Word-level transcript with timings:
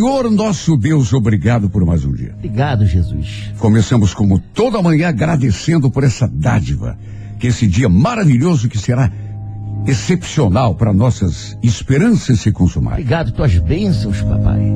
Senhor 0.00 0.30
nosso 0.30 0.78
Deus, 0.78 1.12
obrigado 1.12 1.68
por 1.68 1.84
mais 1.84 2.06
um 2.06 2.12
dia. 2.14 2.32
Obrigado, 2.38 2.86
Jesus. 2.86 3.52
Começamos 3.58 4.14
como 4.14 4.38
toda 4.38 4.80
manhã 4.80 5.10
agradecendo 5.10 5.90
por 5.90 6.04
essa 6.04 6.26
dádiva, 6.26 6.96
que 7.38 7.48
esse 7.48 7.66
dia 7.66 7.86
maravilhoso 7.86 8.66
que 8.66 8.78
será 8.78 9.12
excepcional 9.86 10.74
para 10.74 10.90
nossas 10.94 11.54
esperanças 11.62 12.40
se 12.40 12.50
consumarem. 12.50 13.00
Obrigado, 13.00 13.32
tuas 13.32 13.58
bênçãos, 13.58 14.22
papai. 14.22 14.72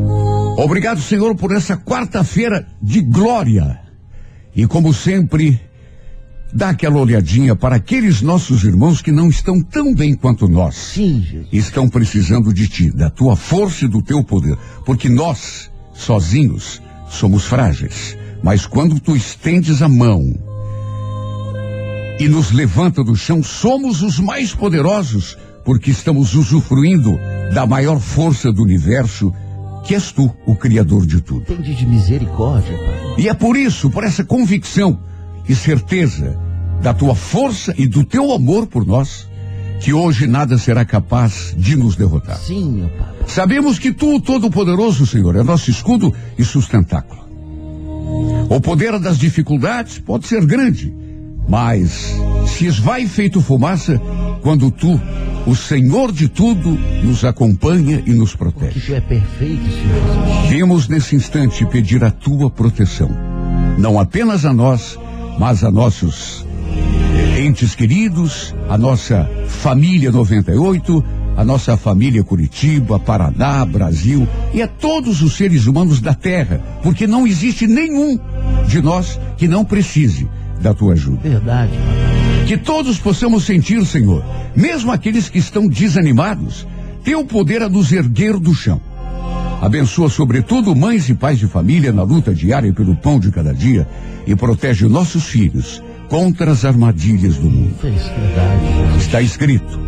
Obrigado, 0.58 1.00
Senhor, 1.00 1.34
por 1.34 1.52
essa 1.52 1.74
quarta-feira 1.74 2.66
de 2.82 3.00
glória. 3.00 3.80
E 4.54 4.66
como 4.66 4.92
sempre, 4.92 5.58
dá 6.54 6.68
aquela 6.70 6.98
olhadinha 6.98 7.56
para 7.56 7.76
aqueles 7.76 8.22
nossos 8.22 8.62
irmãos 8.62 9.02
que 9.02 9.10
não 9.10 9.28
estão 9.28 9.60
tão 9.60 9.92
bem 9.92 10.14
quanto 10.14 10.48
nós. 10.48 10.76
Sim, 10.76 11.20
Jesus. 11.20 11.48
Estão 11.52 11.88
precisando 11.88 12.54
de 12.54 12.68
ti, 12.68 12.90
da 12.92 13.10
tua 13.10 13.34
força 13.34 13.84
e 13.84 13.88
do 13.88 14.00
teu 14.00 14.22
poder. 14.22 14.56
Porque 14.86 15.08
nós, 15.08 15.70
sozinhos, 15.92 16.80
somos 17.10 17.44
frágeis. 17.44 18.16
Mas 18.42 18.66
quando 18.66 19.00
tu 19.00 19.16
estendes 19.16 19.82
a 19.82 19.88
mão 19.88 20.22
e 22.20 22.28
nos 22.28 22.52
levanta 22.52 23.02
do 23.02 23.16
chão, 23.16 23.42
somos 23.42 24.02
os 24.02 24.20
mais 24.20 24.54
poderosos, 24.54 25.36
porque 25.64 25.90
estamos 25.90 26.34
usufruindo 26.34 27.18
da 27.52 27.66
maior 27.66 27.98
força 27.98 28.52
do 28.52 28.62
universo, 28.62 29.32
que 29.84 29.94
és 29.94 30.12
tu, 30.12 30.32
o 30.46 30.54
Criador 30.54 31.04
de 31.04 31.20
tudo. 31.20 31.46
Tende 31.46 31.74
de 31.74 31.84
misericórdia, 31.84 32.76
Pai. 32.78 33.14
E 33.18 33.28
é 33.28 33.34
por 33.34 33.56
isso, 33.56 33.90
por 33.90 34.04
essa 34.04 34.24
convicção 34.24 35.00
e 35.48 35.54
certeza 35.54 36.38
da 36.82 36.92
tua 36.92 37.14
força 37.14 37.74
e 37.76 37.86
do 37.86 38.04
teu 38.04 38.32
amor 38.32 38.66
por 38.66 38.86
nós, 38.86 39.28
que 39.80 39.92
hoje 39.92 40.26
nada 40.26 40.56
será 40.58 40.84
capaz 40.84 41.54
de 41.56 41.76
nos 41.76 41.96
derrotar. 41.96 42.36
Sim, 42.38 42.70
meu 42.72 42.88
Pai. 42.90 43.08
Sabemos 43.26 43.78
que 43.78 43.92
tu, 43.92 44.16
o 44.16 44.20
Todo-Poderoso, 44.20 45.06
Senhor, 45.06 45.36
é 45.36 45.42
nosso 45.42 45.70
escudo 45.70 46.12
e 46.38 46.44
sustentáculo. 46.44 47.24
O 48.48 48.60
poder 48.60 48.98
das 48.98 49.18
dificuldades 49.18 49.98
pode 49.98 50.26
ser 50.26 50.44
grande, 50.44 50.94
mas 51.48 52.14
se 52.46 52.66
esvai 52.66 53.06
feito 53.06 53.40
fumaça 53.40 54.00
quando 54.42 54.70
tu, 54.70 55.00
o 55.46 55.56
Senhor 55.56 56.12
de 56.12 56.28
tudo, 56.28 56.70
nos 57.02 57.24
acompanha 57.24 58.02
e 58.06 58.12
nos 58.12 58.34
Porque 58.36 58.58
protege. 58.58 58.86
tu 58.86 58.94
é 58.94 59.00
perfeito, 59.00 59.64
Senhor. 59.64 60.46
Vimos 60.48 60.88
nesse 60.88 61.16
instante 61.16 61.64
pedir 61.66 62.04
a 62.04 62.10
tua 62.10 62.50
proteção, 62.50 63.10
não 63.78 63.98
apenas 63.98 64.44
a 64.44 64.52
nós, 64.52 64.98
mas 65.38 65.64
a 65.64 65.70
nossos 65.70 66.46
entes 67.38 67.74
queridos, 67.74 68.54
a 68.68 68.78
nossa 68.78 69.28
família 69.48 70.10
98, 70.10 71.04
a 71.36 71.44
nossa 71.44 71.76
família 71.76 72.22
Curitiba, 72.22 72.98
Paraná, 72.98 73.64
Brasil 73.64 74.26
e 74.52 74.62
a 74.62 74.68
todos 74.68 75.20
os 75.20 75.36
seres 75.36 75.66
humanos 75.66 76.00
da 76.00 76.14
Terra, 76.14 76.62
porque 76.82 77.06
não 77.06 77.26
existe 77.26 77.66
nenhum 77.66 78.18
de 78.68 78.80
nós 78.80 79.18
que 79.36 79.48
não 79.48 79.64
precise 79.64 80.28
da 80.60 80.72
tua 80.72 80.92
ajuda. 80.92 81.28
Verdade. 81.28 81.72
Que 82.46 82.56
todos 82.56 82.98
possamos 82.98 83.44
sentir, 83.44 83.84
Senhor, 83.84 84.24
mesmo 84.54 84.92
aqueles 84.92 85.28
que 85.28 85.38
estão 85.38 85.66
desanimados, 85.66 86.66
teu 87.02 87.24
poder 87.24 87.62
a 87.62 87.68
nos 87.68 87.90
erguer 87.90 88.38
do 88.38 88.54
chão. 88.54 88.80
Abençoa, 89.64 90.10
sobretudo, 90.10 90.76
mães 90.76 91.08
e 91.08 91.14
pais 91.14 91.38
de 91.38 91.46
família 91.46 91.90
na 91.90 92.02
luta 92.02 92.34
diária 92.34 92.70
pelo 92.70 92.94
pão 92.94 93.18
de 93.18 93.30
cada 93.30 93.54
dia 93.54 93.88
e 94.26 94.36
protege 94.36 94.86
nossos 94.86 95.24
filhos 95.24 95.82
contra 96.06 96.50
as 96.50 96.66
armadilhas 96.66 97.36
do 97.36 97.48
mundo. 97.48 97.74
É. 97.82 98.98
Está 98.98 99.22
escrito: 99.22 99.80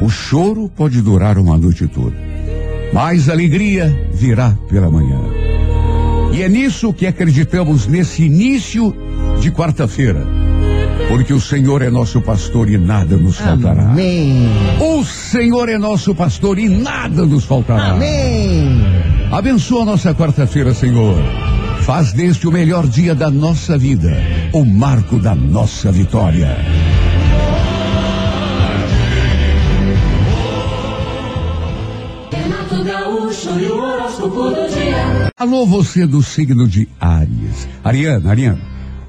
o 0.00 0.08
choro 0.08 0.70
pode 0.74 1.02
durar 1.02 1.36
uma 1.36 1.58
noite 1.58 1.86
toda, 1.86 2.16
mas 2.94 3.28
a 3.28 3.32
alegria 3.32 3.94
virá 4.10 4.56
pela 4.70 4.90
manhã. 4.90 5.20
E 6.32 6.42
é 6.42 6.48
nisso 6.48 6.90
que 6.90 7.06
acreditamos 7.06 7.86
nesse 7.86 8.22
início 8.22 8.96
de 9.38 9.50
quarta-feira, 9.50 10.26
porque 11.08 11.34
o 11.34 11.40
Senhor 11.40 11.82
é 11.82 11.90
nosso 11.90 12.22
pastor 12.22 12.70
e 12.70 12.78
nada 12.78 13.18
nos 13.18 13.36
faltará. 13.36 13.82
Amém. 13.82 14.48
O 14.80 15.04
Senhor 15.04 15.68
é 15.68 15.76
nosso 15.76 16.14
pastor 16.14 16.58
e 16.58 16.70
nada 16.70 17.26
nos 17.26 17.44
faltará. 17.44 17.90
Amém. 17.90 18.79
Abençoa 19.30 19.84
nossa 19.84 20.12
quarta-feira, 20.12 20.74
Senhor. 20.74 21.16
Faz 21.82 22.12
deste 22.12 22.48
o 22.48 22.50
melhor 22.50 22.84
dia 22.88 23.14
da 23.14 23.30
nossa 23.30 23.78
vida, 23.78 24.10
o 24.52 24.64
marco 24.64 25.20
da 25.20 25.36
nossa 25.36 25.92
vitória. 25.92 26.56
Alô, 35.38 35.64
você 35.64 36.04
do 36.06 36.20
signo 36.24 36.66
de 36.66 36.88
Áries. 37.00 37.68
Ariana, 37.84 38.30
Ariana, 38.30 38.60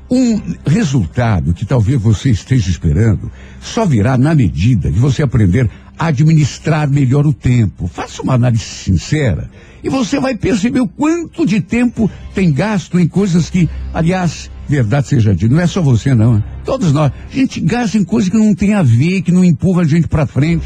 um 0.08 0.40
resultado 0.68 1.52
que 1.52 1.66
talvez 1.66 2.00
você 2.00 2.30
esteja 2.30 2.70
esperando 2.70 3.32
só 3.60 3.88
virá 3.88 4.18
na 4.20 4.36
medida 4.36 4.92
que 4.92 5.00
você 5.00 5.24
aprender 5.24 5.68
administrar 5.98 6.90
melhor 6.90 7.26
o 7.26 7.34
tempo. 7.34 7.88
Faça 7.88 8.22
uma 8.22 8.34
análise 8.34 8.64
sincera 8.64 9.50
e 9.84 9.90
você 9.90 10.20
vai 10.20 10.36
perceber 10.36 10.80
o 10.80 10.88
quanto 10.88 11.46
de 11.46 11.60
tempo 11.62 12.10
tem 12.34 12.52
gasto 12.52 13.00
em 13.00 13.08
coisas 13.08 13.50
que, 13.50 13.68
aliás, 13.94 14.50
verdade 14.68 15.08
seja 15.08 15.36
dita, 15.36 15.54
não 15.54 15.62
é 15.62 15.68
só 15.68 15.82
você 15.82 16.14
não, 16.16 16.36
né? 16.36 16.44
todos 16.64 16.94
nós. 16.94 17.12
A 17.32 17.36
gente 17.36 17.60
gasta 17.60 17.98
em 17.98 18.04
coisas 18.04 18.30
que 18.30 18.38
não 18.38 18.54
tem 18.56 18.74
a 18.74 18.84
ver, 18.84 19.22
que 19.22 19.32
não 19.32 19.44
empurra 19.44 19.82
a 19.82 19.88
gente 19.88 20.08
para 20.08 20.26
frente. 20.28 20.66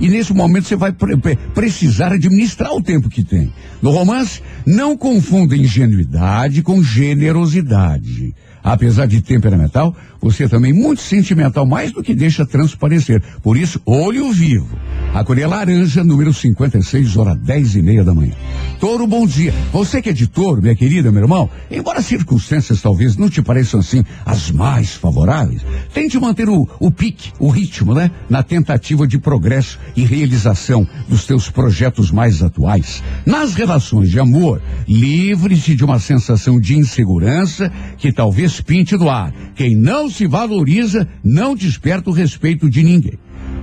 E 0.00 0.08
nesse 0.08 0.32
momento 0.32 0.68
você 0.68 0.76
vai 0.76 0.92
pre- 0.92 1.16
precisar 1.54 2.12
administrar 2.12 2.72
o 2.72 2.82
tempo 2.82 3.08
que 3.08 3.24
tem. 3.24 3.52
No 3.82 3.90
romance, 3.90 4.40
não 4.66 4.96
confunda 4.96 5.56
ingenuidade 5.56 6.62
com 6.62 6.82
generosidade. 6.82 8.34
Apesar 8.62 9.06
de 9.06 9.20
temperamental, 9.22 9.96
você 10.20 10.48
também 10.48 10.72
muito 10.72 11.00
sentimental, 11.00 11.66
mais 11.66 11.92
do 11.92 12.02
que 12.02 12.14
deixa 12.14 12.44
transparecer. 12.44 13.22
Por 13.42 13.56
isso, 13.56 13.80
olho 13.86 14.32
vivo. 14.32 14.78
A 15.14 15.24
cor 15.24 15.38
é 15.38 15.46
laranja, 15.46 16.04
número 16.04 16.34
56, 16.34 17.16
hora 17.16 17.34
10 17.34 17.76
e 17.76 17.82
meia 17.82 18.04
da 18.04 18.14
manhã. 18.14 18.32
Touro, 18.78 19.06
bom 19.06 19.26
dia. 19.26 19.52
Você 19.72 20.02
que 20.02 20.10
é 20.10 20.12
de 20.12 20.26
touro, 20.26 20.60
minha 20.60 20.76
querida, 20.76 21.10
meu 21.10 21.22
irmão, 21.22 21.48
embora 21.70 22.00
as 22.00 22.06
circunstâncias 22.06 22.82
talvez 22.82 23.16
não 23.16 23.28
te 23.28 23.40
pareçam 23.42 23.80
assim 23.80 24.04
as 24.24 24.50
mais 24.50 24.94
favoráveis, 24.94 25.62
tente 25.94 26.18
manter 26.18 26.48
o, 26.48 26.68
o 26.78 26.90
pique, 26.90 27.32
o 27.38 27.48
ritmo, 27.48 27.94
né? 27.94 28.10
Na 28.28 28.42
tentativa 28.42 29.06
de 29.06 29.18
progresso 29.18 29.78
e 29.96 30.04
realização 30.04 30.86
dos 31.08 31.26
teus 31.26 31.48
projetos 31.50 32.10
mais 32.10 32.42
atuais. 32.42 33.02
Nas 33.24 33.54
relações 33.54 34.10
de 34.10 34.20
amor, 34.20 34.60
livre-se 34.86 35.74
de 35.74 35.84
uma 35.84 35.98
sensação 35.98 36.60
de 36.60 36.76
insegurança 36.76 37.72
que 37.96 38.12
talvez 38.12 38.60
pinte 38.60 38.96
do 38.96 39.08
ar. 39.08 39.32
Quem 39.54 39.74
não 39.74 40.07
se 40.10 40.26
valoriza 40.26 41.08
não 41.24 41.54
desperta 41.54 42.10
o 42.10 42.12
respeito 42.12 42.68
de 42.68 42.82
ninguém. 42.82 43.18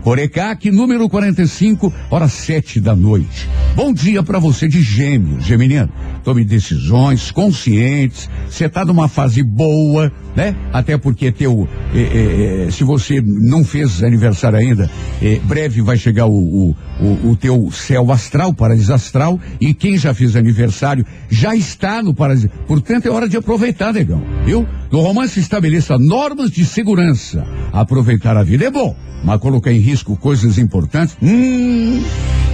Corecac, 0.05 0.69
número 0.69 1.09
45, 1.09 1.91
hora 2.11 2.27
sete 2.27 2.79
da 2.79 2.95
noite. 2.95 3.49
Bom 3.75 3.91
dia 3.91 4.21
para 4.21 4.37
você 4.37 4.67
de 4.67 4.79
gêmeos, 4.79 5.43
geminiano. 5.43 5.91
Tome 6.23 6.45
decisões 6.45 7.31
conscientes. 7.31 8.29
Você 8.47 8.69
tá 8.69 8.85
numa 8.85 9.07
fase 9.07 9.41
boa, 9.41 10.11
né? 10.35 10.55
Até 10.71 10.95
porque 10.95 11.31
teu, 11.31 11.67
eh, 11.91 11.97
eh, 11.97 12.65
eh, 12.67 12.71
se 12.71 12.83
você 12.83 13.19
não 13.19 13.63
fez 13.63 14.03
aniversário 14.03 14.59
ainda, 14.59 14.91
eh, 15.23 15.39
breve 15.43 15.81
vai 15.81 15.97
chegar 15.97 16.27
o, 16.27 16.35
o, 16.35 16.75
o, 17.01 17.31
o 17.31 17.35
teu 17.35 17.71
céu 17.71 18.11
astral, 18.11 18.53
paraíso 18.53 18.93
astral, 18.93 19.39
e 19.59 19.73
quem 19.73 19.97
já 19.97 20.13
fez 20.13 20.35
aniversário 20.35 21.03
já 21.31 21.55
está 21.55 22.03
no 22.03 22.13
paraíso. 22.13 22.47
Portanto, 22.67 23.07
é 23.07 23.09
hora 23.09 23.27
de 23.27 23.37
aproveitar, 23.37 23.91
negão, 23.91 24.23
viu? 24.45 24.67
No 24.91 25.01
romance 25.01 25.39
estabeleça 25.39 25.97
normas 25.97 26.51
de 26.51 26.63
segurança. 26.63 27.43
Aproveitar 27.73 28.37
a 28.37 28.43
vida 28.43 28.65
é 28.65 28.71
bom, 28.71 28.95
mas 29.23 29.39
colocar 29.39 29.71
em 29.71 29.79
risco 29.79 29.94
coisas 30.03 30.57
importantes, 30.57 31.17
hum, 31.21 32.03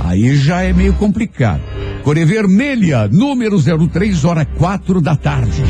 aí 0.04 0.36
já 0.36 0.62
é 0.62 0.74
meio 0.74 0.94
complicado. 0.94 1.62
Core 2.04 2.26
Vermelha, 2.26 3.08
número 3.08 3.60
03, 3.62 4.26
hora 4.26 4.46
quatro 4.46 5.00
da 5.00 5.16
tarde. 5.16 5.64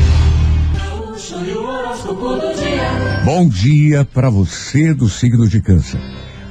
Bom 3.24 3.48
dia 3.48 4.04
para 4.04 4.28
você 4.28 4.92
do 4.92 5.08
signo 5.08 5.48
de 5.48 5.60
câncer. 5.60 6.00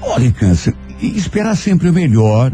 Olha, 0.01 0.31
câncer, 0.31 0.75
esperar 1.01 1.56
sempre 1.56 1.89
o 1.89 1.94
melhor, 1.94 2.51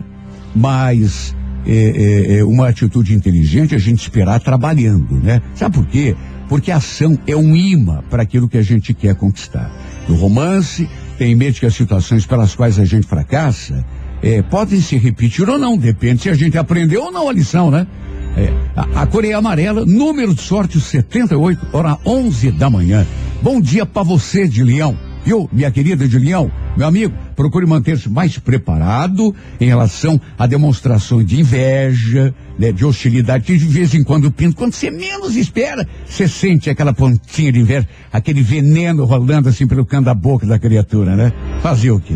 mas 0.56 1.36
é, 1.66 2.36
é, 2.36 2.40
é 2.40 2.44
uma 2.44 2.70
atitude 2.70 3.14
inteligente 3.14 3.76
a 3.76 3.78
gente 3.78 4.02
esperar 4.02 4.40
trabalhando, 4.40 5.16
né? 5.22 5.42
Sabe 5.54 5.76
por 5.76 5.86
quê? 5.86 6.16
Porque 6.48 6.72
a 6.72 6.78
ação 6.78 7.20
é 7.28 7.36
um 7.36 7.56
imã 7.56 8.02
para 8.10 8.24
aquilo 8.24 8.48
que 8.48 8.58
a 8.58 8.62
gente 8.62 8.94
quer 8.94 9.16
conquistar. 9.16 9.70
No 10.08 10.16
romance, 10.16 10.90
tem 11.18 11.32
em 11.32 11.36
mente 11.36 11.60
que 11.60 11.66
as 11.66 11.74
situações 11.74 12.26
pelas 12.26 12.56
quais 12.56 12.80
a 12.80 12.86
gente 12.86 13.08
fracassa 13.08 13.84
é, 14.22 14.42
podem 14.42 14.80
se 14.82 14.98
repetir 14.98 15.50
ou 15.50 15.58
não, 15.58 15.78
depende 15.78 16.24
se 16.24 16.30
a 16.30 16.34
gente 16.34 16.58
aprendeu 16.58 17.04
ou 17.04 17.12
não 17.12 17.28
a 17.28 17.34
lição, 17.34 17.70
né? 17.70 17.88
É, 18.36 18.54
a, 18.76 19.02
a 19.02 19.08
cor 19.08 19.26
é 19.26 19.34
amarela, 19.34 19.86
número 19.86 20.34
de 20.34 20.42
sorte 20.42 20.80
78, 20.80 21.68
hora 21.74 21.98
11 22.06 22.52
da 22.52 22.70
manhã. 22.70 23.06
Bom 23.42 23.60
dia 23.60 23.86
para 23.86 24.04
você 24.04 24.48
de 24.48 24.64
Leão, 24.64 24.98
viu, 25.28 25.50
minha 25.52 25.70
querida 25.70 26.08
de 26.08 26.18
Leão? 26.18 26.50
Meu 26.78 26.88
amigo, 26.88 27.14
procure 27.36 27.66
manter-se 27.66 28.10
mais 28.10 28.38
preparado 28.38 29.36
em 29.60 29.66
relação 29.66 30.20
a 30.38 30.48
demonstrações 30.48 31.28
de 31.28 31.42
inveja, 31.42 32.34
né, 32.58 32.72
de 32.72 32.86
hostilidade, 32.86 33.44
que 33.44 33.58
de 33.58 33.66
vez 33.66 33.94
em 33.94 34.06
quando 34.06 34.32
pinta. 34.32 34.56
Quando 34.56 34.74
você 34.74 34.90
menos 34.90 35.36
espera, 35.36 35.86
você 36.06 36.30
sente 36.30 36.70
aquela 36.70 36.94
pontinha 36.94 37.52
de 37.52 37.60
inveja, 37.60 37.86
aquele 38.12 38.42
veneno 38.42 39.04
rolando 39.04 39.50
assim 39.50 39.68
pelo 39.68 39.86
canto 39.86 40.06
da 40.06 40.14
boca 40.14 40.46
da 40.46 40.58
criatura, 40.58 41.18
né? 41.18 41.34
Fazer 41.62 41.92
o 41.92 42.00
quê? 42.00 42.16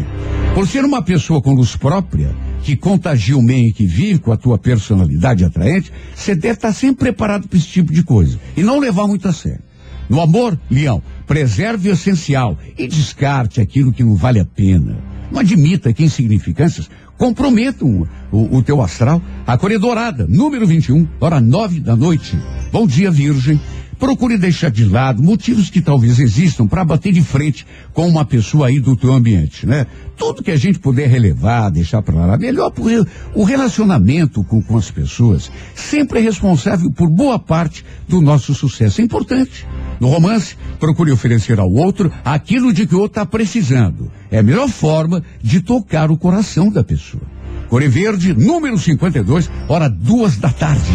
Por 0.56 0.66
ser 0.66 0.86
uma 0.86 1.02
pessoa 1.02 1.42
com 1.42 1.54
luz 1.54 1.75
própria, 1.75 2.34
que 2.64 2.78
contagia 2.78 3.38
o 3.38 3.42
meio 3.42 3.68
em 3.68 3.74
que 3.74 3.86
vive 3.86 4.19
com 4.19 4.31
a 4.31 4.38
tua 4.38 4.57
personalidade 4.57 5.44
atraente, 5.44 5.92
você 6.16 6.34
deve 6.34 6.54
estar 6.54 6.72
sempre 6.72 7.06
preparado 7.06 7.46
para 7.46 7.57
esse 7.57 7.68
tipo 7.68 7.92
de 7.92 8.04
coisa. 8.04 8.40
E 8.56 8.64
não 8.64 8.80
levar 8.80 9.06
muito 9.06 9.28
a 9.28 9.34
sério. 9.34 9.70
No 10.09 10.21
amor, 10.21 10.59
Leão, 10.69 11.01
preserve 11.25 11.89
o 11.89 11.94
essencial 11.94 12.57
e 12.77 12.88
descarte 12.88 13.62
aquilo 13.62 13.94
que 13.94 14.03
não 14.03 14.15
vale 14.15 14.39
a 14.39 14.45
pena. 14.45 14.98
Não 15.31 15.39
admita 15.39 15.94
que 15.94 16.03
insignificâncias 16.03 16.89
comprometam 17.18 18.07
o, 18.31 18.57
o 18.57 18.63
teu 18.63 18.81
astral. 18.81 19.21
A 19.45 19.57
Cor 19.57 19.77
Dourada, 19.80 20.27
número 20.27 20.65
21, 20.68 21.07
hora 21.19 21.39
nove 21.39 21.80
da 21.80 21.95
noite. 21.95 22.38
Bom 22.71 22.86
dia, 22.86 23.09
Virgem. 23.12 23.59
Procure 24.01 24.36
deixar 24.36 24.71
de 24.71 24.83
lado 24.83 25.21
motivos 25.21 25.69
que 25.69 25.80
talvez 25.80 26.18
existam 26.18 26.65
para 26.65 26.83
bater 26.83 27.13
de 27.13 27.21
frente 27.21 27.68
com 27.94 28.07
uma 28.07 28.25
pessoa 28.25 28.65
aí 28.65 28.80
do 28.80 28.95
teu 28.95 29.13
ambiente, 29.13 29.68
né? 29.68 29.86
Tudo 30.18 30.42
que 30.42 30.50
a 30.50 30.57
gente 30.57 30.80
puder 30.80 31.07
relevar, 31.07 31.69
deixar 31.69 32.01
para 32.01 32.25
lá, 32.25 32.36
melhor 32.36 32.71
porque 32.71 33.00
o 33.36 33.44
relacionamento 33.44 34.44
com, 34.44 34.59
com 34.59 34.75
as 34.75 34.89
pessoas 34.89 35.51
sempre 35.75 36.18
é 36.18 36.24
responsável 36.24 36.89
por 36.89 37.12
boa 37.12 37.38
parte 37.38 37.86
do 38.07 38.19
nosso 38.19 38.56
sucesso. 38.56 39.01
É 39.01 39.03
importante. 39.03 39.68
No 40.00 40.07
romance, 40.07 40.57
procure 40.80 41.12
oferecer 41.12 41.59
ao 41.59 41.71
outro 41.71 42.12
aquilo 42.25 42.74
de 42.74 42.88
que 42.88 42.95
o 42.95 43.01
outro 43.01 43.21
está 43.21 43.25
precisando. 43.25 44.12
É 44.31 44.39
a 44.39 44.44
melhor 44.44 44.68
forma 44.68 45.21
de 45.44 45.62
tocar 45.62 46.09
o 46.09 46.18
coração 46.18 46.71
da 46.71 46.83
pessoa. 46.83 47.21
Core 47.69 47.88
Verde, 47.88 48.33
número 48.33 48.80
52, 48.80 49.47
hora 49.68 49.88
duas 49.88 50.38
da 50.38 50.50
tarde. 50.50 50.92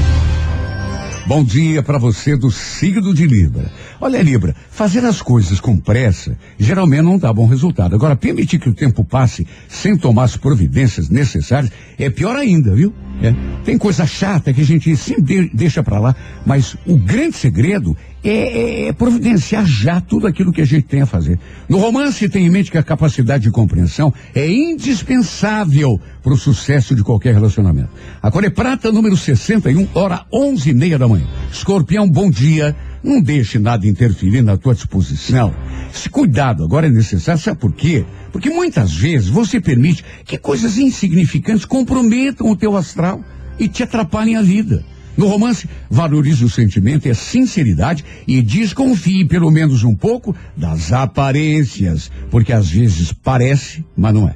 Bom 1.26 1.42
dia 1.42 1.82
para 1.82 1.98
você 1.98 2.36
do 2.36 2.52
signo 2.52 3.12
de 3.12 3.26
Libra. 3.26 3.68
Olha, 4.00 4.22
Libra, 4.22 4.54
fazer 4.70 5.04
as 5.04 5.20
coisas 5.20 5.58
com 5.58 5.76
pressa 5.76 6.38
geralmente 6.56 7.02
não 7.02 7.18
dá 7.18 7.32
bom 7.32 7.46
resultado. 7.46 7.96
Agora, 7.96 8.14
permitir 8.14 8.60
que 8.60 8.68
o 8.68 8.72
tempo 8.72 9.02
passe 9.02 9.44
sem 9.68 9.96
tomar 9.96 10.22
as 10.22 10.36
providências 10.36 11.08
necessárias 11.08 11.72
é 11.98 12.08
pior 12.08 12.36
ainda, 12.36 12.76
viu? 12.76 12.94
É. 13.20 13.34
Tem 13.64 13.76
coisa 13.76 14.06
chata 14.06 14.52
que 14.52 14.60
a 14.60 14.64
gente 14.64 14.96
sempre 14.96 15.50
deixa 15.52 15.82
para 15.82 15.98
lá, 15.98 16.14
mas 16.46 16.76
o 16.86 16.96
grande 16.96 17.36
segredo 17.36 17.96
é, 18.28 18.30
é, 18.30 18.88
é, 18.88 18.92
providenciar 18.92 19.64
já 19.64 20.00
tudo 20.00 20.26
aquilo 20.26 20.52
que 20.52 20.60
a 20.60 20.64
gente 20.64 20.86
tem 20.86 21.00
a 21.00 21.06
fazer. 21.06 21.38
No 21.68 21.78
romance, 21.78 22.28
tem 22.28 22.44
em 22.44 22.50
mente 22.50 22.70
que 22.70 22.78
a 22.78 22.82
capacidade 22.82 23.44
de 23.44 23.50
compreensão 23.50 24.12
é 24.34 24.50
indispensável 24.50 26.00
para 26.22 26.32
o 26.32 26.36
sucesso 26.36 26.94
de 26.94 27.04
qualquer 27.04 27.34
relacionamento. 27.34 27.90
A 28.20 28.28
é 28.28 28.50
Prata, 28.50 28.90
número 28.90 29.16
61, 29.16 29.88
hora 29.94 30.26
onze 30.32 30.70
e 30.70 30.74
meia 30.74 30.98
da 30.98 31.06
manhã. 31.06 31.26
Escorpião, 31.52 32.08
bom 32.08 32.28
dia. 32.28 32.74
Não 33.02 33.22
deixe 33.22 33.58
nada 33.58 33.86
interferir 33.86 34.42
na 34.42 34.56
tua 34.56 34.74
disposição. 34.74 35.54
Esse 35.94 36.10
cuidado 36.10 36.64
agora 36.64 36.88
é 36.88 36.90
necessário, 36.90 37.40
sabe 37.40 37.60
por 37.60 37.72
quê? 37.72 38.04
Porque 38.32 38.50
muitas 38.50 38.92
vezes 38.92 39.28
você 39.28 39.60
permite 39.60 40.04
que 40.24 40.36
coisas 40.36 40.76
insignificantes 40.76 41.64
comprometam 41.64 42.50
o 42.50 42.56
teu 42.56 42.76
astral 42.76 43.22
e 43.58 43.68
te 43.68 43.84
atrapalhem 43.84 44.36
a 44.36 44.42
vida. 44.42 44.84
No 45.16 45.28
romance, 45.28 45.68
valorize 45.90 46.44
o 46.44 46.50
sentimento 46.50 47.06
e 47.06 47.10
a 47.10 47.14
sinceridade 47.14 48.04
e 48.26 48.42
desconfie 48.42 49.24
pelo 49.24 49.50
menos 49.50 49.82
um 49.82 49.94
pouco 49.94 50.36
das 50.56 50.92
aparências, 50.92 52.10
porque 52.30 52.52
às 52.52 52.68
vezes 52.68 53.12
parece, 53.12 53.84
mas 53.96 54.12
não 54.12 54.28
é. 54.28 54.34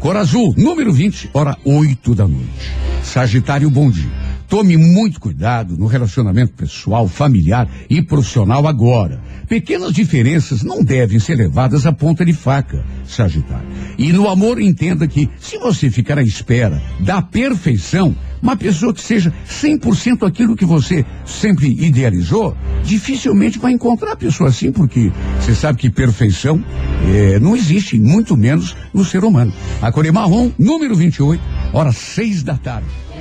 Cor 0.00 0.16
Azul, 0.16 0.54
número 0.56 0.92
20, 0.92 1.30
hora 1.32 1.56
8 1.64 2.14
da 2.14 2.26
noite. 2.26 2.72
Sagitário, 3.04 3.70
bom 3.70 3.90
dia. 3.90 4.21
Tome 4.52 4.76
muito 4.76 5.18
cuidado 5.18 5.78
no 5.78 5.86
relacionamento 5.86 6.52
pessoal, 6.52 7.08
familiar 7.08 7.66
e 7.88 8.02
profissional 8.02 8.68
agora. 8.68 9.18
Pequenas 9.48 9.94
diferenças 9.94 10.62
não 10.62 10.84
devem 10.84 11.18
ser 11.18 11.36
levadas 11.36 11.86
à 11.86 11.92
ponta 11.92 12.22
de 12.22 12.34
faca, 12.34 12.84
Sagitário. 13.06 13.66
E 13.96 14.12
no 14.12 14.28
amor, 14.28 14.60
entenda 14.60 15.08
que 15.08 15.26
se 15.40 15.56
você 15.56 15.90
ficar 15.90 16.18
à 16.18 16.22
espera 16.22 16.82
da 17.00 17.22
perfeição, 17.22 18.14
uma 18.42 18.54
pessoa 18.54 18.92
que 18.92 19.00
seja 19.00 19.32
100% 19.48 20.28
aquilo 20.28 20.54
que 20.54 20.66
você 20.66 21.02
sempre 21.24 21.68
idealizou, 21.70 22.54
dificilmente 22.84 23.58
vai 23.58 23.72
encontrar 23.72 24.16
pessoa 24.16 24.50
assim, 24.50 24.70
porque 24.70 25.10
você 25.40 25.54
sabe 25.54 25.78
que 25.78 25.88
perfeição 25.88 26.62
é, 27.10 27.40
não 27.40 27.56
existe, 27.56 27.98
muito 27.98 28.36
menos 28.36 28.76
no 28.92 29.02
ser 29.02 29.24
humano. 29.24 29.50
A 29.80 29.90
Core 29.90 30.12
Marrom, 30.12 30.50
número 30.58 30.94
28, 30.94 31.42
horas 31.72 31.96
6 31.96 32.42
da 32.42 32.58
tarde. 32.58 33.11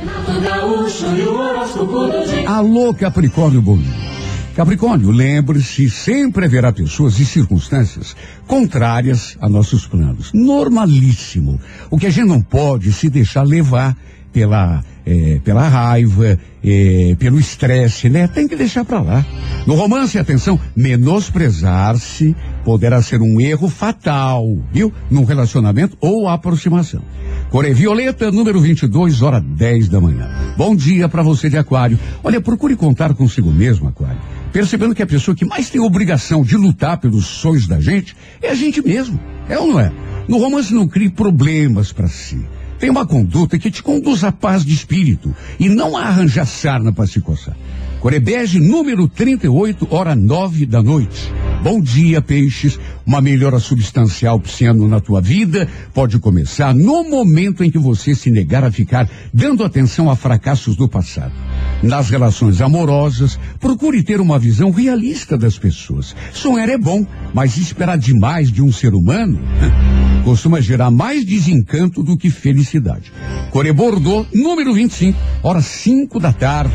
Alô, 2.48 2.94
Capricórnio, 2.94 3.62
bom 3.62 3.78
dia. 3.78 4.12
Capricórnio, 4.56 5.12
lembre-se, 5.12 5.90
sempre 5.90 6.46
haverá 6.46 6.74
pessoas 6.74 7.20
e 7.20 7.26
circunstâncias 7.26 8.16
contrárias 8.48 9.38
a 9.40 9.48
nossos 9.48 9.88
planos. 9.88 10.32
Normalíssimo. 10.34 11.60
O 11.90 11.98
que 11.98 12.08
a 12.08 12.10
gente 12.10 12.28
não 12.28 12.42
pode 12.42 12.92
se 12.92 13.10
deixar 13.10 13.44
levar 13.44 13.96
pela, 14.34 14.84
é, 15.06 15.40
pela 15.44 15.68
raiva, 15.68 16.38
é, 16.64 17.16
pelo 17.18 17.40
estresse, 17.40 18.10
né? 18.10 18.28
Tem 18.28 18.48
que 18.48 18.56
deixar 18.56 18.86
para 18.86 19.00
lá. 19.00 19.26
No 19.66 19.76
romance, 19.76 20.18
atenção, 20.18 20.60
menosprezar-se 20.76 22.36
poderá 22.64 23.02
ser 23.02 23.22
um 23.22 23.40
erro 23.40 23.70
fatal, 23.70 24.46
viu? 24.72 24.94
Num 25.10 25.24
relacionamento 25.24 25.98
ou 26.00 26.28
aproximação. 26.28 27.02
Core 27.50 27.74
Violeta, 27.74 28.32
número 28.32 28.62
22, 28.62 29.22
hora 29.22 29.42
10 29.42 29.90
da 29.90 30.00
manhã. 30.00 30.30
Bom 30.56 30.76
dia 30.76 31.10
para 31.10 31.24
você 31.24 31.50
de 31.50 31.58
Aquário. 31.58 32.00
Olha, 32.24 32.40
procure 32.40 32.76
contar 32.76 33.14
consigo 33.14 33.52
mesmo, 33.52 33.90
Aquário. 33.90 34.20
Percebendo 34.52 34.94
que 34.94 35.02
a 35.02 35.08
pessoa 35.08 35.36
que 35.36 35.46
mais 35.46 35.70
tem 35.70 35.82
obrigação 35.82 36.44
de 36.44 36.56
lutar 36.58 36.98
pelos 36.98 37.26
sonhos 37.26 37.68
da 37.68 37.80
gente 37.80 38.16
é 38.42 38.50
a 38.50 38.56
gente 38.56 38.82
mesmo. 38.82 39.20
É 39.50 39.58
ou 39.58 39.68
não 39.68 39.80
é? 39.80 39.92
No 40.28 40.38
romance 40.38 40.74
não 40.74 40.88
crie 40.88 41.10
problemas 41.10 41.92
para 41.92 42.08
si. 42.08 42.40
Tem 42.82 42.90
uma 42.90 43.06
conduta 43.06 43.60
que 43.60 43.70
te 43.70 43.84
conduz 43.84 44.24
à 44.24 44.32
paz 44.32 44.66
de 44.66 44.74
espírito 44.74 45.36
e 45.60 45.70
não 45.70 45.96
a 45.96 46.02
arranjar 46.02 46.48
sarna 46.48 46.92
para 46.92 47.06
se 47.06 47.22
coçar. 47.22 47.56
Corebege, 48.00 48.60
número 48.60 49.08
38, 49.08 49.88
hora 49.92 50.16
9 50.16 50.66
da 50.66 50.82
noite. 50.82 51.32
Bom 51.62 51.80
dia, 51.80 52.24
peixes. 52.24 52.80
Uma 53.06 53.22
melhora 53.22 53.60
substancial 53.60 54.40
pisciano 54.40 54.88
na 54.88 55.00
tua 55.00 55.22
vida 55.22 55.70
pode 55.94 56.18
começar 56.18 56.74
no 56.74 57.04
momento 57.04 57.64
em 57.64 57.70
que 57.70 57.78
você 57.78 58.16
se 58.16 58.32
negar 58.32 58.64
a 58.64 58.72
ficar 58.72 59.08
dando 59.32 59.64
atenção 59.64 60.10
a 60.10 60.16
fracassos 60.16 60.76
do 60.76 60.90
passado. 60.90 61.34
Nas 61.82 62.10
relações 62.10 62.62
amorosas, 62.62 63.40
procure 63.60 64.04
ter 64.04 64.22
uma 64.22 64.38
visão 64.38 64.70
realista 64.70 65.36
das 65.36 65.58
pessoas. 65.58 66.16
Sonhar 66.32 66.70
é 66.70 66.78
bom, 66.78 67.06
mas 67.34 67.58
esperar 67.58 67.98
demais 67.98 68.52
de 68.52 68.62
um 68.62 68.72
ser 68.72 68.94
humano 68.94 69.40
costuma 70.24 70.62
gerar 70.62 70.92
mais 70.92 71.26
desencanto 71.26 72.04
do 72.04 72.16
que 72.16 72.30
felicidade. 72.30 73.12
Core 73.50 73.74
Bordeaux, 73.74 74.28
número 74.32 74.74
25, 74.74 75.18
horas 75.42 75.66
5 75.66 76.20
da 76.20 76.32
tarde. 76.32 76.74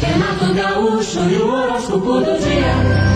Renato 0.00 0.52
Gaúcho 0.52 1.20
e 1.30 1.36
o 1.36 1.48
horóscopo 1.48 2.20
do 2.20 2.38
dia. 2.38 3.06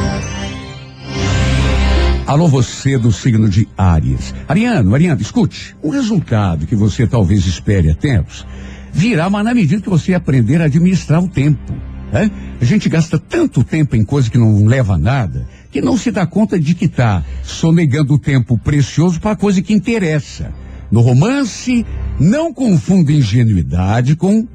Alô, 2.24 2.46
você 2.46 2.96
do 2.96 3.10
signo 3.10 3.48
de 3.48 3.66
Áries. 3.76 4.32
Ariano, 4.46 4.94
Ariano, 4.94 5.20
escute. 5.20 5.74
O 5.82 5.90
resultado 5.90 6.64
que 6.64 6.76
você 6.76 7.04
talvez 7.04 7.44
espere 7.44 7.90
há 7.90 7.94
tempos 7.96 8.46
virá, 8.92 9.28
mas 9.30 9.44
na 9.44 9.54
medida 9.54 9.82
que 9.82 9.88
você 9.88 10.14
aprender 10.14 10.60
a 10.60 10.64
administrar 10.64 11.22
o 11.22 11.28
tempo. 11.28 11.72
Né? 12.12 12.30
A 12.60 12.64
gente 12.64 12.88
gasta 12.88 13.18
tanto 13.18 13.62
tempo 13.62 13.96
em 13.96 14.04
coisa 14.04 14.30
que 14.30 14.38
não 14.38 14.66
leva 14.66 14.94
a 14.94 14.98
nada 14.98 15.46
que 15.70 15.80
não 15.80 15.96
se 15.96 16.10
dá 16.10 16.26
conta 16.26 16.58
de 16.58 16.74
que 16.74 16.86
está 16.86 17.24
sonegando 17.42 18.14
o 18.14 18.18
tempo 18.18 18.58
precioso 18.58 19.20
para 19.20 19.36
coisa 19.36 19.62
que 19.62 19.72
interessa. 19.72 20.52
No 20.90 21.00
romance, 21.00 21.86
não 22.18 22.52
confunda 22.52 23.12
ingenuidade 23.12 24.16
com 24.16 24.46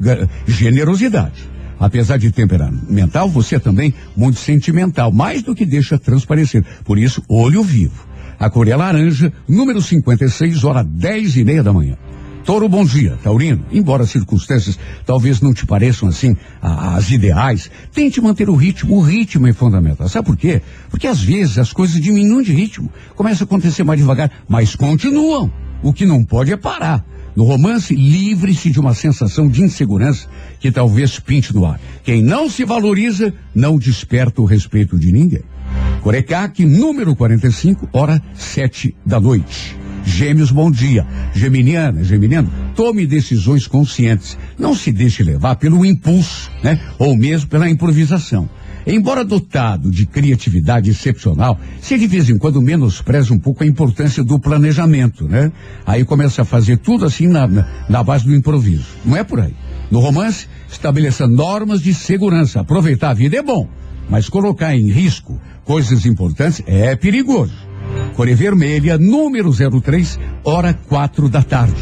generosidade. 0.45 1.49
Apesar 1.79 2.17
de 2.17 2.31
temperamental, 2.31 3.29
você 3.29 3.55
é 3.55 3.59
também 3.59 3.93
muito 4.15 4.39
sentimental, 4.39 5.11
mais 5.11 5.41
do 5.41 5.55
que 5.55 5.65
deixa 5.65 5.97
transparecer. 5.97 6.63
Por 6.83 6.97
isso, 6.97 7.23
olho 7.27 7.63
vivo. 7.63 8.05
A 8.37 8.49
cor 8.49 8.67
é 8.67 8.75
laranja, 8.75 9.31
número 9.47 9.81
56, 9.81 10.63
hora 10.65 10.83
10 10.83 11.37
e 11.37 11.43
meia 11.45 11.63
da 11.63 11.71
manhã. 11.71 11.97
Toro, 12.45 12.69
bom 12.69 12.85
dia. 12.85 13.17
Taurino, 13.23 13.65
embora 13.71 14.03
as 14.03 14.11
circunstâncias 14.11 14.77
talvez 15.03 15.41
não 15.41 15.51
te 15.51 15.65
pareçam 15.65 16.07
assim 16.07 16.37
as 16.61 17.09
ideais, 17.09 17.71
tente 17.91 18.21
manter 18.21 18.49
o 18.49 18.55
ritmo. 18.55 18.95
O 18.95 19.01
ritmo 19.01 19.47
é 19.47 19.53
fundamental. 19.53 20.07
Sabe 20.07 20.27
por 20.27 20.37
quê? 20.37 20.61
Porque 20.91 21.07
às 21.07 21.19
vezes 21.19 21.57
as 21.57 21.73
coisas 21.73 21.99
diminuem 21.99 22.45
de 22.45 22.53
ritmo. 22.53 22.91
Começa 23.15 23.43
a 23.43 23.45
acontecer 23.45 23.83
mais 23.83 23.99
devagar, 23.99 24.31
mas 24.47 24.75
continuam. 24.75 25.51
O 25.81 25.91
que 25.91 26.05
não 26.05 26.23
pode 26.23 26.53
é 26.53 26.57
parar. 26.57 27.03
No 27.35 27.43
romance, 27.45 27.95
livre-se 27.95 28.69
de 28.69 28.79
uma 28.79 28.93
sensação 28.93 29.47
de 29.47 29.63
insegurança 29.63 30.27
que 30.59 30.71
talvez 30.71 31.19
pinte 31.19 31.53
no 31.53 31.65
ar. 31.65 31.81
Quem 32.03 32.21
não 32.21 32.47
se 32.47 32.63
valoriza 32.63 33.33
não 33.55 33.77
desperta 33.77 34.41
o 34.41 34.45
respeito 34.45 34.99
de 34.99 35.11
ninguém. 35.11 35.43
Corecaque, 36.01 36.63
número 36.63 37.15
45, 37.15 37.89
hora 37.91 38.21
sete 38.35 38.95
da 39.03 39.19
noite. 39.19 39.84
Gêmeos, 40.05 40.51
bom 40.51 40.69
dia. 40.69 41.05
Geminiana, 41.33 42.03
geminiano, 42.03 42.51
tome 42.75 43.07
decisões 43.07 43.65
conscientes. 43.65 44.37
Não 44.57 44.75
se 44.75 44.91
deixe 44.91 45.23
levar 45.23 45.55
pelo 45.55 45.83
impulso, 45.83 46.51
né? 46.63 46.79
Ou 46.99 47.17
mesmo 47.17 47.49
pela 47.49 47.69
improvisação. 47.69 48.47
Embora 48.87 49.25
dotado 49.25 49.89
de 49.89 50.05
criatividade 50.05 50.91
excepcional, 50.91 51.59
se 51.81 51.97
de 51.97 52.05
vez 52.05 52.29
em 52.29 52.37
quando 52.37 52.61
menospreza 52.61 53.33
um 53.33 53.39
pouco 53.39 53.63
a 53.63 53.67
importância 53.67 54.23
do 54.23 54.39
planejamento, 54.39 55.27
né? 55.27 55.51
Aí 55.85 56.05
começa 56.05 56.43
a 56.43 56.45
fazer 56.45 56.77
tudo 56.77 57.03
assim 57.03 57.27
na, 57.27 57.47
na, 57.47 57.67
na 57.89 58.03
base 58.03 58.25
do 58.25 58.35
improviso. 58.35 58.85
Não 59.03 59.17
é 59.17 59.23
por 59.23 59.39
aí. 59.39 59.55
No 59.89 59.99
romance, 59.99 60.47
estabeleça 60.71 61.27
normas 61.27 61.81
de 61.81 61.95
segurança. 61.95 62.59
Aproveitar 62.59 63.09
a 63.09 63.13
vida 63.15 63.37
é 63.37 63.41
bom, 63.41 63.67
mas 64.07 64.29
colocar 64.29 64.75
em 64.75 64.91
risco 64.91 65.41
coisas 65.63 66.05
importantes 66.05 66.61
é 66.67 66.95
perigoso. 66.95 67.55
Core 68.15 68.33
Vermelha, 68.33 68.97
número 68.97 69.51
03, 69.51 70.19
hora 70.43 70.73
quatro 70.73 71.27
da 71.27 71.43
tarde. 71.43 71.81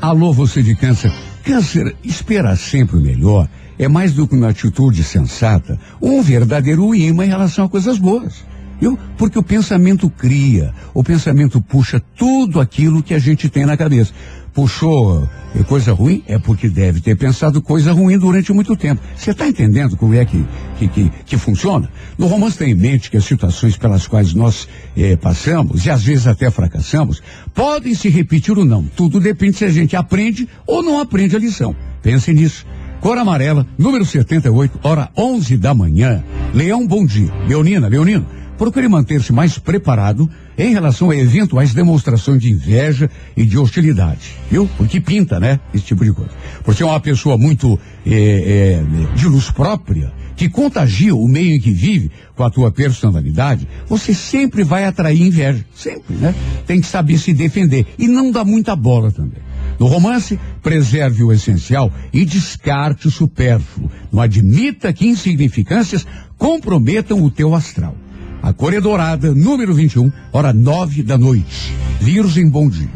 Alô, 0.00 0.32
você 0.32 0.62
de 0.62 0.74
câncer. 0.74 1.12
Câncer 1.44 1.96
espera 2.04 2.54
sempre 2.56 2.96
o 2.96 3.00
melhor. 3.00 3.48
É 3.78 3.88
mais 3.88 4.12
do 4.12 4.28
que 4.28 4.34
uma 4.34 4.50
atitude 4.50 5.02
sensata, 5.02 5.78
um 6.00 6.22
verdadeiro 6.22 6.94
imã 6.94 7.24
em 7.24 7.28
relação 7.28 7.64
a 7.64 7.68
coisas 7.68 7.98
boas. 7.98 8.44
Viu? 8.80 8.98
Porque 9.16 9.38
o 9.38 9.42
pensamento 9.42 10.10
cria, 10.10 10.72
o 10.92 11.02
pensamento 11.02 11.60
puxa 11.60 12.02
tudo 12.16 12.60
aquilo 12.60 13.02
que 13.02 13.14
a 13.14 13.18
gente 13.18 13.48
tem 13.48 13.64
na 13.64 13.76
cabeça. 13.76 14.12
Puxou 14.54 15.28
eh, 15.52 15.64
coisa 15.64 15.92
ruim, 15.92 16.22
é 16.28 16.38
porque 16.38 16.68
deve 16.68 17.00
ter 17.00 17.16
pensado 17.16 17.60
coisa 17.60 17.92
ruim 17.92 18.16
durante 18.16 18.52
muito 18.52 18.76
tempo. 18.76 19.02
Você 19.16 19.32
está 19.32 19.48
entendendo 19.48 19.96
como 19.96 20.14
é 20.14 20.24
que, 20.24 20.44
que, 20.78 20.86
que, 20.86 21.12
que 21.26 21.36
funciona? 21.36 21.90
No 22.16 22.28
romance 22.28 22.56
tem 22.56 22.70
em 22.70 22.74
mente 22.74 23.10
que 23.10 23.16
as 23.16 23.24
situações 23.24 23.76
pelas 23.76 24.06
quais 24.06 24.32
nós 24.32 24.68
eh, 24.96 25.16
passamos, 25.16 25.84
e 25.84 25.90
às 25.90 26.04
vezes 26.04 26.28
até 26.28 26.52
fracassamos, 26.52 27.20
podem 27.52 27.96
se 27.96 28.08
repetir 28.08 28.56
ou 28.56 28.64
não. 28.64 28.84
Tudo 28.84 29.18
depende 29.18 29.56
se 29.56 29.64
a 29.64 29.70
gente 29.70 29.96
aprende 29.96 30.48
ou 30.64 30.84
não 30.84 31.00
aprende 31.00 31.34
a 31.34 31.38
lição. 31.40 31.74
Pense 32.00 32.32
nisso. 32.32 32.64
Cor 33.00 33.18
amarela, 33.18 33.66
número 33.76 34.04
78, 34.04 34.78
hora 34.84 35.10
11 35.16 35.56
da 35.56 35.74
manhã. 35.74 36.22
Leão, 36.54 36.86
bom 36.86 37.04
dia. 37.04 37.30
Leonina, 37.48 37.88
Leonino, 37.88 38.24
procure 38.56 38.88
manter-se 38.88 39.32
mais 39.32 39.58
preparado 39.58 40.30
em 40.56 40.72
relação 40.72 41.10
a 41.10 41.16
eventuais 41.16 41.74
demonstrações 41.74 42.40
de 42.40 42.50
inveja 42.50 43.10
e 43.36 43.44
de 43.44 43.58
hostilidade, 43.58 44.34
viu? 44.50 44.68
Porque 44.76 45.00
pinta, 45.00 45.40
né? 45.40 45.60
Esse 45.72 45.84
tipo 45.84 46.04
de 46.04 46.12
coisa. 46.12 46.30
Por 46.62 46.74
ser 46.74 46.84
uma 46.84 47.00
pessoa 47.00 47.36
muito 47.36 47.78
eh, 48.06 48.80
eh, 48.80 49.16
de 49.16 49.26
luz 49.26 49.50
própria, 49.50 50.12
que 50.36 50.48
contagia 50.48 51.14
o 51.14 51.28
meio 51.28 51.54
em 51.54 51.60
que 51.60 51.70
vive 51.70 52.10
com 52.34 52.42
a 52.42 52.50
tua 52.50 52.70
personalidade, 52.70 53.68
você 53.86 54.12
sempre 54.12 54.64
vai 54.64 54.84
atrair 54.84 55.22
inveja. 55.22 55.64
Sempre, 55.74 56.16
né? 56.16 56.34
Tem 56.66 56.80
que 56.80 56.86
saber 56.86 57.18
se 57.18 57.32
defender 57.32 57.86
e 57.98 58.08
não 58.08 58.30
dar 58.30 58.44
muita 58.44 58.74
bola 58.74 59.10
também. 59.10 59.42
No 59.78 59.86
romance, 59.86 60.38
preserve 60.62 61.22
o 61.22 61.32
essencial 61.32 61.92
e 62.12 62.24
descarte 62.24 63.08
o 63.08 63.10
supérfluo. 63.10 63.90
Não 64.12 64.20
admita 64.20 64.92
que 64.92 65.06
insignificâncias 65.06 66.06
comprometam 66.36 67.22
o 67.22 67.30
teu 67.30 67.54
astral. 67.54 67.96
A 68.44 68.52
cor 68.52 68.74
é 68.74 68.78
dourada, 68.78 69.34
número 69.34 69.72
21, 69.72 70.12
hora 70.30 70.52
nove 70.52 71.02
da 71.02 71.16
noite. 71.16 71.72
Virgem, 71.98 72.46
bom 72.46 72.68
dia. 72.68 72.90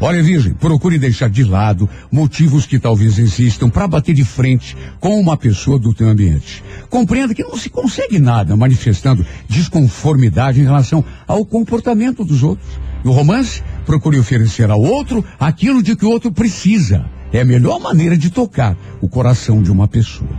Olha, 0.00 0.20
Virgem, 0.20 0.52
procure 0.52 0.98
deixar 0.98 1.30
de 1.30 1.44
lado 1.44 1.88
motivos 2.10 2.66
que 2.66 2.76
talvez 2.76 3.16
existam 3.16 3.70
para 3.70 3.86
bater 3.86 4.12
de 4.12 4.24
frente 4.24 4.76
com 4.98 5.20
uma 5.20 5.36
pessoa 5.36 5.78
do 5.78 5.94
teu 5.94 6.08
ambiente. 6.08 6.64
Compreenda 6.88 7.32
que 7.36 7.44
não 7.44 7.56
se 7.56 7.70
consegue 7.70 8.18
nada 8.18 8.56
manifestando 8.56 9.24
desconformidade 9.48 10.60
em 10.60 10.64
relação 10.64 11.04
ao 11.24 11.44
comportamento 11.44 12.24
dos 12.24 12.42
outros. 12.42 12.68
No 13.04 13.12
romance, 13.12 13.62
procure 13.86 14.18
oferecer 14.18 14.72
ao 14.72 14.80
outro 14.80 15.24
aquilo 15.38 15.84
de 15.84 15.94
que 15.94 16.04
o 16.04 16.10
outro 16.10 16.32
precisa. 16.32 17.08
É 17.32 17.40
a 17.40 17.44
melhor 17.44 17.78
maneira 17.78 18.16
de 18.16 18.30
tocar 18.30 18.76
o 19.00 19.08
coração 19.08 19.62
de 19.62 19.70
uma 19.70 19.86
pessoa. 19.86 20.30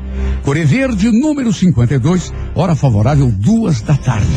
Core 0.43 0.65
Verde, 0.65 1.09
número 1.09 1.53
52, 1.53 2.33
hora 2.53 2.75
favorável, 2.75 3.31
duas 3.31 3.81
da 3.81 3.95
tarde. 3.95 4.27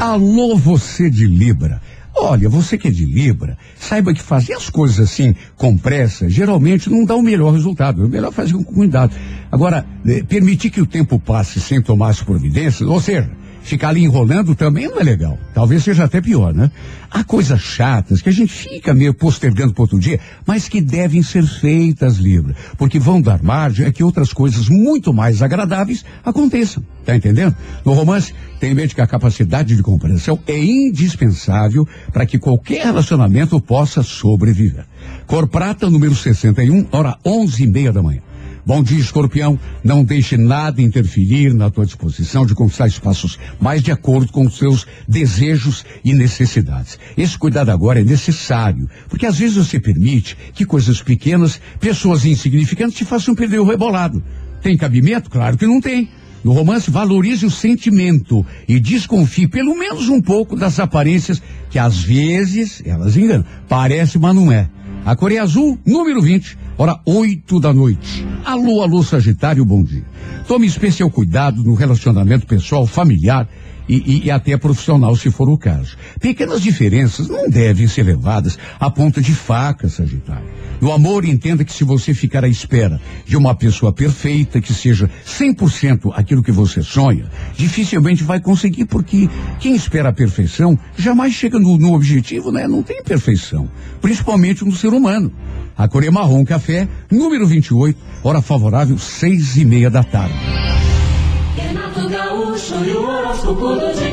Alô, 0.00 0.56
você 0.56 1.10
de 1.10 1.26
Libra. 1.26 1.80
Olha, 2.14 2.48
você 2.48 2.78
que 2.78 2.88
é 2.88 2.90
de 2.90 3.04
Libra, 3.04 3.58
saiba 3.78 4.14
que 4.14 4.22
fazer 4.22 4.54
as 4.54 4.70
coisas 4.70 5.00
assim 5.00 5.34
com 5.54 5.76
pressa 5.76 6.30
geralmente 6.30 6.88
não 6.88 7.04
dá 7.04 7.14
o 7.14 7.22
melhor 7.22 7.52
resultado. 7.52 8.04
É 8.04 8.08
melhor 8.08 8.32
fazer 8.32 8.54
com 8.54 8.64
cuidado. 8.64 9.14
Agora, 9.52 9.84
eh, 10.06 10.22
permitir 10.22 10.70
que 10.70 10.80
o 10.80 10.86
tempo 10.86 11.18
passe 11.18 11.60
sem 11.60 11.82
tomar 11.82 12.08
as 12.08 12.22
providências, 12.22 12.88
ou 12.88 13.00
seja, 13.00 13.30
ficar 13.66 13.88
ali 13.88 14.04
enrolando 14.04 14.54
também 14.54 14.88
não 14.88 15.00
é 15.00 15.02
legal. 15.02 15.38
Talvez 15.52 15.82
seja 15.82 16.04
até 16.04 16.20
pior, 16.20 16.54
né? 16.54 16.70
Há 17.10 17.24
coisas 17.24 17.60
chatas 17.60 18.22
que 18.22 18.28
a 18.28 18.32
gente 18.32 18.52
fica 18.52 18.94
meio 18.94 19.12
postergando 19.12 19.74
para 19.74 19.82
outro 19.82 19.98
dia, 19.98 20.20
mas 20.46 20.68
que 20.68 20.80
devem 20.80 21.22
ser 21.22 21.44
feitas, 21.44 22.16
Libra, 22.16 22.54
porque 22.78 22.98
vão 22.98 23.20
dar 23.20 23.42
margem 23.42 23.86
a 23.86 23.92
que 23.92 24.04
outras 24.04 24.32
coisas 24.32 24.68
muito 24.68 25.12
mais 25.12 25.42
agradáveis 25.42 26.04
aconteçam. 26.24 26.82
Tá 27.04 27.14
entendendo? 27.14 27.54
No 27.84 27.92
romance, 27.92 28.32
tem 28.60 28.70
em 28.70 28.74
mente 28.74 28.94
que 28.94 29.00
a 29.00 29.06
capacidade 29.06 29.76
de 29.76 29.82
compreensão 29.82 30.38
é 30.46 30.58
indispensável 30.58 31.86
para 32.12 32.26
que 32.26 32.38
qualquer 32.38 32.86
relacionamento 32.86 33.60
possa 33.60 34.02
sobreviver. 34.02 34.84
Cor 35.26 35.48
prata, 35.48 35.90
número 35.90 36.14
61, 36.14 36.86
hora 36.92 37.16
onze 37.24 37.64
e 37.64 37.66
meia 37.66 37.92
da 37.92 38.02
manhã. 38.02 38.25
Bom 38.66 38.82
dia, 38.82 38.98
escorpião. 38.98 39.56
Não 39.84 40.02
deixe 40.02 40.36
nada 40.36 40.82
interferir 40.82 41.54
na 41.54 41.70
tua 41.70 41.86
disposição 41.86 42.44
de 42.44 42.52
conquistar 42.52 42.88
espaços 42.88 43.38
mais 43.60 43.80
de 43.80 43.92
acordo 43.92 44.32
com 44.32 44.44
os 44.44 44.58
seus 44.58 44.84
desejos 45.06 45.84
e 46.04 46.12
necessidades. 46.12 46.98
Esse 47.16 47.38
cuidado 47.38 47.70
agora 47.70 48.00
é 48.00 48.04
necessário, 48.04 48.90
porque 49.08 49.24
às 49.24 49.38
vezes 49.38 49.56
você 49.56 49.78
permite 49.78 50.36
que 50.52 50.64
coisas 50.64 51.00
pequenas, 51.00 51.60
pessoas 51.78 52.24
insignificantes 52.24 52.96
te 52.96 53.04
façam 53.04 53.36
perder 53.36 53.60
o 53.60 53.64
rebolado. 53.64 54.20
Tem 54.60 54.76
cabimento? 54.76 55.30
Claro 55.30 55.56
que 55.56 55.64
não 55.64 55.80
tem. 55.80 56.08
No 56.42 56.50
romance, 56.50 56.90
valorize 56.90 57.46
o 57.46 57.50
sentimento 57.52 58.44
e 58.66 58.80
desconfie 58.80 59.46
pelo 59.46 59.78
menos 59.78 60.08
um 60.08 60.20
pouco 60.20 60.56
das 60.56 60.80
aparências 60.80 61.40
que 61.70 61.78
às 61.78 62.02
vezes 62.02 62.82
elas 62.84 63.16
enganam. 63.16 63.44
Parece, 63.68 64.18
mas 64.18 64.34
não 64.34 64.50
é. 64.50 64.68
A 65.04 65.14
Coreia 65.14 65.44
Azul, 65.44 65.78
número 65.86 66.20
20, 66.20 66.58
hora 66.78 67.00
8 67.04 67.60
da 67.60 67.72
noite. 67.72 68.26
Alô, 68.44 68.82
alô, 68.82 69.02
Sagitário, 69.02 69.64
bom 69.64 69.82
dia. 69.82 70.04
Tome 70.46 70.66
especial 70.66 71.10
cuidado 71.10 71.62
no 71.62 71.74
relacionamento 71.74 72.46
pessoal, 72.46 72.86
familiar 72.86 73.48
e, 73.88 73.96
e- 73.96 74.26
e 74.26 74.30
até 74.30 74.56
profissional, 74.56 75.14
se 75.16 75.30
for 75.30 75.48
o 75.48 75.56
caso. 75.58 75.96
Pequenas 76.20 76.60
diferenças 76.60 77.28
não 77.28 77.48
devem 77.48 77.86
ser 77.86 78.02
levadas 78.04 78.58
à 78.80 78.90
ponta 78.90 79.20
de 79.20 79.32
faca, 79.34 79.88
Sagitário. 79.88 80.46
No 80.80 80.92
amor, 80.92 81.24
entenda 81.24 81.64
que 81.64 81.72
se 81.72 81.84
você 81.84 82.12
ficar 82.12 82.44
à 82.44 82.48
espera 82.48 83.00
de 83.24 83.36
uma 83.36 83.54
pessoa 83.54 83.92
perfeita, 83.92 84.60
que 84.60 84.74
seja 84.74 85.08
100% 85.26 86.12
aquilo 86.14 86.42
que 86.42 86.52
você 86.52 86.82
sonha, 86.82 87.26
dificilmente 87.56 88.22
vai 88.22 88.40
conseguir, 88.40 88.84
porque 88.84 89.28
quem 89.58 89.74
espera 89.74 90.10
a 90.10 90.12
perfeição 90.12 90.78
jamais 90.98 91.32
chega 91.32 91.58
no, 91.58 91.78
no 91.78 91.94
objetivo, 91.94 92.52
né? 92.52 92.68
Não 92.68 92.82
tem 92.82 93.02
perfeição. 93.02 93.68
Principalmente 94.02 94.64
no 94.64 94.72
ser 94.74 94.88
humano. 94.92 95.32
A 95.78 95.88
Coreia 95.88 96.12
Marrom 96.12 96.44
Café, 96.44 96.88
número 97.10 97.46
28, 97.46 97.98
hora 98.22 98.42
favorável, 98.42 98.98
seis 98.98 99.56
e 99.56 99.64
meia 99.64 99.88
da 99.90 100.02
tarde. 100.02 100.34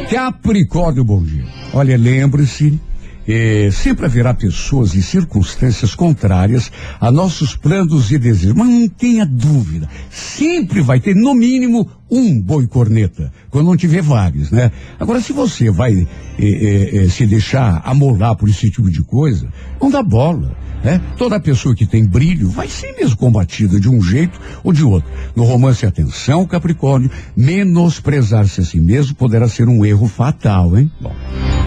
Capricórnio, 0.09 1.03
bom 1.03 1.21
dia. 1.23 1.45
Olha, 1.73 1.97
lembre-se, 1.97 2.79
sempre 3.71 4.05
haverá 4.05 4.33
pessoas 4.33 4.93
e 4.95 5.01
circunstâncias 5.01 5.95
contrárias 5.95 6.71
a 6.99 7.11
nossos 7.11 7.55
planos 7.55 8.11
e 8.11 8.17
desejos. 8.17 8.55
Mas 8.55 8.67
não 8.67 8.87
tenha 8.87 9.25
dúvida, 9.25 9.89
sempre 10.09 10.81
vai 10.81 10.99
ter, 10.99 11.15
no 11.15 11.33
mínimo, 11.33 11.89
um 12.13 12.39
boi 12.39 12.67
corneta, 12.67 13.31
quando 13.49 13.65
não 13.65 13.77
tiver 13.77 14.01
vários, 14.01 14.51
né? 14.51 14.71
Agora, 14.99 15.19
se 15.19 15.33
você 15.33 15.71
vai 15.71 15.93
eh, 15.93 16.07
eh, 16.39 16.97
eh, 16.97 17.09
se 17.09 17.25
deixar 17.25 17.81
amolar 17.83 18.35
por 18.35 18.47
esse 18.47 18.69
tipo 18.69 18.89
de 18.89 19.01
coisa, 19.01 19.47
não 19.81 19.89
dá 19.89 20.03
bola. 20.03 20.55
Né? 20.83 21.01
Toda 21.17 21.39
pessoa 21.39 21.73
que 21.73 21.85
tem 21.85 22.05
brilho 22.05 22.49
vai 22.49 22.67
ser 22.67 22.93
mesmo 22.93 23.15
combatida 23.15 23.79
de 23.79 23.89
um 23.89 24.01
jeito 24.01 24.39
ou 24.63 24.73
de 24.73 24.83
outro. 24.83 25.09
No 25.33 25.45
romance 25.45 25.85
Atenção, 25.85 26.45
Capricórnio, 26.45 27.09
menosprezar-se 27.37 28.59
a 28.59 28.65
si 28.65 28.81
mesmo 28.81 29.15
poderá 29.15 29.47
ser 29.47 29.69
um 29.69 29.85
erro 29.85 30.07
fatal, 30.07 30.77
hein? 30.77 30.91
Bom, 30.99 31.15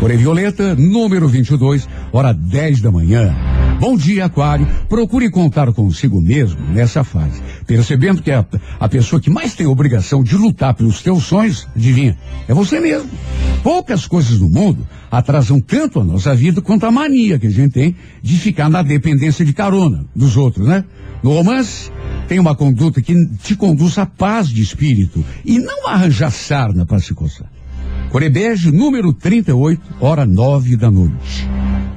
Coré 0.00 0.16
Violeta, 0.16 0.74
número 0.74 1.26
22, 1.26 1.88
hora 2.12 2.32
10 2.32 2.80
da 2.80 2.90
manhã. 2.90 3.34
Bom 3.80 3.96
dia, 3.96 4.26
Aquário. 4.26 4.66
Procure 4.88 5.30
contar 5.30 5.72
consigo 5.72 6.20
mesmo 6.20 6.60
nessa 6.72 7.02
fase. 7.02 7.42
Percebendo 7.66 8.22
que 8.22 8.30
a, 8.30 8.44
a 8.78 8.88
pessoa 8.88 9.20
que 9.20 9.30
mais 9.30 9.54
tem 9.54 9.66
obrigação 9.66 10.22
de 10.22 10.36
lutar 10.36 10.74
pelos 10.74 11.02
teus 11.02 11.24
sonhos, 11.24 11.66
adivinha, 11.74 12.16
é 12.46 12.54
você 12.54 12.78
mesmo. 12.78 13.10
Poucas 13.62 14.06
coisas 14.06 14.38
no 14.38 14.48
mundo 14.48 14.86
atrasam 15.10 15.60
tanto 15.60 16.00
a 16.00 16.04
nossa 16.04 16.34
vida 16.34 16.60
quanto 16.60 16.86
a 16.86 16.90
mania 16.90 17.38
que 17.38 17.46
a 17.46 17.50
gente 17.50 17.72
tem 17.72 17.96
de 18.22 18.38
ficar 18.38 18.68
na 18.68 18.82
dependência 18.82 19.44
de 19.44 19.52
carona 19.52 20.04
dos 20.14 20.36
outros, 20.36 20.66
né? 20.66 20.84
No 21.22 21.32
romance, 21.32 21.90
Tenha 22.28 22.40
uma 22.40 22.56
conduta 22.56 23.00
que 23.00 23.14
te 23.36 23.54
conduz 23.54 23.96
à 23.98 24.06
paz 24.06 24.48
de 24.48 24.60
espírito 24.60 25.24
e 25.44 25.58
não 25.58 25.86
arranjar 25.86 26.32
sarna 26.32 26.84
para 26.84 26.98
se 26.98 27.14
coçar. 27.14 27.48
Corebege, 28.16 28.73
número 28.73 29.12
38, 29.12 29.78
hora 30.00 30.25
nove 30.25 30.75
da 30.75 30.90
noite. 30.90 31.46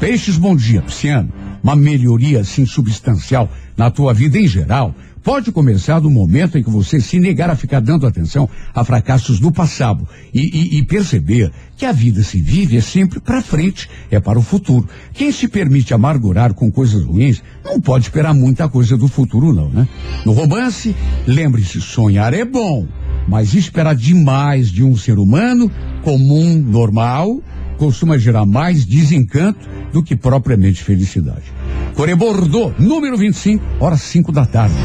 Peixes, 0.02 0.36
bom 0.36 0.54
dia, 0.54 0.82
Pisciano. 0.82 1.32
Uma 1.64 1.78
melhoria 1.78 2.42
assim 2.42 2.66
substancial 2.66 3.50
na 3.78 3.90
tua 3.90 4.14
vida 4.14 4.38
em 4.38 4.46
geral 4.46 4.94
pode 5.24 5.52
começar 5.52 6.00
do 6.00 6.10
momento 6.10 6.58
em 6.58 6.64
que 6.64 6.70
você 6.70 7.00
se 7.00 7.20
negar 7.20 7.50
a 7.50 7.56
ficar 7.56 7.80
dando 7.80 8.08
atenção 8.08 8.50
a 8.74 8.84
fracassos 8.84 9.40
do 9.40 9.52
passado 9.52 10.08
e, 10.34 10.40
e, 10.40 10.80
e 10.80 10.84
perceber 10.84 11.52
que 11.78 11.86
a 11.86 11.92
vida 11.92 12.24
se 12.24 12.42
vive 12.42 12.78
é 12.78 12.82
sempre 12.82 13.20
para 13.20 13.42
frente, 13.42 13.90
é 14.12 14.20
para 14.20 14.40
o 14.40 14.42
futuro. 14.42 14.88
Quem 15.14 15.32
se 15.32 15.48
permite 15.48 15.94
amargurar 15.94 16.54
com 16.54 16.72
coisas 16.72 17.04
ruins 17.04 17.42
não 17.64 17.80
pode 17.80 18.06
esperar 18.06 18.34
muita 18.34 18.68
coisa 18.68 18.98
do 18.98 19.08
futuro, 19.08 19.54
não, 19.54 19.70
né? 19.70 19.88
No 20.26 20.34
romance, 20.34 20.96
lembre-se, 21.26 21.80
sonhar 21.82 22.34
é 22.34 22.44
bom, 22.44 22.88
mas 23.28 23.54
esperar 23.54 23.96
demais 23.96 24.72
de 24.72 24.84
um 24.84 24.98
ser 24.98 25.18
humano 25.18 25.72
comum, 26.04 26.60
normal, 26.60 27.42
costuma 27.80 28.20
gerar 28.20 28.46
mais 28.46 28.86
desencanto 28.86 29.68
do 29.92 30.04
que 30.04 30.16
propriamente 30.16 30.84
felicidade. 30.84 31.52
Core 31.96 32.14
Bordeaux, 32.14 32.74
número 32.78 33.18
25, 33.18 33.64
horas 33.80 34.02
5 34.02 34.32
da 34.32 34.46
tarde. 34.46 34.76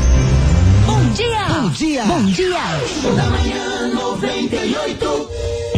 Bom 0.86 1.04
dia! 1.12 1.44
Bom 1.48 1.70
dia! 1.70 2.04
Bom 2.04 2.24
dia! 2.26 2.50
Da 3.16 3.30
manhã 3.30 3.94
98. 3.94 5.28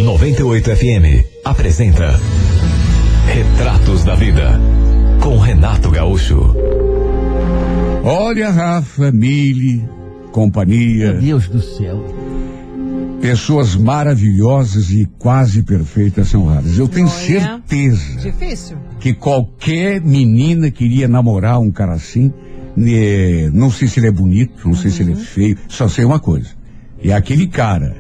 98 0.05 0.77
FM 0.77 1.25
apresenta 1.45 2.21
Retratos 3.27 4.05
da 4.05 4.15
Vida 4.15 4.61
com 5.21 5.39
Renato 5.39 5.91
Gaúcho. 5.91 6.55
Olha, 8.05 8.51
Rafa, 8.51 9.11
Mili, 9.11 9.89
companhia, 10.31 11.15
Meu 11.15 11.21
Deus 11.21 11.49
do 11.49 11.61
céu. 11.61 12.46
Pessoas 13.31 13.75
maravilhosas 13.75 14.91
e 14.91 15.05
quase 15.19 15.63
perfeitas 15.63 16.29
são 16.29 16.45
raras. 16.47 16.79
Eu 16.79 16.87
tenho 16.89 17.09
Olha. 17.09 17.17
certeza 17.17 18.21
Difícil. 18.21 18.77
que 19.01 19.13
qualquer 19.15 20.01
menina 20.01 20.71
queria 20.71 21.09
namorar 21.09 21.59
um 21.61 21.71
cara 21.71 21.95
assim. 21.95 22.33
né, 22.77 23.51
não 23.53 23.71
sei 23.71 23.89
se 23.89 23.99
ele 24.01 24.07
é 24.09 24.13
bonito, 24.13 24.69
não 24.69 24.75
sei 24.77 24.91
se 24.91 25.03
ele 25.03 25.13
é 25.13 25.17
feio, 25.17 25.57
só 25.69 25.89
sei 25.89 26.05
uma 26.05 26.21
coisa. 26.21 26.51
É 27.03 27.13
aquele 27.13 27.47
cara 27.47 27.97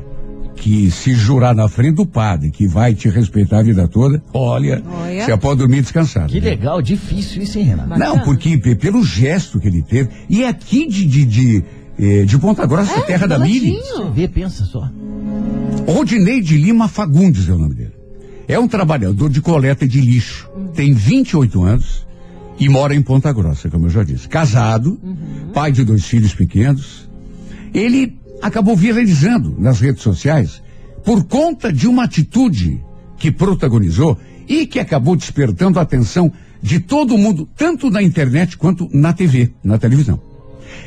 que 0.54 0.90
se 0.90 1.12
jurar 1.14 1.54
na 1.54 1.68
frente 1.68 1.96
do 1.96 2.06
padre 2.06 2.50
que 2.50 2.66
vai 2.66 2.94
te 2.94 3.08
respeitar 3.08 3.58
a 3.58 3.62
vida 3.62 3.86
toda, 3.88 4.22
olha, 4.32 4.82
Olha. 4.86 5.24
você 5.24 5.36
pode 5.36 5.58
dormir 5.58 5.80
descansado. 5.82 6.28
Que 6.28 6.40
legal, 6.40 6.80
difícil 6.80 7.42
isso, 7.42 7.58
hein, 7.58 7.64
Renato? 7.64 7.88
Bacana. 7.90 8.06
Não, 8.10 8.18
porque 8.20 8.56
pe- 8.58 8.74
pelo 8.74 9.02
gesto 9.04 9.58
que 9.60 9.66
ele 9.68 9.82
teve, 9.82 10.08
e 10.30 10.44
é 10.44 10.48
aqui 10.48 10.86
de, 10.88 11.04
de, 11.04 11.24
de, 11.26 11.64
eh, 11.98 12.24
de 12.24 12.38
Ponta 12.38 12.66
Grossa, 12.66 13.00
terra 13.02 13.26
da 13.26 13.38
Mili, 13.38 13.72
Você 13.72 14.10
vê, 14.14 14.28
pensa 14.28 14.64
só. 14.64 14.90
Rodinei 15.86 16.40
de 16.40 16.56
Lima 16.56 16.88
Fagundes 16.88 17.48
é 17.48 17.52
o 17.52 17.58
nome 17.58 17.74
dele. 17.74 17.92
É 18.48 18.58
um 18.58 18.66
trabalhador 18.66 19.30
de 19.30 19.40
coleta 19.40 19.86
de 19.86 20.00
lixo. 20.00 20.48
Tem 20.74 20.92
28 20.92 21.62
anos 21.62 22.06
e 22.58 22.68
mora 22.68 22.94
em 22.94 23.02
Ponta 23.02 23.32
Grossa, 23.32 23.70
como 23.70 23.86
eu 23.86 23.90
já 23.90 24.02
disse. 24.02 24.28
Casado, 24.28 25.00
pai 25.54 25.70
de 25.70 25.84
dois 25.84 26.04
filhos 26.04 26.34
pequenos. 26.34 27.08
Ele 27.72 28.18
acabou 28.42 28.76
viralizando 28.76 29.54
nas 29.58 29.80
redes 29.80 30.02
sociais 30.02 30.62
por 31.04 31.24
conta 31.24 31.72
de 31.72 31.86
uma 31.86 32.04
atitude 32.04 32.82
que 33.16 33.30
protagonizou 33.30 34.18
e 34.48 34.66
que 34.66 34.80
acabou 34.80 35.14
despertando 35.14 35.78
a 35.78 35.82
atenção 35.82 36.32
de 36.60 36.80
todo 36.80 37.16
mundo, 37.16 37.48
tanto 37.56 37.90
na 37.90 38.02
internet 38.02 38.56
quanto 38.56 38.88
na 38.92 39.12
TV, 39.12 39.52
na 39.62 39.78
televisão. 39.78 40.20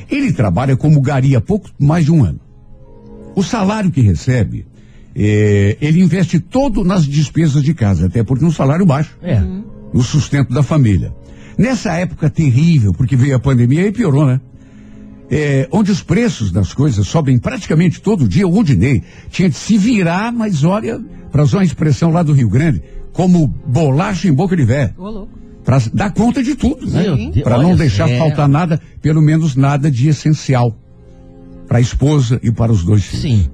Ele 0.10 0.34
trabalha 0.34 0.76
como 0.76 1.02
gari 1.02 1.36
há 1.36 1.42
pouco 1.42 1.70
mais 1.80 2.06
de 2.06 2.12
um 2.12 2.24
ano. 2.24 2.40
O 3.36 3.44
salário 3.44 3.92
que 3.92 4.02
recebe, 4.02 4.66
eh, 5.22 5.76
ele 5.82 6.02
investe 6.02 6.40
todo 6.40 6.86
nas 6.86 7.06
despesas 7.06 7.62
de 7.62 7.74
casa, 7.74 8.06
até 8.06 8.24
porque 8.24 8.46
é 8.46 8.48
um 8.48 8.52
salário 8.52 8.86
baixo, 8.86 9.18
É. 9.22 9.42
no 9.94 10.02
sustento 10.02 10.54
da 10.54 10.64
família. 10.64 11.14
Nessa 11.58 11.92
época 11.94 12.30
terrível, 12.30 12.94
porque 12.94 13.18
veio 13.18 13.36
a 13.36 13.40
pandemia 13.40 13.86
e 13.86 13.92
piorou, 13.92 14.26
né? 14.26 14.40
É, 15.30 15.68
onde 15.72 15.92
os 15.92 16.02
preços 16.02 16.52
das 16.52 16.74
coisas 16.74 17.06
sobem 17.06 17.38
praticamente 17.38 18.02
todo 18.02 18.28
dia, 18.28 18.48
o 18.48 18.50
Rudinei 18.50 19.04
tinha 19.30 19.50
de 19.50 19.56
se 19.56 19.78
virar, 19.78 20.32
mas 20.32 20.64
olha, 20.64 21.00
para 21.32 21.44
usar 21.44 21.58
uma 21.58 21.64
expressão 21.66 22.12
lá 22.12 22.24
do 22.24 22.32
Rio 22.34 22.50
Grande, 22.50 22.82
como 23.12 23.46
bolacha 23.46 24.28
em 24.28 24.34
boca 24.34 24.56
de 24.56 24.64
véia, 24.64 24.96
para 25.66 25.80
dar 25.94 26.12
conta 26.14 26.42
de 26.42 26.56
tudo, 26.56 26.90
né? 26.90 27.04
Para 27.44 27.62
não 27.62 27.76
deixar 27.76 28.10
é. 28.10 28.18
faltar 28.18 28.48
nada, 28.48 28.82
pelo 29.02 29.22
menos 29.22 29.56
nada 29.56 29.92
de 29.92 30.08
essencial 30.08 30.76
para 31.68 31.78
a 31.78 31.82
esposa 31.82 32.40
e 32.42 32.52
para 32.52 32.72
os 32.72 32.84
dois 32.84 33.04
filhos. 33.04 33.22
Sim. 33.22 33.50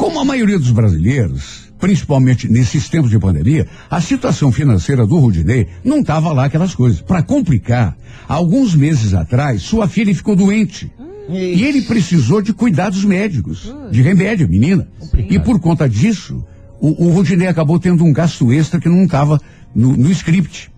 Como 0.00 0.18
a 0.18 0.24
maioria 0.24 0.58
dos 0.58 0.70
brasileiros, 0.70 1.70
principalmente 1.78 2.50
nesses 2.50 2.88
tempos 2.88 3.10
de 3.10 3.18
pandemia, 3.18 3.66
a 3.90 4.00
situação 4.00 4.50
financeira 4.50 5.06
do 5.06 5.18
Rudinei 5.18 5.66
não 5.84 6.00
estava 6.00 6.32
lá 6.32 6.46
aquelas 6.46 6.74
coisas. 6.74 7.02
Para 7.02 7.22
complicar, 7.22 7.94
alguns 8.26 8.74
meses 8.74 9.12
atrás, 9.12 9.60
sua 9.60 9.86
filha 9.86 10.14
ficou 10.14 10.34
doente. 10.34 10.90
E 11.28 11.62
ele 11.64 11.82
precisou 11.82 12.40
de 12.40 12.54
cuidados 12.54 13.04
médicos, 13.04 13.74
de 13.90 14.00
remédio, 14.00 14.48
menina. 14.48 14.88
E 15.28 15.38
por 15.38 15.60
conta 15.60 15.86
disso, 15.86 16.42
o, 16.80 17.08
o 17.08 17.10
Rudinei 17.10 17.48
acabou 17.48 17.78
tendo 17.78 18.02
um 18.02 18.10
gasto 18.10 18.50
extra 18.50 18.80
que 18.80 18.88
não 18.88 19.04
estava 19.04 19.38
no, 19.74 19.94
no 19.94 20.10
script. 20.12 20.72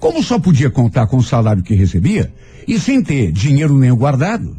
Como 0.00 0.22
só 0.22 0.38
podia 0.38 0.70
contar 0.70 1.06
com 1.08 1.18
o 1.18 1.22
salário 1.22 1.62
que 1.62 1.74
recebia, 1.74 2.32
e 2.66 2.80
sem 2.80 3.02
ter 3.02 3.30
dinheiro 3.32 3.78
nenhum 3.78 3.96
guardado, 3.96 4.58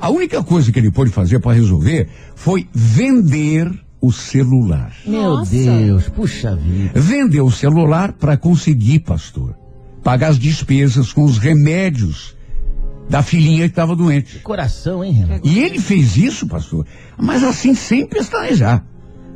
a 0.00 0.10
única 0.10 0.42
coisa 0.42 0.72
que 0.72 0.78
ele 0.78 0.90
pôde 0.90 1.10
fazer 1.10 1.38
para 1.40 1.52
resolver 1.52 2.08
foi 2.34 2.66
vender 2.72 3.70
o 4.00 4.10
celular. 4.10 4.92
Meu 5.06 5.22
Nossa. 5.36 5.50
Deus, 5.54 6.08
puxa 6.08 6.56
vida. 6.56 6.98
Vendeu 6.98 7.44
o 7.46 7.52
celular 7.52 8.12
para 8.14 8.36
conseguir, 8.36 9.00
pastor, 9.00 9.54
pagar 10.02 10.28
as 10.28 10.38
despesas 10.38 11.12
com 11.12 11.22
os 11.24 11.36
remédios 11.36 12.34
da 13.10 13.22
filhinha 13.22 13.64
que 13.64 13.72
estava 13.72 13.94
doente. 13.94 14.38
Coração, 14.38 15.04
hein, 15.04 15.12
Renato? 15.12 15.46
E 15.46 15.58
ele 15.58 15.78
fez 15.78 16.16
isso, 16.16 16.46
pastor, 16.46 16.86
mas 17.20 17.42
assim 17.44 17.74
sem 17.74 18.06
pestanejar. 18.06 18.84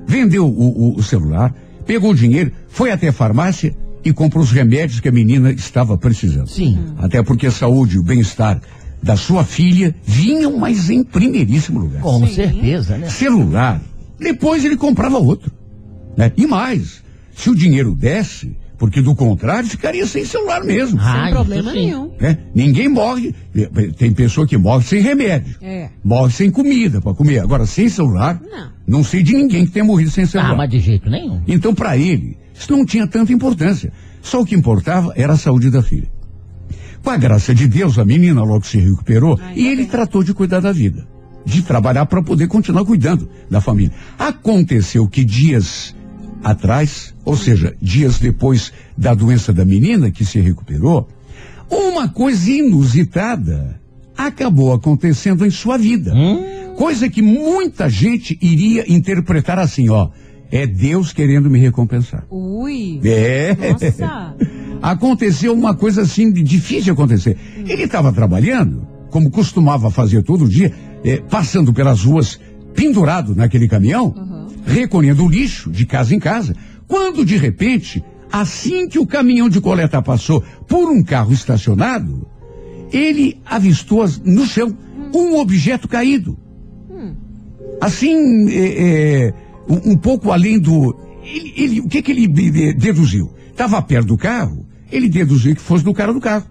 Vendeu 0.06 0.46
o, 0.46 0.92
o- 0.92 0.96
o 0.96 1.02
celular, 1.02 1.54
pegou 1.84 2.12
o 2.12 2.14
dinheiro, 2.14 2.52
foi 2.68 2.90
até 2.90 3.08
a 3.08 3.12
farmácia 3.12 3.74
e 4.04 4.12
comprou 4.12 4.42
os 4.44 4.52
remédios 4.52 5.00
que 5.00 5.08
a 5.08 5.12
menina 5.12 5.50
estava 5.50 5.98
precisando. 5.98 6.46
Sim. 6.48 6.78
Até 6.98 7.22
porque 7.22 7.46
a 7.48 7.50
saúde 7.50 7.96
e 7.96 7.98
o 7.98 8.02
bem-estar 8.02 8.60
da 9.04 9.16
sua 9.16 9.44
filha 9.44 9.94
vinham, 10.02 10.56
mas 10.58 10.88
em 10.88 11.04
primeiríssimo 11.04 11.78
lugar. 11.78 12.00
Com 12.00 12.26
Sim. 12.26 12.34
certeza, 12.34 12.96
né? 12.96 13.08
Celular. 13.10 13.80
Depois 14.18 14.64
ele 14.64 14.76
comprava 14.76 15.18
outro. 15.18 15.52
Né? 16.16 16.32
E 16.36 16.46
mais, 16.46 17.02
se 17.34 17.50
o 17.50 17.54
dinheiro 17.54 17.94
desse, 17.94 18.56
porque 18.78 19.02
do 19.02 19.14
contrário 19.14 19.68
ficaria 19.68 20.06
sem 20.06 20.24
celular 20.24 20.64
mesmo. 20.64 20.98
Ah, 21.00 21.24
Sem 21.24 21.32
problema 21.34 21.70
sim. 21.72 21.76
nenhum. 21.76 22.10
né? 22.20 22.38
Ninguém 22.54 22.88
morre. 22.88 23.34
Tem 23.98 24.12
pessoa 24.12 24.46
que 24.46 24.56
morre 24.56 24.84
sem 24.84 25.00
remédio. 25.02 25.54
É. 25.60 25.90
Morre 26.02 26.32
sem 26.32 26.50
comida 26.50 27.00
para 27.00 27.12
comer. 27.14 27.40
Agora, 27.40 27.66
sem 27.66 27.88
celular, 27.88 28.40
Não. 28.86 29.04
sei 29.04 29.22
de 29.22 29.34
ninguém 29.34 29.66
que 29.66 29.72
tenha 29.72 29.84
morrido 29.84 30.10
sem 30.10 30.24
celular. 30.24 30.52
Ah, 30.52 30.56
mas 30.56 30.70
de 30.70 30.80
jeito 30.80 31.10
nenhum. 31.10 31.42
Então, 31.46 31.74
para 31.74 31.96
ele, 31.96 32.36
isso 32.58 32.72
não 32.72 32.86
tinha 32.86 33.06
tanta 33.06 33.32
importância. 33.32 33.92
Só 34.22 34.40
o 34.40 34.46
que 34.46 34.54
importava 34.54 35.12
era 35.14 35.34
a 35.34 35.36
saúde 35.36 35.68
da 35.70 35.82
filha. 35.82 36.08
Com 37.04 37.10
a 37.10 37.16
graça 37.18 37.54
de 37.54 37.68
Deus, 37.68 37.98
a 37.98 38.04
menina 38.04 38.42
logo 38.42 38.64
se 38.64 38.78
recuperou 38.78 39.38
Ai, 39.40 39.52
e 39.54 39.64
tá 39.64 39.70
ele 39.70 39.76
bem. 39.82 39.86
tratou 39.86 40.24
de 40.24 40.32
cuidar 40.32 40.60
da 40.60 40.72
vida, 40.72 41.06
de 41.44 41.60
trabalhar 41.60 42.06
para 42.06 42.22
poder 42.22 42.48
continuar 42.48 42.82
cuidando 42.86 43.28
da 43.50 43.60
família. 43.60 43.92
Aconteceu 44.18 45.06
que 45.06 45.22
dias 45.22 45.94
atrás, 46.42 47.14
ou 47.22 47.36
seja, 47.36 47.76
dias 47.80 48.18
depois 48.18 48.72
da 48.96 49.14
doença 49.14 49.52
da 49.52 49.66
menina 49.66 50.10
que 50.10 50.24
se 50.24 50.40
recuperou, 50.40 51.06
uma 51.70 52.08
coisa 52.08 52.50
inusitada 52.50 53.78
acabou 54.16 54.72
acontecendo 54.72 55.44
em 55.44 55.50
sua 55.50 55.76
vida. 55.76 56.12
Coisa 56.76 57.08
que 57.08 57.20
muita 57.20 57.88
gente 57.88 58.38
iria 58.40 58.90
interpretar 58.90 59.58
assim, 59.58 59.90
ó, 59.90 60.08
é 60.50 60.66
Deus 60.66 61.12
querendo 61.12 61.50
me 61.50 61.58
recompensar. 61.58 62.24
Ui. 62.30 63.00
É. 63.04 63.54
Nossa. 63.54 64.36
Aconteceu 64.82 65.54
uma 65.54 65.74
coisa 65.74 66.02
assim 66.02 66.30
de 66.30 66.42
difícil 66.42 66.84
de 66.84 66.90
acontecer. 66.90 67.38
Ele 67.66 67.84
estava 67.84 68.12
trabalhando, 68.12 68.86
como 69.10 69.30
costumava 69.30 69.90
fazer 69.90 70.22
todo 70.22 70.48
dia, 70.48 70.72
eh, 71.02 71.22
passando 71.30 71.72
pelas 71.72 72.02
ruas, 72.02 72.38
pendurado 72.74 73.34
naquele 73.34 73.66
caminhão, 73.66 74.14
recolhendo 74.66 75.24
o 75.24 75.28
lixo 75.28 75.70
de 75.70 75.86
casa 75.86 76.14
em 76.14 76.18
casa, 76.18 76.54
quando 76.86 77.24
de 77.24 77.36
repente, 77.36 78.04
assim 78.30 78.86
que 78.88 78.98
o 78.98 79.06
caminhão 79.06 79.48
de 79.48 79.60
coleta 79.60 80.02
passou 80.02 80.42
por 80.68 80.90
um 80.90 81.02
carro 81.02 81.32
estacionado, 81.32 82.26
ele 82.92 83.40
avistou 83.46 84.04
no 84.24 84.44
chão 84.44 84.76
um 85.14 85.38
objeto 85.38 85.88
caído. 85.88 86.36
Assim, 87.80 88.50
é, 88.50 88.66
é, 88.66 89.34
um, 89.68 89.92
um 89.92 89.96
pouco 89.96 90.30
além 90.30 90.58
do. 90.58 90.94
Ele, 91.22 91.54
ele- 91.56 91.80
o 91.80 91.88
que, 91.88 92.02
que 92.02 92.12
ele 92.12 92.26
de- 92.26 92.50
de- 92.50 92.72
deduziu? 92.74 93.30
Estava 93.50 93.80
perto 93.80 94.08
do 94.08 94.16
carro, 94.16 94.66
ele 94.90 95.08
deduziu 95.08 95.54
que 95.54 95.60
fosse 95.62 95.84
do 95.84 95.94
cara 95.94 96.12
do 96.12 96.20
carro. 96.20 96.44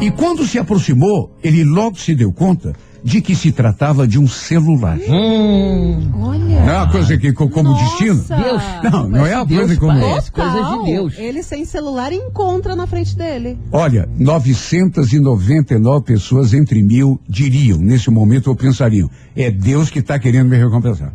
E 0.00 0.10
quando 0.10 0.46
se 0.46 0.58
aproximou, 0.58 1.36
ele 1.42 1.64
logo 1.64 1.98
se 1.98 2.14
deu 2.14 2.32
conta 2.32 2.74
de 3.06 3.20
que 3.20 3.36
se 3.36 3.52
tratava 3.52 4.04
de 4.06 4.18
um 4.18 4.26
celular. 4.26 4.98
Hum, 5.08 6.10
Olha. 6.20 6.64
Não 6.66 6.72
é 6.72 6.76
uma 6.78 6.90
coisa 6.90 7.16
que 7.16 7.32
co- 7.32 7.48
como 7.48 7.70
Nossa. 7.70 7.84
destino? 7.84 8.14
Deus. 8.42 8.62
Não, 8.92 9.08
não 9.08 9.24
é 9.24 9.32
a 9.34 9.44
Deus 9.44 9.60
coisa 9.66 9.76
como. 9.80 10.00
parece 10.00 10.32
coisa 10.32 10.60
de 10.80 10.84
Deus. 10.90 11.14
Ele 11.16 11.42
sem 11.44 11.64
celular 11.64 12.12
encontra 12.12 12.74
na 12.74 12.84
frente 12.86 13.16
dele. 13.16 13.56
Olha, 13.70 14.08
999 14.18 16.04
pessoas 16.04 16.52
entre 16.52 16.82
mil 16.82 17.20
diriam, 17.28 17.78
nesse 17.78 18.10
momento, 18.10 18.48
ou 18.48 18.56
pensariam, 18.56 19.08
é 19.36 19.52
Deus 19.52 19.88
que 19.88 20.00
está 20.00 20.18
querendo 20.18 20.48
me 20.48 20.56
recompensar. 20.56 21.12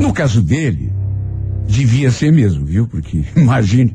No 0.00 0.14
caso 0.14 0.40
dele, 0.40 0.90
devia 1.68 2.10
ser 2.10 2.32
mesmo, 2.32 2.64
viu? 2.64 2.86
Porque, 2.86 3.22
imagine. 3.36 3.94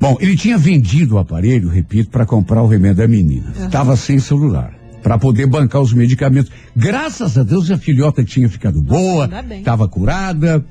Bom, 0.00 0.16
ele 0.20 0.36
tinha 0.36 0.58
vendido 0.58 1.14
o 1.14 1.18
aparelho, 1.18 1.68
repito, 1.68 2.10
para 2.10 2.26
comprar 2.26 2.62
o 2.62 2.66
remédio 2.68 2.96
da 2.98 3.08
menina. 3.08 3.52
Estava 3.64 3.96
sem 3.96 4.18
celular. 4.18 4.77
Para 5.08 5.16
poder 5.16 5.46
bancar 5.46 5.80
os 5.80 5.94
medicamentos. 5.94 6.52
Graças 6.76 7.38
a 7.38 7.42
Deus 7.42 7.70
a 7.70 7.78
filhota 7.78 8.22
tinha 8.22 8.46
ficado 8.46 8.82
boa, 8.82 9.26
estava 9.56 9.88
curada. 9.88 10.62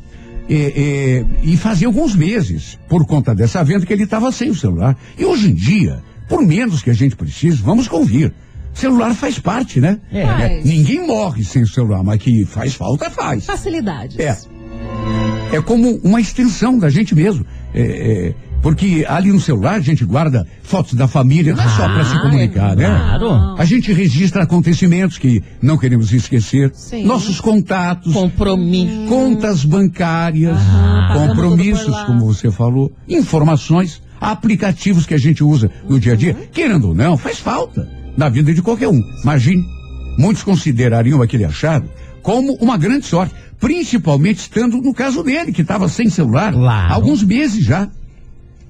é, 0.48 0.54
é, 0.54 1.26
e 1.42 1.58
fazia 1.58 1.88
alguns 1.88 2.16
meses, 2.16 2.78
por 2.88 3.04
conta 3.08 3.34
dessa 3.34 3.64
venda, 3.64 3.84
que 3.84 3.92
ele 3.92 4.04
estava 4.04 4.32
sem 4.32 4.52
o 4.52 4.56
celular. 4.56 4.96
E 5.18 5.26
hoje 5.26 5.50
em 5.50 5.56
dia, 5.56 6.04
por 6.30 6.46
menos 6.46 6.84
que 6.84 6.92
a 6.92 6.94
gente 6.94 7.16
precise, 7.16 7.58
vamos 7.64 7.88
convir. 7.88 8.32
Celular 8.76 9.16
faz 9.16 9.40
parte, 9.40 9.82
né? 9.82 10.00
É. 10.12 10.24
Faz. 10.24 10.64
Ninguém 10.64 11.08
morre 11.08 11.44
sem 11.44 11.64
o 11.64 11.68
celular, 11.68 12.04
mas 12.04 12.22
que 12.22 12.46
faz 12.46 12.76
falta, 12.76 13.10
faz. 13.10 13.44
Facilidades. 13.44 14.20
É. 14.20 14.38
É 15.52 15.60
como 15.62 16.00
uma 16.04 16.22
extensão 16.22 16.78
da 16.78 16.92
gente 16.92 17.16
mesmo. 17.16 17.44
É, 17.74 17.82
é, 17.82 18.36
porque 18.62 19.06
ali 19.08 19.32
no 19.32 19.40
celular 19.40 19.76
a 19.76 19.80
gente 19.82 20.04
guarda 20.04 20.46
fotos 20.64 20.94
da 20.94 21.08
família, 21.08 21.54
não 21.56 21.64
é 21.64 21.70
só 21.70 21.88
para 21.88 22.04
se 22.04 22.16
Ah, 22.16 22.20
comunicar, 22.22 22.76
né? 22.76 22.86
claro. 22.88 23.56
A 23.58 23.64
gente 23.66 23.94
registra 23.94 24.44
acontecimentos 24.44 25.18
que 25.18 25.42
não 25.62 25.78
queremos 25.78 26.12
esquecer. 26.12 26.72
Sim. 26.74 27.06
Nossos 27.06 27.40
contatos, 27.40 28.14
Compromisso. 28.14 29.08
contas 29.08 29.64
bancárias, 29.64 30.58
Aham, 30.58 31.08
pagamos 31.08 31.28
compromissos, 31.28 32.02
como 32.04 32.26
você 32.26 32.52
falou, 32.52 32.92
informações, 33.08 34.02
aplicativos 34.20 35.06
que 35.06 35.14
a 35.14 35.18
gente 35.20 35.44
usa 35.44 35.70
no 35.88 36.00
dia 36.00 36.14
a 36.14 36.16
dia. 36.16 36.34
Querendo 36.52 36.90
ou 36.90 36.96
não, 36.96 37.18
faz 37.18 37.40
falta 37.40 37.88
na 38.18 38.28
vida 38.30 38.54
de 38.54 38.62
qualquer 38.62 38.88
um. 38.88 39.02
Imagine, 39.24 39.64
muitos 40.18 40.44
considerariam 40.44 41.22
aquele 41.22 41.46
achado 41.46 41.88
como 42.24 42.54
uma 42.56 42.76
grande 42.78 43.06
sorte, 43.06 43.34
principalmente 43.60 44.40
estando 44.40 44.78
no 44.82 44.94
caso 44.94 45.24
dele, 45.24 45.54
que 45.54 45.62
estava 45.62 45.88
sem 45.88 46.10
celular 46.10 46.52
Claro. 46.52 46.92
há 46.92 46.96
alguns 46.96 47.24
meses 47.24 47.64
já. 47.64 47.88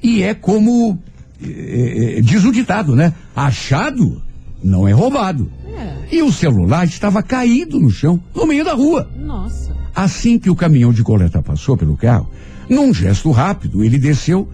E 0.01 0.23
é 0.23 0.33
como 0.33 0.99
eh, 1.41 2.17
eh, 2.17 2.21
diz 2.21 2.43
o 2.43 2.51
ditado, 2.51 2.95
né? 2.95 3.13
Achado 3.35 4.21
não 4.63 4.87
é 4.87 4.91
roubado. 4.91 5.49
É. 5.67 6.15
E 6.15 6.21
o 6.21 6.31
celular 6.31 6.85
estava 6.85 7.21
caído 7.21 7.79
no 7.79 7.89
chão, 7.89 8.19
no 8.35 8.45
meio 8.45 8.63
da 8.63 8.73
rua. 8.73 9.09
Nossa. 9.15 9.75
Assim 9.95 10.37
que 10.39 10.49
o 10.49 10.55
caminhão 10.55 10.93
de 10.93 11.03
coleta 11.03 11.41
passou 11.41 11.77
pelo 11.77 11.97
carro, 11.97 12.29
num 12.69 12.93
gesto 12.93 13.31
rápido, 13.31 13.83
ele 13.83 13.97
desceu, 13.97 14.47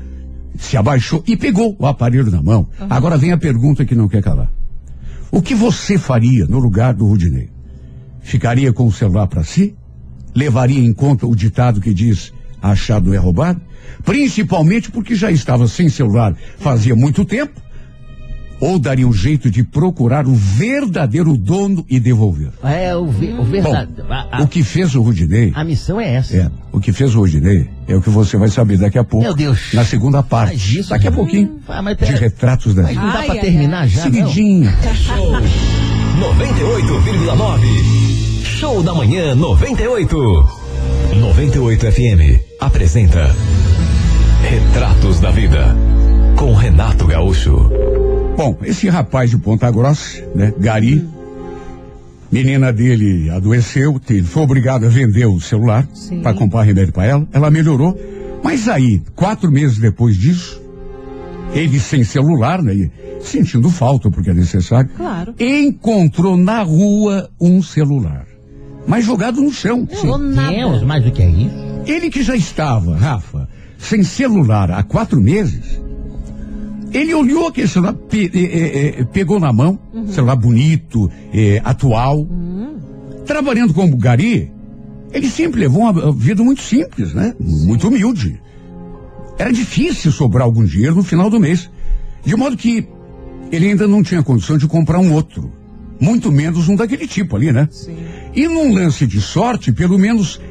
se 0.57 0.77
abaixou 0.77 1.23
e 1.27 1.35
pegou 1.35 1.75
o 1.79 1.85
aparelho 1.85 2.31
na 2.31 2.41
mão. 2.41 2.67
Agora 2.89 3.17
vem 3.17 3.31
a 3.31 3.37
pergunta 3.37 3.85
que 3.85 3.95
não 3.95 4.07
quer 4.07 4.21
calar. 4.21 4.51
O 5.31 5.41
que 5.41 5.55
você 5.55 5.97
faria 5.97 6.45
no 6.45 6.59
lugar 6.59 6.93
do 6.93 7.07
Rudinei? 7.07 7.49
Ficaria 8.21 8.71
com 8.71 8.85
o 8.85 8.91
celular 8.91 9.27
para 9.27 9.43
si? 9.43 9.75
Levaria 10.35 10.79
em 10.79 10.93
conta 10.93 11.25
o 11.25 11.35
ditado 11.35 11.81
que 11.81 11.93
diz 11.93 12.31
achado 12.71 13.13
é 13.13 13.17
roubado? 13.17 13.61
Principalmente 14.03 14.89
porque 14.89 15.15
já 15.15 15.29
estava 15.31 15.67
sem 15.67 15.89
celular 15.89 16.33
fazia 16.57 16.95
muito 16.95 17.23
tempo? 17.25 17.61
Ou 18.59 18.79
daria 18.79 19.05
um 19.05 19.11
jeito 19.11 19.51
de 19.51 19.61
procurar 19.61 20.25
o 20.25 20.33
verdadeiro 20.33 21.35
dono 21.35 21.85
e 21.89 21.99
devolver? 21.99 22.49
É 22.63 22.95
o, 22.95 23.07
ve- 23.07 23.33
o 23.33 23.43
verdadeiro. 23.43 24.05
O 24.41 24.47
que 24.47 24.63
fez 24.63 24.95
o 24.95 25.01
Rudinei 25.01 25.51
a 25.53 25.65
missão 25.65 25.99
é 25.99 26.13
essa. 26.15 26.37
é, 26.37 26.49
o 26.71 26.79
que 26.79 26.93
fez 26.93 27.13
o 27.13 27.19
Rodinei 27.19 27.69
é 27.89 27.95
o 27.95 28.01
que 28.01 28.09
você 28.09 28.37
vai 28.37 28.47
saber 28.47 28.77
daqui 28.77 28.97
a 28.97 29.03
pouco. 29.03 29.25
Meu 29.25 29.35
Deus. 29.35 29.73
Na 29.73 29.83
segunda 29.83 30.23
parte. 30.23 30.51
Faz 30.57 30.71
isso, 30.71 30.89
daqui 30.91 31.07
a 31.07 31.11
pouquinho. 31.11 31.59
Ah, 31.67 31.81
mas 31.81 31.97
de 31.97 32.05
pera- 32.05 32.17
retratos 32.19 32.73
da 32.73 32.83
Mas 32.83 32.91
vida. 32.91 33.01
não 33.05 33.11
dá 33.11 33.19
Ai, 33.19 33.25
pra 33.25 33.35
ai, 33.35 33.41
terminar 33.41 33.81
ai. 33.81 33.89
já, 33.89 34.05
não? 34.05 34.11
Seguidinho. 34.13 34.71
Show 34.95 35.31
98,9. 36.21 38.45
Show 38.45 38.81
da 38.83 38.93
manhã 38.93 39.35
98. 39.35 40.15
98 41.19 41.91
FM 41.91 42.42
apresenta 42.59 43.35
Retratos 44.41 45.19
da 45.19 45.31
Vida 45.31 45.75
com 46.37 46.53
Renato 46.53 47.05
Gaúcho. 47.07 47.69
Bom, 48.35 48.57
esse 48.63 48.89
rapaz 48.89 49.29
de 49.29 49.37
Ponta 49.37 49.69
Grossa, 49.71 50.21
né, 50.35 50.53
Gari, 50.57 51.07
menina 52.31 52.73
dele 52.73 53.29
adoeceu, 53.29 53.99
ele 54.09 54.23
foi 54.23 54.43
obrigado 54.43 54.85
a 54.85 54.89
vender 54.89 55.25
o 55.25 55.39
celular 55.39 55.87
para 56.21 56.33
comprar 56.33 56.63
remédio 56.63 56.93
para 56.93 57.05
ela. 57.05 57.27
Ela 57.31 57.51
melhorou, 57.51 57.97
mas 58.43 58.67
aí, 58.67 59.01
quatro 59.15 59.51
meses 59.51 59.77
depois 59.77 60.17
disso, 60.17 60.61
ele 61.53 61.79
sem 61.79 62.03
celular, 62.03 62.61
né, 62.61 62.73
e 62.73 62.91
sentindo 63.21 63.69
falta 63.69 64.09
porque 64.09 64.31
é 64.31 64.33
necessário, 64.33 64.89
Claro. 64.97 65.35
encontrou 65.39 66.35
na 66.35 66.63
rua 66.63 67.29
um 67.39 67.61
celular, 67.61 68.25
mas 68.87 69.05
jogado 69.05 69.41
no 69.41 69.51
chão. 69.51 69.87
sim. 69.91 70.07
Ou 70.07 70.17
nada. 70.17 70.51
Deus, 70.55 70.83
mais 70.83 71.03
do 71.03 71.11
que 71.11 71.21
é 71.21 71.29
isso? 71.29 71.55
Ele 71.85 72.09
que 72.09 72.23
já 72.23 72.35
estava, 72.35 72.95
Rafa, 72.97 73.47
sem 73.77 74.03
celular 74.03 74.71
há 74.71 74.83
quatro 74.83 75.19
meses, 75.19 75.81
ele 76.93 77.13
olhou 77.13 77.47
aquele 77.47 77.67
celular, 77.67 77.93
pe- 77.93 78.29
eh, 78.33 78.99
eh, 78.99 79.03
pegou 79.05 79.39
na 79.39 79.51
mão, 79.51 79.79
celular 80.07 80.35
bonito, 80.35 81.09
eh, 81.33 81.59
atual. 81.63 82.27
Trabalhando 83.25 83.73
como 83.73 83.95
gari, 83.97 84.51
ele 85.11 85.27
sempre 85.29 85.61
levou 85.61 85.81
uma 85.83 86.11
vida 86.11 86.43
muito 86.43 86.61
simples, 86.61 87.13
né? 87.13 87.33
Muito 87.39 87.87
humilde. 87.87 88.39
Era 89.37 89.51
difícil 89.51 90.11
sobrar 90.11 90.43
algum 90.45 90.63
dinheiro 90.63 90.95
no 90.95 91.03
final 91.03 91.29
do 91.29 91.39
mês. 91.39 91.69
De 92.23 92.35
modo 92.35 92.55
que 92.55 92.87
ele 93.51 93.67
ainda 93.69 93.87
não 93.87 94.03
tinha 94.03 94.21
condição 94.23 94.57
de 94.57 94.67
comprar 94.67 94.99
um 94.99 95.13
outro. 95.13 95.51
Muito 95.99 96.31
menos 96.31 96.67
um 96.69 96.75
daquele 96.75 97.07
tipo 97.07 97.35
ali, 97.35 97.51
né? 97.51 97.67
Sim. 97.71 97.95
E 98.35 98.47
num 98.47 98.73
lance 98.73 99.05
de 99.05 99.21
sorte, 99.21 99.71
pelo 99.71 99.97
menos 99.97 100.41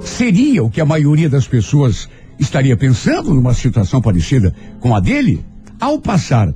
seria 0.00 0.62
o 0.62 0.70
que 0.70 0.80
a 0.80 0.86
maioria 0.86 1.28
das 1.28 1.46
pessoas 1.46 2.08
estaria 2.38 2.76
pensando 2.76 3.34
numa 3.34 3.54
situação 3.54 4.00
parecida 4.00 4.54
com 4.80 4.94
a 4.94 5.00
dele, 5.00 5.44
ao 5.80 5.98
passar 5.98 6.52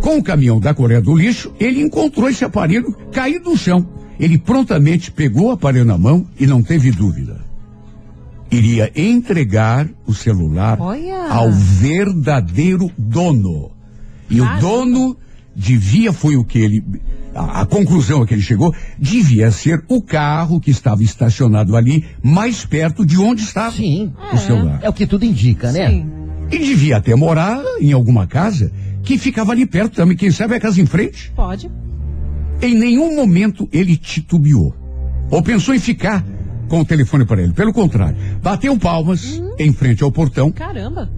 com 0.00 0.18
o 0.18 0.22
caminhão 0.22 0.60
da 0.60 0.74
Coreia 0.74 1.00
do 1.00 1.14
Lixo, 1.14 1.52
ele 1.58 1.80
encontrou 1.80 2.28
esse 2.28 2.44
aparelho 2.44 2.94
caído 3.12 3.50
no 3.50 3.56
chão. 3.56 3.86
Ele 4.18 4.38
prontamente 4.38 5.10
pegou 5.10 5.48
o 5.48 5.50
aparelho 5.50 5.84
na 5.84 5.98
mão 5.98 6.26
e 6.38 6.46
não 6.46 6.62
teve 6.62 6.90
dúvida. 6.90 7.44
Iria 8.50 8.90
entregar 8.94 9.88
o 10.06 10.14
celular 10.14 10.80
Olha. 10.80 11.28
ao 11.28 11.50
verdadeiro 11.50 12.90
dono. 12.96 13.72
E 14.30 14.40
o 14.40 14.60
dono 14.60 15.16
devia, 15.54 16.12
foi 16.12 16.36
o 16.36 16.44
que 16.44 16.58
ele, 16.58 16.84
a, 17.36 17.60
a 17.60 17.66
conclusão 17.66 18.22
a 18.22 18.26
que 18.26 18.34
ele 18.34 18.42
chegou, 18.42 18.74
devia 18.98 19.50
ser 19.50 19.84
o 19.88 20.02
carro 20.02 20.60
que 20.60 20.70
estava 20.70 21.02
estacionado 21.02 21.76
ali, 21.76 22.04
mais 22.22 22.64
perto 22.64 23.04
de 23.04 23.18
onde 23.18 23.42
estava 23.42 23.76
Sim. 23.76 24.12
o 24.32 24.38
celular. 24.38 24.80
É 24.82 24.88
o 24.88 24.92
que 24.92 25.06
tudo 25.06 25.24
indica, 25.24 25.70
né? 25.70 25.90
Sim. 25.90 26.10
E 26.50 26.58
devia 26.58 26.96
até 26.96 27.14
morar 27.14 27.60
em 27.80 27.92
alguma 27.92 28.26
casa 28.26 28.72
que 29.02 29.18
ficava 29.18 29.52
ali 29.52 29.66
perto 29.66 29.94
também, 29.96 30.16
quem 30.16 30.30
sabe 30.30 30.54
a 30.54 30.60
casa 30.60 30.80
em 30.80 30.86
frente. 30.86 31.32
Pode. 31.34 31.70
Em 32.62 32.74
nenhum 32.74 33.14
momento 33.14 33.68
ele 33.72 33.96
titubeou. 33.96 34.74
Ou 35.30 35.42
pensou 35.42 35.74
em 35.74 35.78
ficar 35.78 36.24
com 36.68 36.80
o 36.80 36.84
telefone 36.84 37.24
para 37.24 37.42
ele. 37.42 37.52
Pelo 37.52 37.72
contrário, 37.72 38.16
bateu 38.42 38.76
palmas 38.78 39.40
em 39.58 39.72
frente 39.72 40.02
ao 40.02 40.10
portão. 40.10 40.50
Caramba. 40.50 41.10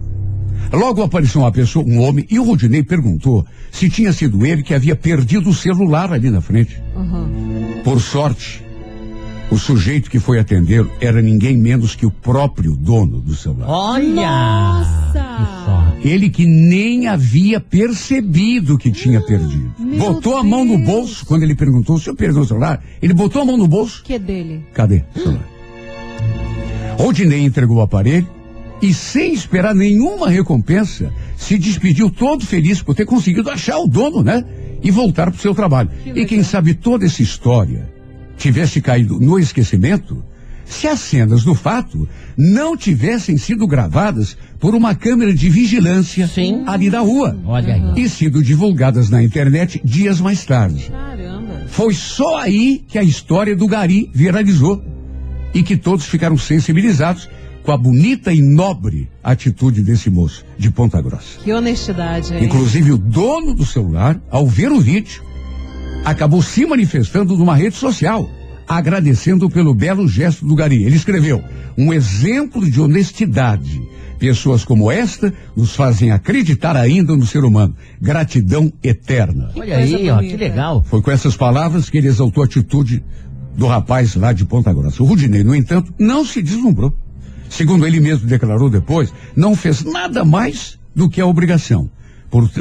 Logo 0.71 1.01
apareceu 1.01 1.41
uma 1.41 1.51
pessoa, 1.51 1.85
um 1.85 1.99
homem, 2.01 2.25
e 2.29 2.39
o 2.39 2.43
Rodinei 2.43 2.83
perguntou 2.83 3.45
se 3.71 3.89
tinha 3.89 4.13
sido 4.13 4.45
ele 4.45 4.61
que 4.61 4.73
havia 4.73 4.95
perdido 4.95 5.49
o 5.49 5.53
celular 5.53 6.13
ali 6.13 6.29
na 6.29 6.41
frente. 6.41 6.81
Uhum. 6.95 7.81
Por 7.83 7.99
sorte, 7.99 8.63
o 9.51 9.57
sujeito 9.57 10.11
que 10.11 10.19
foi 10.19 10.39
atendê-lo 10.39 10.91
era 11.01 11.21
ninguém 11.21 11.57
menos 11.57 11.95
que 11.95 12.05
o 12.05 12.11
próprio 12.11 12.75
dono 12.75 13.19
do 13.19 13.35
celular. 13.35 13.67
Olha! 13.67 14.13
Nossa! 14.13 15.97
Que. 16.01 16.07
Ele 16.07 16.29
que 16.29 16.45
nem 16.45 17.07
havia 17.07 17.59
percebido 17.59 18.77
que 18.77 18.91
tinha 18.91 19.19
perdido. 19.21 19.73
botou 19.97 20.37
a 20.37 20.43
mão 20.43 20.63
no 20.63 20.77
Deus. 20.77 20.87
bolso, 20.87 21.25
quando 21.25 21.43
ele 21.43 21.55
perguntou 21.55 21.97
se 21.97 22.09
eu 22.09 22.15
perdeu 22.15 22.43
o 22.43 22.45
celular, 22.45 22.81
ele 23.01 23.13
botou 23.13 23.41
a 23.41 23.45
mão 23.45 23.57
no 23.57 23.67
bolso. 23.67 24.03
Que 24.03 24.19
dele? 24.19 24.63
Cadê 24.73 25.03
o 25.15 25.19
celular? 25.19 25.47
Rodinei 26.97 27.41
entregou 27.43 27.77
o 27.77 27.81
aparelho 27.81 28.27
e, 28.81 28.93
sem 28.93 29.33
esperar 29.33 29.75
nenhuma 29.75 30.29
recompensa, 30.29 31.11
se 31.35 31.57
despediu 31.57 32.09
todo 32.09 32.45
feliz 32.45 32.81
por 32.81 32.95
ter 32.95 33.05
conseguido 33.05 33.49
achar 33.49 33.77
o 33.77 33.87
dono, 33.87 34.23
né? 34.23 34.43
E 34.81 34.89
voltar 34.89 35.29
para 35.29 35.37
o 35.37 35.41
seu 35.41 35.53
trabalho. 35.53 35.89
Que 36.03 36.11
E 36.11 36.25
quem 36.25 36.43
sabe 36.43 36.73
toda 36.73 37.05
essa 37.05 37.21
história 37.21 37.89
tivesse 38.37 38.81
caído 38.81 39.19
no 39.19 39.37
esquecimento, 39.37 40.23
se 40.63 40.87
as 40.87 40.99
cenas 40.99 41.43
do 41.43 41.53
fato 41.55 42.07
não 42.37 42.77
tivessem 42.77 43.37
sido 43.37 43.67
gravadas 43.67 44.37
por 44.59 44.75
uma 44.75 44.95
câmera 44.95 45.33
de 45.33 45.49
vigilância 45.49 46.27
Sim. 46.27 46.63
ali 46.65 46.89
da 46.89 46.99
rua 46.99 47.37
e 47.97 48.07
sido 48.07 48.41
divulgadas 48.41 49.09
na 49.09 49.21
internet 49.21 49.81
dias 49.83 50.21
mais 50.21 50.45
tarde. 50.45 50.89
Caramba. 50.89 51.65
Foi 51.67 51.93
só 51.93 52.37
aí 52.37 52.83
que 52.87 52.97
a 52.97 53.03
história 53.03 53.55
do 53.55 53.67
Gari 53.67 54.09
viralizou 54.13 54.81
e 55.53 55.63
que 55.63 55.75
todos 55.75 56.05
ficaram 56.05 56.37
sensibilizados 56.37 57.27
com 57.63 57.71
a 57.71 57.77
bonita 57.77 58.33
e 58.33 58.41
nobre 58.41 59.09
atitude 59.23 59.81
desse 59.81 60.09
moço 60.09 60.45
de 60.57 60.71
Ponta 60.71 61.01
Grossa. 61.01 61.39
Que 61.43 61.53
honestidade, 61.53 62.33
hein? 62.33 62.43
Inclusive 62.43 62.91
o 62.91 62.97
dono 62.97 63.53
do 63.53 63.65
celular, 63.65 64.19
ao 64.29 64.47
ver 64.47 64.71
o 64.71 64.79
vídeo, 64.79 65.21
acabou 66.03 66.41
se 66.41 66.65
manifestando 66.65 67.37
numa 67.37 67.55
rede 67.55 67.75
social, 67.75 68.29
agradecendo 68.67 69.49
pelo 69.49 69.73
belo 69.73 70.07
gesto 70.07 70.45
do 70.45 70.55
Gari. 70.55 70.83
Ele 70.83 70.95
escreveu: 70.95 71.43
um 71.77 71.93
exemplo 71.93 72.69
de 72.69 72.79
honestidade. 72.81 73.81
Pessoas 74.17 74.65
como 74.65 74.91
esta 74.91 75.33
nos 75.55 75.73
fazem 75.73 76.11
acreditar 76.11 76.75
ainda 76.75 77.15
no 77.15 77.25
ser 77.25 77.45
humano. 77.45 77.73
Gratidão 78.01 78.71
eterna. 78.83 79.49
Olha 79.55 79.77
aí, 79.77 80.09
ó, 80.09 80.15
bonita. 80.15 80.35
que 80.35 80.43
legal. 80.43 80.83
Foi 80.83 81.01
com 81.01 81.09
essas 81.09 81.37
palavras 81.37 81.89
que 81.89 81.97
ele 81.97 82.09
exaltou 82.09 82.43
a 82.43 82.45
atitude 82.45 83.01
do 83.55 83.65
rapaz 83.65 84.15
lá 84.15 84.33
de 84.33 84.43
Ponta 84.43 84.73
Grossa. 84.73 85.01
O 85.01 85.05
Rudinei, 85.05 85.41
no 85.41 85.55
entanto, 85.55 85.93
não 85.97 86.25
se 86.25 86.41
deslumbrou. 86.41 86.93
Segundo 87.49 87.85
ele 87.85 87.99
mesmo 87.99 88.27
declarou 88.27 88.69
depois, 88.69 89.13
não 89.35 89.55
fez 89.55 89.83
nada 89.83 90.23
mais 90.23 90.77
do 90.95 91.09
que 91.09 91.19
a 91.19 91.25
obrigação. 91.25 91.89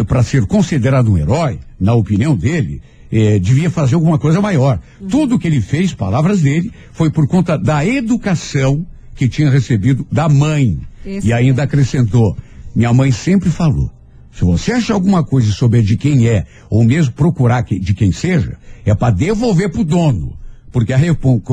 Para 0.06 0.22
ser 0.22 0.46
considerado 0.46 1.12
um 1.12 1.18
herói, 1.18 1.58
na 1.78 1.92
opinião 1.94 2.34
dele, 2.34 2.80
eh, 3.12 3.38
devia 3.38 3.70
fazer 3.70 3.94
alguma 3.96 4.18
coisa 4.18 4.40
maior. 4.40 4.80
Tudo 5.10 5.38
que 5.38 5.46
ele 5.46 5.60
fez, 5.60 5.92
palavras 5.92 6.40
dele, 6.40 6.72
foi 6.92 7.10
por 7.10 7.26
conta 7.28 7.58
da 7.58 7.84
educação 7.84 8.86
que 9.14 9.28
tinha 9.28 9.50
recebido 9.50 10.06
da 10.10 10.28
mãe. 10.28 10.78
Esse 11.04 11.28
e 11.28 11.32
ainda 11.32 11.62
acrescentou: 11.64 12.36
minha 12.74 12.92
mãe 12.92 13.12
sempre 13.12 13.50
falou. 13.50 13.90
Se 14.32 14.44
você 14.44 14.72
achar 14.72 14.94
alguma 14.94 15.22
coisa 15.24 15.50
e 15.50 15.52
souber 15.52 15.82
de 15.82 15.96
quem 15.96 16.28
é, 16.28 16.46
ou 16.70 16.84
mesmo 16.84 17.12
procurar 17.12 17.62
que- 17.64 17.78
de 17.78 17.92
quem 17.92 18.12
seja, 18.12 18.56
é 18.86 18.94
para 18.94 19.12
devolver 19.12 19.68
pro 19.70 19.84
dono. 19.84 20.38
Porque 20.70 20.92
a, 20.92 20.98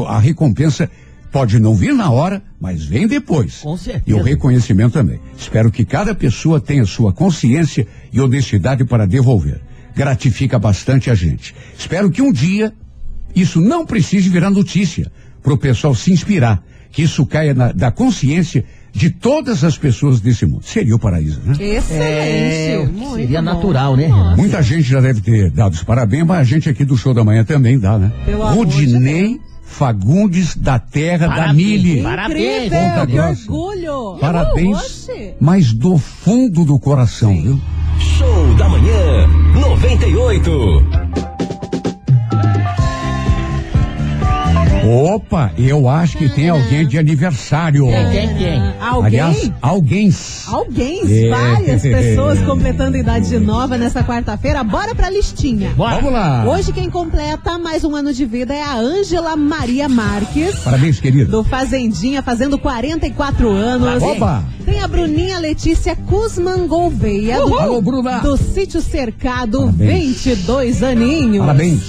a 0.07 0.19
recompensa 0.19 0.89
pode 1.35 1.59
não 1.59 1.75
vir 1.75 1.93
na 1.93 2.09
hora, 2.09 2.41
mas 2.61 2.85
vem 2.85 3.05
depois. 3.09 3.57
Com 3.57 3.75
certeza. 3.75 4.05
E 4.07 4.13
o 4.13 4.23
reconhecimento 4.23 4.93
também. 4.93 5.19
Espero 5.37 5.69
que 5.69 5.83
cada 5.83 6.15
pessoa 6.15 6.61
tenha 6.61 6.85
sua 6.85 7.11
consciência 7.11 7.85
e 8.13 8.21
honestidade 8.21 8.85
para 8.85 9.05
devolver. 9.05 9.59
Gratifica 9.93 10.57
bastante 10.57 11.11
a 11.11 11.13
gente. 11.13 11.53
Espero 11.77 12.09
que 12.09 12.21
um 12.21 12.31
dia 12.31 12.71
isso 13.35 13.59
não 13.59 13.85
precise 13.85 14.29
virar 14.29 14.49
notícia 14.49 15.11
para 15.43 15.53
o 15.53 15.57
pessoal 15.57 15.93
se 15.93 16.13
inspirar. 16.13 16.63
Que 16.89 17.01
isso 17.03 17.25
caia 17.25 17.53
na- 17.53 17.73
da 17.73 17.91
consciência 17.91 18.63
de 18.93 19.09
todas 19.09 19.65
as 19.65 19.77
pessoas 19.77 20.21
desse 20.21 20.45
mundo. 20.45 20.63
Seria 20.63 20.95
o 20.95 20.99
paraíso, 20.99 21.41
né? 21.45 21.51
Excelente. 21.59 21.91
É, 21.91 22.89
seria 23.13 23.41
bom. 23.41 23.45
natural, 23.45 23.97
né, 23.97 24.07
Nossa. 24.07 24.21
Renato? 24.21 24.37
Muita 24.39 24.61
gente 24.61 24.83
já 24.83 25.01
deve 25.01 25.19
ter 25.19 25.51
dado 25.51 25.73
os 25.73 25.83
parabéns, 25.83 26.25
mas 26.25 26.39
a 26.39 26.43
gente 26.45 26.69
aqui 26.69 26.85
do 26.85 26.95
show 26.95 27.13
da 27.13 27.25
manhã 27.25 27.43
também 27.43 27.77
dá, 27.77 27.99
né? 27.99 28.13
Pelo 28.23 28.41
amor 28.43 28.65
de 28.65 28.85
Rudinei 28.85 29.37
Fagundes 29.77 30.55
da 30.55 30.79
Terra 30.79 31.27
da 31.27 31.35
Parabéns, 31.35 31.55
Mili. 31.57 32.01
parabéns. 32.01 32.69
Ponta 32.69 33.05
que 33.05 33.11
Grossa. 33.11 33.51
orgulho. 33.51 34.17
Parabéns, 34.21 35.07
mas 35.37 35.73
do 35.73 35.97
fundo 35.97 36.63
do 36.63 36.79
coração, 36.79 37.35
viu? 37.41 37.59
Show 37.99 38.55
da 38.55 38.69
Manhã 38.69 39.27
98. 39.59 41.34
Opa, 44.87 45.51
eu 45.57 45.89
acho 45.89 46.15
que 46.17 46.29
tem 46.29 46.47
alguém 46.49 46.87
de 46.87 46.97
aniversário. 46.99 47.87
Quem, 47.87 48.35
quem? 48.37 48.73
Alguém? 48.79 49.05
Aliás, 49.19 49.51
alguém. 49.61 50.09
Alguém, 50.47 51.01
É. 51.25 51.29
várias 51.29 51.81
pessoas 51.81 52.39
completando 52.41 52.95
idade 52.95 53.39
nova 53.39 53.77
nessa 53.79 54.03
quarta-feira. 54.03 54.63
Bora 54.63 54.93
pra 54.93 55.09
listinha. 55.09 55.71
Bora. 55.75 55.95
Vamos 55.95 56.13
lá. 56.13 56.45
Hoje 56.47 56.71
quem 56.71 56.89
completa 56.89 57.57
mais 57.57 57.83
um 57.83 57.95
ano 57.95 58.13
de 58.13 58.25
vida 58.25 58.53
é 58.53 58.61
a 58.61 58.75
Ângela 58.77 59.35
Maria 59.35 59.89
Marques. 59.89 60.59
Parabéns, 60.59 60.99
querido. 60.99 61.31
Do 61.31 61.43
Fazendinha, 61.43 62.21
fazendo 62.21 62.57
44 62.59 63.49
anos. 63.49 64.03
Opa! 64.03 64.43
Tem 64.65 64.81
a 64.81 64.87
Bruninha 64.87 65.39
Letícia 65.39 65.95
Kuzman 65.95 66.67
Gouveia, 66.67 67.37
do, 67.39 67.55
Alô, 67.57 67.81
Bruna. 67.81 68.19
do 68.19 68.37
Sítio 68.37 68.81
Cercado, 68.81 69.61
Parabéns. 69.61 70.23
22 70.23 70.83
aninhos. 70.83 71.39
Parabéns. 71.45 71.81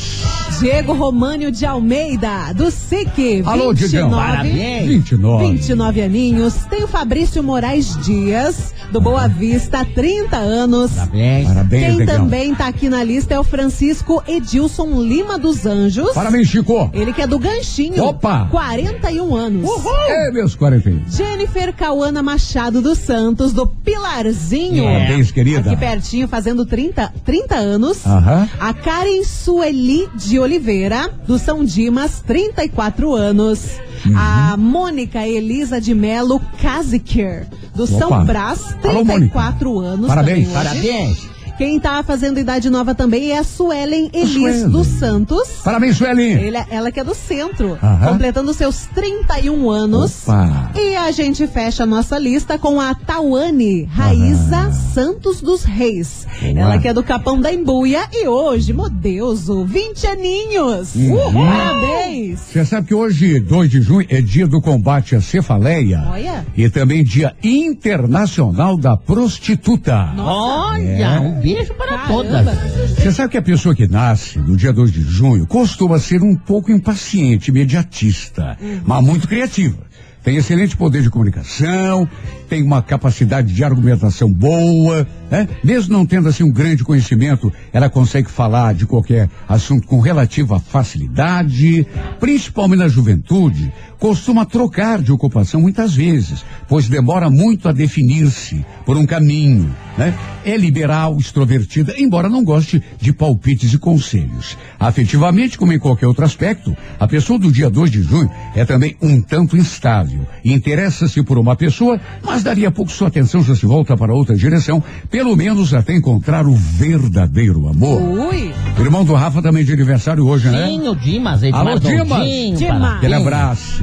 Diego 0.59 0.95
Românio 0.95 1.51
de 1.53 1.67
Almeida, 1.67 2.53
do 2.55 2.71
SIC, 2.71 3.43
Alô, 3.45 3.75
29. 3.75 3.87
Digão. 3.87 4.11
Parabéns. 4.11 4.89
29. 4.89 5.51
29 5.53 6.01
aninhos. 6.03 6.55
Tem 6.71 6.83
o 6.83 6.89
Fabrício 6.89 7.43
Moraes 7.43 7.95
Dias, 8.03 8.75
do 8.91 8.99
Boa 8.99 9.29
Vista, 9.29 9.85
30 9.85 10.37
anos. 10.37 10.93
Parabéns. 10.93 11.49
Parabéns, 11.49 11.97
Quem 11.97 12.07
também 12.07 12.55
tá 12.55 12.69
aqui 12.69 12.89
na 12.89 13.05
lista 13.05 13.35
é 13.35 13.39
o 13.39 13.45
Francisco 13.45 14.23
Edilson 14.27 15.03
Lima 15.03 15.39
dos 15.39 15.67
Anjos. 15.67 16.13
Parabéns, 16.15 16.49
Chico. 16.49 16.91
Ele 16.95 17.13
que 17.13 17.21
é 17.21 17.27
do 17.27 17.39
Ganchinho. 17.39 18.03
Opa! 18.05 18.49
41 18.51 19.35
anos. 19.37 19.71
É, 20.09 20.31
meus 20.31 20.55
41. 20.55 21.03
Jennifer 21.11 21.75
Cauana 21.75 22.23
Machado 22.23 22.81
dos 22.81 22.99
Santos, 22.99 23.53
do 23.53 23.67
Pilarzinho. 23.67 24.85
Parabéns, 24.85 25.31
querida. 25.31 25.71
Aqui 25.71 25.79
pertinho, 25.79 26.27
fazendo 26.27 26.65
30, 26.65 27.13
30 27.27 27.57
anos. 27.57 28.07
Aham. 28.07 28.49
A 28.59 28.73
Karen 28.73 29.23
Sueli 29.23 30.09
de 30.15 30.39
Oliveira, 30.47 31.11
do 31.27 31.39
São 31.39 31.65
Dimas, 31.65 32.23
34 32.25 33.15
anos. 33.15 33.61
Uhum. 34.07 34.15
A 34.17 34.57
Mônica 34.57 35.27
Elisa 35.27 35.81
de 35.81 35.93
Melo 35.93 36.41
Kaziker, 36.63 37.47
do 37.75 37.83
Opa. 37.83 37.99
São 37.99 38.25
Brás, 38.25 38.61
Alô, 38.85 39.05
Mônica. 39.05 39.33
34 39.33 39.79
anos. 39.81 40.07
Parabéns. 40.07 40.49
Parabéns. 40.49 41.36
Quem 41.59 41.81
tá 41.81 42.03
fazendo 42.03 42.39
idade 42.39 42.69
nova 42.69 42.95
também 42.95 43.31
é 43.33 43.39
a 43.39 43.45
Suelen 43.45 44.11
Elis 44.13 44.33
Suelen. 44.33 44.69
dos 44.69 44.87
Santos. 44.87 45.49
Parabéns, 45.65 45.97
Sueli. 45.97 46.33
Ele- 46.33 46.65
ela 46.71 46.91
que 46.93 47.01
é 47.01 47.05
do 47.05 47.15
centro, 47.15 47.79
Aham. 47.83 48.09
completando 48.13 48.53
seus 48.53 48.87
31 48.95 49.71
anos. 49.71 50.29
Opa. 50.29 50.71
E 50.75 50.95
a 50.97 51.11
gente 51.13 51.47
fecha 51.47 51.85
a 51.85 51.87
nossa 51.87 52.19
lista 52.19 52.59
com 52.59 52.79
a 52.81 52.95
Tauane 52.95 53.85
Raíza 53.85 54.71
Santos 54.93 55.41
dos 55.41 55.65
Reis. 55.65 56.27
Boa. 56.41 56.59
Ela 56.61 56.79
que 56.79 56.89
é 56.89 56.93
do 56.93 57.03
Capão 57.03 57.41
da 57.41 57.53
Embuia 57.53 58.03
e 58.13 58.29
hoje, 58.29 58.73
meu 58.75 58.91
Deus, 58.91 59.47
20 59.67 60.07
aninhos. 60.07 60.95
Uhum. 60.95 61.33
Parabéns. 61.47 62.41
Você 62.53 62.65
sabe 62.65 62.89
que 62.89 62.95
hoje, 62.95 63.41
2 63.41 63.71
de 63.71 63.81
junho, 63.81 64.07
é 64.11 64.21
dia 64.21 64.47
do 64.47 64.61
combate 64.61 65.17
à 65.17 65.21
cefaleia. 65.23 66.05
Olha. 66.11 66.47
E 66.57 66.69
também 66.69 67.03
dia 67.03 67.35
internacional 67.43 68.77
da 68.77 68.97
prostituta. 68.97 70.13
Olha, 70.19 70.83
É. 71.17 71.21
um 71.21 71.41
beijo 71.55 71.75
para 71.75 71.99
Caramba. 71.99 72.09
todas. 72.09 72.59
Você 72.91 73.13
sabe 73.13 73.31
que 73.31 73.39
a 73.39 73.43
pessoa 73.43 73.75
que 73.75 73.87
nasce 73.87 74.39
no 74.39 74.57
dia 74.57 74.73
2 74.73 74.91
de 74.91 75.03
junho 75.03 75.47
costuma 75.47 75.99
ser 75.99 76.23
um 76.23 76.35
pouco 76.35 76.73
impaciente, 76.73 77.51
imediatista, 77.51 78.59
mas 78.85 79.05
muito 79.05 79.29
criativa. 79.29 79.87
Tem 80.25 80.37
excelente 80.37 80.77
poder 80.77 81.03
de 81.03 81.09
comunicação, 81.09 82.09
tem 82.49 82.61
uma 82.61 82.83
capacidade 82.83 83.55
de 83.55 83.63
argumentação 83.63 84.29
boa, 84.29 85.07
né? 85.31 85.49
Mesmo 85.63 85.93
não 85.97 86.05
tendo 86.05 86.29
assim 86.29 86.43
um 86.43 86.51
grande 86.51 86.83
conhecimento, 86.83 87.53
ela 87.73 87.89
consegue 87.89 88.29
falar 88.29 88.75
de 88.75 88.87
qualquer 88.87 89.31
assunto 89.49 89.87
com 89.87 90.01
relativa 90.01 90.59
facilidade, 90.59 91.87
principalmente 92.19 92.81
na 92.81 92.89
juventude, 92.89 93.73
costuma 93.99 94.45
trocar 94.45 95.03
de 95.03 95.13
ocupação 95.13 95.61
muitas 95.61 95.95
vezes, 95.95 96.45
pois 96.69 96.89
demora 96.89 97.31
muito 97.31 97.69
a 97.69 97.73
definir-se 97.73 98.65
por 98.85 98.97
um 98.97 99.07
caminho, 99.07 99.75
né? 99.97 100.15
É 100.45 100.57
liberal, 100.57 101.17
extrovertida, 101.19 101.95
embora 101.99 102.29
não 102.29 102.45
goste 102.45 102.83
de 103.01 103.13
palpites 103.13 103.73
e 103.73 103.79
conselhos. 103.79 104.57
Afetivamente, 104.79 105.59
como 105.59 105.73
em 105.73 105.79
qualquer 105.79 106.07
outro 106.07 106.25
aspecto, 106.25 106.77
a 107.01 107.07
pessoa 107.07 107.39
do 107.39 107.51
dia 107.51 107.69
2 107.69 107.91
de 107.91 108.03
junho 108.03 108.31
é 108.55 108.65
também 108.65 108.97
um 109.03 109.21
tanto 109.21 109.57
instável. 109.57 110.27
Interessa-se 110.45 111.23
por 111.23 111.39
uma 111.39 111.57
pessoa, 111.57 112.01
mas 112.23 112.43
daria 112.43 112.71
pouco 112.71 112.93
sua 112.93 113.09
atenção 113.09 113.43
já 113.43 113.55
se 113.55 113.67
volta 113.67 113.97
para 113.97 114.15
outra 114.15 114.37
direção, 114.37 114.83
pelo 115.11 115.35
menos 115.35 115.75
até 115.75 115.95
encontrar 115.95 116.47
o 116.47 116.55
verdadeiro 116.55 117.69
amor. 117.69 118.01
Ui. 118.03 118.53
O 118.79 118.83
irmão 118.83 119.05
do 119.05 119.15
Rafa 119.15 119.41
também 119.41 119.65
de 119.65 119.73
aniversário 119.73 120.27
hoje, 120.27 120.49
né? 120.51 120.67
Sim, 120.67 120.87
o 120.89 120.95
Dimas. 120.95 121.43
Edmar 121.43 121.61
Alô, 121.67 121.79
Dimas. 121.79 122.59
Dimas. 122.59 122.97
Aquele 122.99 123.15
abraço. 123.15 123.83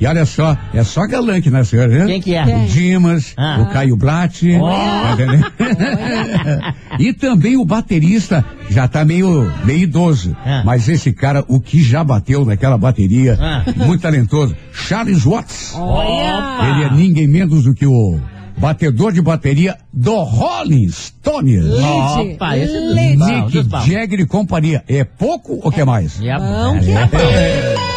E 0.00 0.04
olha 0.04 0.26
só, 0.26 0.56
é 0.74 0.82
só 0.82 1.06
galã 1.06 1.40
que 1.40 1.48
nasceu, 1.48 1.86
né? 1.86 2.06
Quem 2.06 2.20
que 2.20 2.34
é? 2.34 2.44
O 2.44 2.66
Dimas, 2.66 3.34
Ah. 3.36 3.60
o 3.62 3.66
Caio 3.72 3.96
Blatt. 3.96 4.42
tá 4.42 5.12
entendendo? 5.12 5.46
e 6.98 7.12
também 7.12 7.56
o 7.56 7.64
baterista 7.64 8.44
já 8.68 8.88
tá 8.88 9.04
meio, 9.04 9.50
meio 9.64 9.78
idoso. 9.84 10.36
Ah. 10.44 10.62
Mas 10.64 10.88
esse 10.88 11.12
cara, 11.12 11.44
o 11.46 11.60
que 11.60 11.80
já 11.80 12.02
bateu 12.02 12.44
naquela 12.44 12.76
bateria, 12.76 13.38
Ah. 13.40 13.62
muito 13.76 14.02
talentoso. 14.02 14.56
Charles 14.72 15.22
Watts. 15.24 15.72
Olha. 15.76 16.68
Ele 16.68 16.84
é 16.84 16.90
ninguém 16.90 17.28
menos 17.28 17.62
do 17.64 17.74
que 17.74 17.86
o 17.86 18.20
batedor 18.56 19.12
de 19.12 19.20
bateria 19.22 19.76
do 19.92 20.14
Rolling 20.22 20.88
Stones. 20.90 21.64
Leite. 21.64 22.34
Opa, 22.34 22.56
esse 22.56 22.76
é 22.76 23.16
bons, 23.16 23.26
Nick. 23.54 23.90
Jagger 23.90 24.20
e 24.20 24.26
companhia. 24.26 24.84
É 24.88 25.04
pouco 25.04 25.60
ou 25.62 25.70
quer 25.70 25.84
mais? 25.84 26.20
É 26.22 26.38
Bom 26.38 26.74
bom. 26.74 26.80
que 26.80 26.90
é 26.90 27.06
bom. 27.06 27.91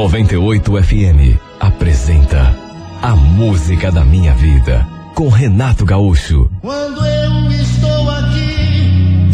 98 0.00 0.82
FM 0.82 1.38
apresenta 1.60 2.56
A 3.02 3.14
Música 3.14 3.92
da 3.92 4.02
Minha 4.02 4.32
Vida 4.32 4.88
com 5.14 5.28
Renato 5.28 5.84
Gaúcho. 5.84 6.50
Quando 6.62 7.04
eu 7.04 7.50
estou 7.50 8.08
aqui, 8.08 9.28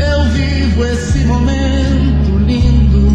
eu 0.00 0.24
vivo 0.32 0.84
esse 0.86 1.24
momento 1.26 2.38
lindo. 2.44 3.06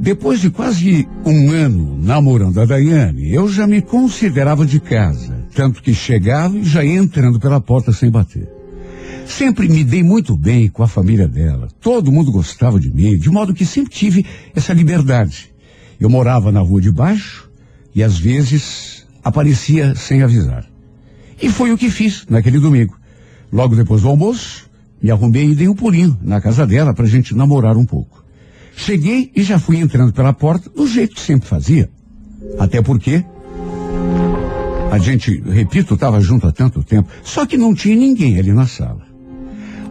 Depois 0.00 0.40
de 0.40 0.50
quase 0.50 1.08
um 1.24 1.52
ano 1.52 1.96
namorando 2.02 2.60
a 2.60 2.64
Daiane, 2.64 3.32
eu 3.32 3.48
já 3.48 3.68
me 3.68 3.80
considerava 3.80 4.66
de 4.66 4.80
casa, 4.80 5.43
tanto 5.54 5.82
que 5.82 5.94
chegava 5.94 6.58
e 6.58 6.64
já 6.64 6.84
ia 6.84 6.98
entrando 6.98 7.38
pela 7.38 7.60
porta 7.60 7.92
sem 7.92 8.10
bater. 8.10 8.48
Sempre 9.26 9.68
me 9.68 9.84
dei 9.84 10.02
muito 10.02 10.36
bem 10.36 10.68
com 10.68 10.82
a 10.82 10.88
família 10.88 11.26
dela. 11.26 11.68
Todo 11.80 12.12
mundo 12.12 12.32
gostava 12.32 12.78
de 12.78 12.90
mim, 12.90 13.16
de 13.16 13.30
modo 13.30 13.54
que 13.54 13.64
sempre 13.64 13.92
tive 13.92 14.26
essa 14.54 14.72
liberdade. 14.72 15.52
Eu 15.98 16.10
morava 16.10 16.52
na 16.52 16.60
rua 16.60 16.80
de 16.80 16.90
baixo 16.90 17.48
e 17.94 18.02
às 18.02 18.18
vezes 18.18 19.06
aparecia 19.22 19.94
sem 19.94 20.22
avisar. 20.22 20.66
E 21.40 21.48
foi 21.48 21.72
o 21.72 21.78
que 21.78 21.90
fiz 21.90 22.26
naquele 22.28 22.58
domingo. 22.58 22.98
Logo 23.52 23.74
depois 23.74 24.02
do 24.02 24.08
almoço, 24.08 24.68
me 25.02 25.10
arrumei 25.10 25.50
e 25.50 25.54
dei 25.54 25.68
um 25.68 25.74
pulinho 25.74 26.18
na 26.22 26.40
casa 26.40 26.66
dela 26.66 26.92
para 26.92 27.04
a 27.04 27.08
gente 27.08 27.34
namorar 27.34 27.76
um 27.76 27.86
pouco. 27.86 28.24
Cheguei 28.76 29.30
e 29.34 29.42
já 29.42 29.58
fui 29.58 29.78
entrando 29.78 30.12
pela 30.12 30.32
porta 30.32 30.68
do 30.68 30.86
jeito 30.86 31.14
que 31.14 31.20
sempre 31.20 31.48
fazia. 31.48 31.88
Até 32.58 32.82
porque 32.82 33.24
a 34.94 34.98
gente, 34.98 35.42
repito, 35.44 35.94
estava 35.94 36.20
junto 36.20 36.46
há 36.46 36.52
tanto 36.52 36.80
tempo, 36.84 37.08
só 37.24 37.44
que 37.44 37.56
não 37.56 37.74
tinha 37.74 37.96
ninguém 37.96 38.38
ali 38.38 38.52
na 38.52 38.64
sala. 38.64 39.02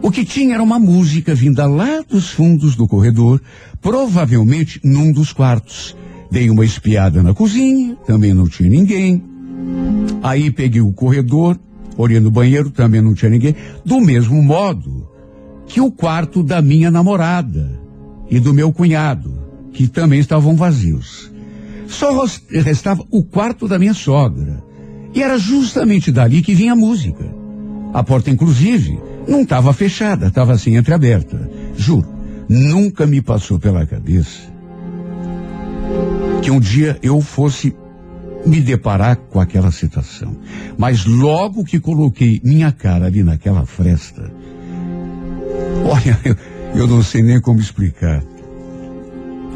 O 0.00 0.10
que 0.10 0.24
tinha 0.24 0.54
era 0.54 0.62
uma 0.62 0.78
música 0.78 1.34
vinda 1.34 1.66
lá 1.66 2.00
dos 2.08 2.30
fundos 2.30 2.74
do 2.74 2.88
corredor, 2.88 3.38
provavelmente 3.82 4.80
num 4.82 5.12
dos 5.12 5.30
quartos. 5.30 5.94
Dei 6.30 6.48
uma 6.48 6.64
espiada 6.64 7.22
na 7.22 7.34
cozinha, 7.34 7.96
também 8.06 8.32
não 8.32 8.48
tinha 8.48 8.70
ninguém. 8.70 9.22
Aí 10.22 10.50
peguei 10.50 10.80
o 10.80 10.92
corredor, 10.92 11.58
olhei 11.98 12.18
no 12.18 12.30
banheiro, 12.30 12.70
também 12.70 13.02
não 13.02 13.12
tinha 13.12 13.30
ninguém. 13.30 13.54
Do 13.84 14.00
mesmo 14.00 14.42
modo 14.42 15.06
que 15.66 15.82
o 15.82 15.90
quarto 15.90 16.42
da 16.42 16.62
minha 16.62 16.90
namorada 16.90 17.78
e 18.30 18.40
do 18.40 18.54
meu 18.54 18.72
cunhado, 18.72 19.34
que 19.70 19.86
também 19.86 20.18
estavam 20.18 20.56
vazios. 20.56 21.30
Só 21.86 22.24
restava 22.50 23.04
o 23.10 23.22
quarto 23.22 23.68
da 23.68 23.78
minha 23.78 23.92
sogra. 23.92 24.64
E 25.14 25.22
era 25.22 25.38
justamente 25.38 26.10
dali 26.10 26.42
que 26.42 26.54
vinha 26.54 26.72
a 26.72 26.76
música. 26.76 27.24
A 27.92 28.02
porta, 28.02 28.30
inclusive, 28.30 28.98
não 29.28 29.42
estava 29.42 29.72
fechada, 29.72 30.26
estava 30.26 30.52
assim 30.52 30.76
entreaberta. 30.76 31.48
Juro, 31.76 32.08
nunca 32.48 33.06
me 33.06 33.22
passou 33.22 33.58
pela 33.58 33.86
cabeça 33.86 34.54
que 36.44 36.50
um 36.50 36.60
dia 36.60 36.98
eu 37.02 37.22
fosse 37.22 37.74
me 38.44 38.60
deparar 38.60 39.16
com 39.16 39.40
aquela 39.40 39.72
situação. 39.72 40.36
Mas 40.76 41.06
logo 41.06 41.64
que 41.64 41.80
coloquei 41.80 42.38
minha 42.44 42.70
cara 42.70 43.06
ali 43.06 43.22
naquela 43.22 43.64
fresta, 43.64 44.30
olha, 45.86 46.20
eu, 46.22 46.36
eu 46.74 46.86
não 46.86 47.02
sei 47.02 47.22
nem 47.22 47.40
como 47.40 47.60
explicar. 47.60 48.22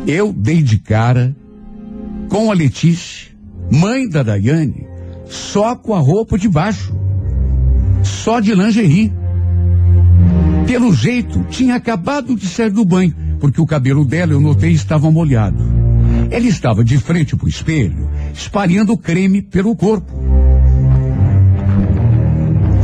Eu 0.07 0.33
dei 0.33 0.63
de 0.63 0.79
cara 0.79 1.37
com 2.31 2.51
a 2.51 2.55
Letícia, 2.55 3.29
mãe 3.71 4.09
da 4.09 4.23
Daiane, 4.23 4.87
só 5.29 5.77
com 5.77 5.95
a 5.95 5.99
roupa 5.99 6.39
de 6.39 6.49
baixo, 6.49 6.95
só 8.03 8.41
de 8.41 8.55
lingerie. 8.55 9.13
Pelo 10.67 10.93
jeito, 10.93 11.45
tinha 11.51 11.77
acabado 11.77 12.35
de 12.37 12.47
sair 12.47 12.71
do 12.71 12.85
banho, 12.85 13.15
porque 13.41 13.61
o 13.61 13.67
cabelo 13.67 14.05
dela, 14.05 14.33
eu 14.33 14.41
notei, 14.41 14.73
estava 14.73 15.11
molhado. 15.11 15.63
Ela 16.31 16.47
estava 16.47 16.85
de 16.85 16.99
frente 16.99 17.37
para 17.37 17.47
o 17.47 17.49
espelho, 17.49 18.09
espalhando 18.35 18.97
creme 18.97 19.41
pelo 19.41 19.75
corpo. 19.75 20.13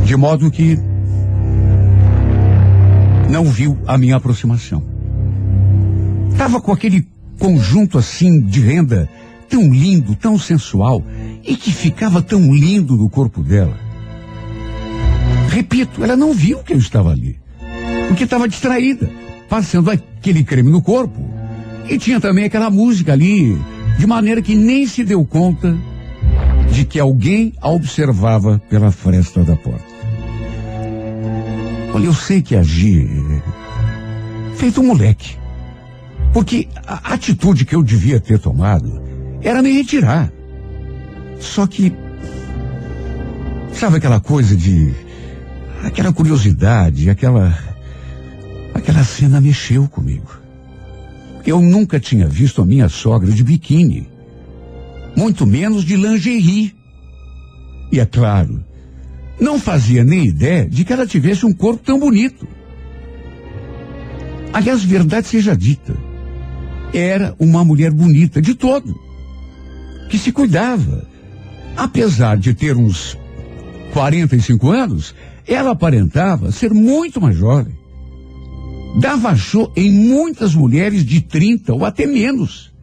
De 0.03 0.15
modo 0.15 0.49
que 0.49 0.77
não 3.29 3.45
viu 3.45 3.77
a 3.85 3.97
minha 3.97 4.15
aproximação. 4.15 4.83
Tava 6.37 6.61
com 6.61 6.71
aquele 6.71 7.07
conjunto 7.39 7.97
assim 7.97 8.39
de 8.41 8.61
renda 8.61 9.09
tão 9.49 9.71
lindo, 9.71 10.15
tão 10.15 10.37
sensual 10.37 11.03
e 11.43 11.55
que 11.55 11.71
ficava 11.71 12.21
tão 12.21 12.53
lindo 12.53 12.95
no 12.95 13.09
corpo 13.09 13.41
dela. 13.41 13.77
Repito, 15.49 16.03
ela 16.03 16.15
não 16.15 16.33
viu 16.33 16.59
que 16.59 16.73
eu 16.73 16.77
estava 16.77 17.11
ali, 17.11 17.39
porque 18.07 18.23
estava 18.23 18.47
distraída, 18.47 19.09
passando 19.47 19.89
aquele 19.89 20.43
creme 20.43 20.71
no 20.71 20.81
corpo. 20.81 21.19
E 21.87 21.97
tinha 21.97 22.19
também 22.19 22.45
aquela 22.45 22.69
música 22.69 23.13
ali, 23.13 23.57
de 23.97 24.07
maneira 24.07 24.41
que 24.41 24.55
nem 24.55 24.87
se 24.87 25.03
deu 25.03 25.23
conta 25.23 25.77
de 26.71 26.83
que 26.83 26.99
alguém 26.99 27.53
a 27.61 27.69
observava 27.69 28.61
pela 28.69 28.91
fresta 28.91 29.43
da 29.43 29.55
porta. 29.55 29.95
Olha, 31.93 32.05
eu 32.07 32.13
sei 32.13 32.41
que 32.41 32.55
agi 32.55 33.07
eh, 33.07 33.41
feito 34.55 34.81
um 34.81 34.87
moleque. 34.87 35.37
Porque 36.33 36.67
a 36.85 37.13
atitude 37.13 37.63
que 37.63 37.73
eu 37.73 37.81
devia 37.81 38.19
ter 38.19 38.39
tomado 38.39 39.04
era 39.45 39.61
me 39.61 39.71
retirar. 39.71 40.31
Só 41.39 41.67
que. 41.67 41.93
Sabe 43.71 43.97
aquela 43.97 44.19
coisa 44.19 44.55
de. 44.55 44.91
aquela 45.83 46.11
curiosidade, 46.11 47.09
aquela. 47.09 47.57
aquela 48.73 49.03
cena 49.03 49.39
mexeu 49.39 49.87
comigo. 49.87 50.31
Eu 51.45 51.61
nunca 51.61 51.99
tinha 51.99 52.27
visto 52.27 52.61
a 52.61 52.65
minha 52.65 52.89
sogra 52.89 53.31
de 53.31 53.43
biquíni. 53.43 54.09
Muito 55.15 55.45
menos 55.45 55.85
de 55.85 55.95
lingerie. 55.95 56.75
E 57.91 57.99
é 57.99 58.05
claro, 58.05 58.65
não 59.39 59.59
fazia 59.59 60.03
nem 60.03 60.25
ideia 60.25 60.67
de 60.67 60.83
que 60.83 60.91
ela 60.91 61.05
tivesse 61.05 61.45
um 61.45 61.53
corpo 61.53 61.83
tão 61.85 61.99
bonito. 61.99 62.47
Aliás, 64.51 64.83
verdade 64.83 65.27
seja 65.27 65.55
dita, 65.55 65.95
era 66.93 67.35
uma 67.37 67.63
mulher 67.63 67.91
bonita 67.91 68.41
de 68.41 68.55
todo, 68.55 69.04
que 70.09 70.17
se 70.17 70.31
cuidava. 70.31 71.07
Apesar 71.75 72.37
de 72.37 72.53
ter 72.53 72.77
uns 72.77 73.17
45 73.93 74.69
anos, 74.71 75.15
ela 75.47 75.71
aparentava 75.71 76.51
ser 76.51 76.73
muito 76.73 77.21
mais 77.21 77.35
jovem. 77.35 77.73
Dava 78.99 79.35
show 79.35 79.71
em 79.75 79.91
muitas 79.91 80.55
mulheres 80.55 81.05
de 81.05 81.21
30 81.21 81.73
ou 81.73 81.85
até 81.85 82.05
menos. 82.05 82.73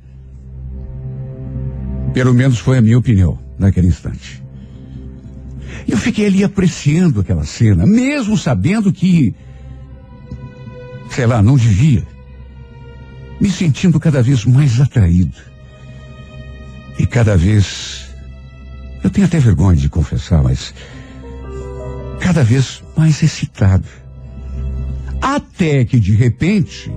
Pelo 2.12 2.34
menos 2.34 2.58
foi 2.58 2.78
a 2.78 2.82
minha 2.82 2.98
opinião 2.98 3.38
naquele 3.58 3.86
instante. 3.86 4.42
Eu 5.88 5.96
fiquei 5.96 6.26
ali 6.26 6.44
apreciando 6.44 7.20
aquela 7.20 7.44
cena, 7.44 7.86
mesmo 7.86 8.36
sabendo 8.36 8.92
que, 8.92 9.34
sei 11.10 11.26
lá, 11.26 11.42
não 11.42 11.56
devia. 11.56 12.06
Me 13.40 13.50
sentindo 13.50 13.98
cada 13.98 14.22
vez 14.22 14.44
mais 14.44 14.80
atraído. 14.80 15.51
E 16.98 17.06
cada 17.06 17.36
vez. 17.36 18.08
Eu 19.02 19.10
tenho 19.10 19.26
até 19.26 19.38
vergonha 19.38 19.76
de 19.76 19.88
confessar, 19.88 20.42
mas. 20.42 20.74
Cada 22.20 22.44
vez 22.44 22.82
mais 22.96 23.22
excitado. 23.22 23.84
Até 25.20 25.84
que, 25.84 25.98
de 25.98 26.14
repente. 26.14 26.92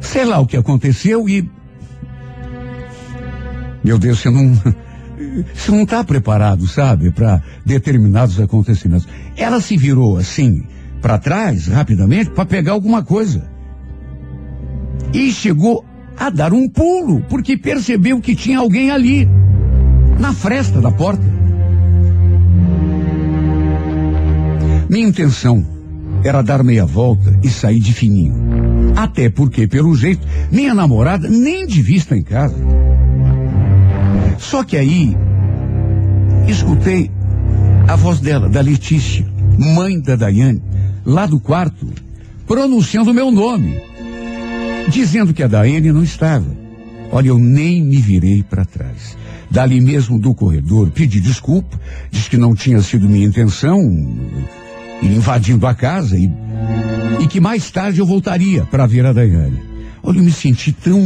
Sei 0.00 0.24
lá 0.24 0.38
o 0.38 0.46
que 0.46 0.56
aconteceu 0.56 1.28
e. 1.28 1.48
Meu 3.82 3.98
Deus, 3.98 4.20
você 4.20 4.30
não. 4.30 4.54
Você 5.54 5.70
não 5.70 5.82
está 5.82 6.02
preparado, 6.04 6.66
sabe, 6.66 7.10
para 7.10 7.42
determinados 7.64 8.40
acontecimentos. 8.40 9.08
Ela 9.36 9.60
se 9.60 9.76
virou 9.76 10.16
assim, 10.16 10.64
para 11.00 11.18
trás, 11.18 11.66
rapidamente, 11.66 12.30
para 12.30 12.44
pegar 12.44 12.72
alguma 12.72 13.02
coisa. 13.02 13.48
E 15.12 15.30
chegou 15.32 15.84
a 16.16 16.30
dar 16.30 16.52
um 16.52 16.68
pulo, 16.68 17.22
porque 17.28 17.56
percebeu 17.56 18.20
que 18.20 18.34
tinha 18.34 18.58
alguém 18.58 18.90
ali, 18.90 19.28
na 20.18 20.32
fresta 20.32 20.80
da 20.80 20.90
porta. 20.90 21.24
Minha 24.88 25.08
intenção 25.08 25.66
era 26.22 26.42
dar 26.42 26.62
meia 26.62 26.86
volta 26.86 27.38
e 27.42 27.48
sair 27.48 27.80
de 27.80 27.92
fininho. 27.92 28.34
Até 28.96 29.28
porque, 29.28 29.66
pelo 29.66 29.94
jeito, 29.94 30.26
minha 30.50 30.74
namorada 30.74 31.28
nem 31.28 31.66
devia 31.66 31.96
estar 31.96 32.16
em 32.16 32.22
casa. 32.22 32.56
Só 34.38 34.62
que 34.62 34.76
aí, 34.76 35.16
escutei 36.46 37.10
a 37.88 37.96
voz 37.96 38.20
dela, 38.20 38.48
da 38.48 38.60
Letícia, 38.60 39.26
mãe 39.58 40.00
da 40.00 40.16
Daiane, 40.16 40.62
lá 41.04 41.26
do 41.26 41.38
quarto, 41.38 41.86
pronunciando 42.46 43.10
o 43.10 43.14
meu 43.14 43.30
nome, 43.30 43.80
dizendo 44.88 45.32
que 45.32 45.42
a 45.42 45.48
Daiane 45.48 45.92
não 45.92 46.02
estava. 46.02 46.46
Olha, 47.10 47.28
eu 47.28 47.38
nem 47.38 47.84
me 47.84 47.96
virei 47.96 48.42
para 48.42 48.64
trás. 48.64 49.16
Dali 49.50 49.80
mesmo 49.80 50.18
do 50.18 50.34
corredor, 50.34 50.90
pedi 50.90 51.20
desculpa, 51.20 51.78
disse 52.10 52.28
que 52.28 52.36
não 52.36 52.54
tinha 52.54 52.80
sido 52.82 53.08
minha 53.08 53.26
intenção 53.26 53.80
ir 55.02 55.12
invadindo 55.12 55.66
a 55.66 55.74
casa 55.74 56.16
e, 56.16 56.30
e 57.20 57.26
que 57.26 57.40
mais 57.40 57.70
tarde 57.70 58.00
eu 58.00 58.06
voltaria 58.06 58.64
para 58.64 58.86
ver 58.86 59.06
a 59.06 59.12
Daiane. 59.12 59.62
Olha, 60.02 60.18
eu 60.18 60.24
me 60.24 60.32
senti 60.32 60.72
tão 60.72 61.00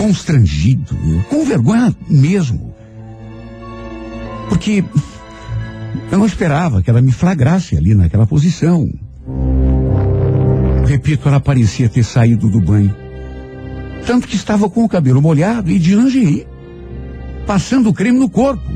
constrangido, 0.00 0.96
com 1.28 1.44
vergonha 1.44 1.94
mesmo. 2.08 2.74
Porque 4.48 4.82
eu 6.10 6.18
não 6.18 6.26
esperava 6.26 6.82
que 6.82 6.88
ela 6.88 7.02
me 7.02 7.12
flagrasse 7.12 7.76
ali 7.76 7.94
naquela 7.94 8.26
posição. 8.26 8.88
Repito, 10.88 11.28
ela 11.28 11.38
parecia 11.38 11.86
ter 11.86 12.02
saído 12.02 12.48
do 12.48 12.62
banho. 12.62 12.96
Tanto 14.06 14.26
que 14.26 14.36
estava 14.36 14.70
com 14.70 14.84
o 14.84 14.88
cabelo 14.88 15.20
molhado 15.20 15.70
e 15.70 15.78
de 15.78 15.94
lingerie, 15.94 16.46
passando 17.46 17.92
creme 17.92 18.18
no 18.18 18.30
corpo. 18.30 18.72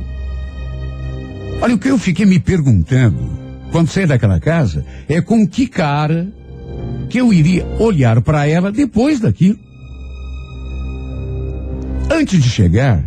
Olha, 1.63 1.75
o 1.75 1.79
que 1.79 1.89
eu 1.89 1.99
fiquei 1.99 2.27
me 2.27 2.39
perguntando, 2.39 3.31
quando 3.71 3.89
saí 3.89 4.05
daquela 4.05 4.39
casa, 4.39 4.85
é 5.09 5.23
com 5.23 5.49
que 5.49 5.67
cara 5.67 6.31
que 7.09 7.17
eu 7.19 7.33
iria 7.33 7.65
olhar 7.79 8.21
para 8.21 8.47
ela 8.47 8.71
depois 8.71 9.19
daquilo. 9.19 9.59
Antes 12.11 12.43
de 12.43 12.51
chegar, 12.51 13.03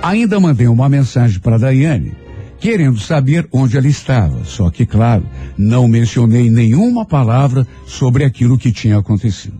ainda 0.00 0.38
mandei 0.38 0.68
uma 0.68 0.88
mensagem 0.88 1.40
para 1.40 1.58
Daiane, 1.58 2.12
querendo 2.60 2.98
saber 2.98 3.48
onde 3.52 3.76
ela 3.76 3.86
estava. 3.86 4.44
Só 4.44 4.70
que, 4.70 4.84
claro, 4.84 5.24
não 5.56 5.86
mencionei 5.86 6.50
nenhuma 6.50 7.04
palavra 7.04 7.66
sobre 7.86 8.24
aquilo 8.24 8.58
que 8.58 8.72
tinha 8.72 8.98
acontecido. 8.98 9.56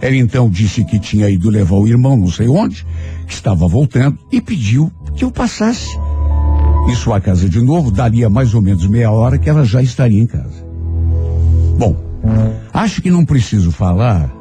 Ela 0.00 0.16
então 0.16 0.48
disse 0.48 0.84
que 0.84 0.98
tinha 0.98 1.28
ido 1.28 1.50
levar 1.50 1.76
o 1.76 1.88
irmão 1.88 2.16
não 2.16 2.30
sei 2.30 2.48
onde, 2.48 2.86
que 3.26 3.32
estava 3.32 3.66
voltando, 3.66 4.18
e 4.30 4.40
pediu 4.40 4.92
que 5.16 5.24
eu 5.24 5.30
passasse 5.30 5.88
em 6.88 6.94
sua 6.94 7.20
casa 7.20 7.48
de 7.48 7.60
novo, 7.60 7.90
daria 7.90 8.30
mais 8.30 8.54
ou 8.54 8.62
menos 8.62 8.86
meia 8.86 9.10
hora 9.10 9.38
que 9.38 9.50
ela 9.50 9.64
já 9.64 9.82
estaria 9.82 10.22
em 10.22 10.26
casa. 10.26 10.64
Bom, 11.76 11.96
acho 12.72 13.02
que 13.02 13.10
não 13.10 13.24
preciso 13.24 13.70
falar 13.70 14.32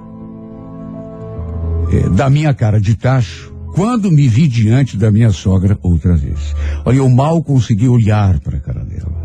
é, 1.92 2.10
da 2.10 2.30
minha 2.30 2.54
cara 2.54 2.80
de 2.80 2.96
tacho 2.96 3.57
quando 3.78 4.12
me 4.12 4.28
vi 4.28 4.48
diante 4.48 4.98
da 4.98 5.12
minha 5.12 5.30
sogra 5.30 5.78
outra 5.84 6.16
vez. 6.16 6.56
Olha, 6.84 6.98
eu 6.98 7.08
mal 7.08 7.44
consegui 7.44 7.88
olhar 7.88 8.40
para 8.40 8.58
a 8.58 8.60
cara 8.60 8.84
dela. 8.84 9.16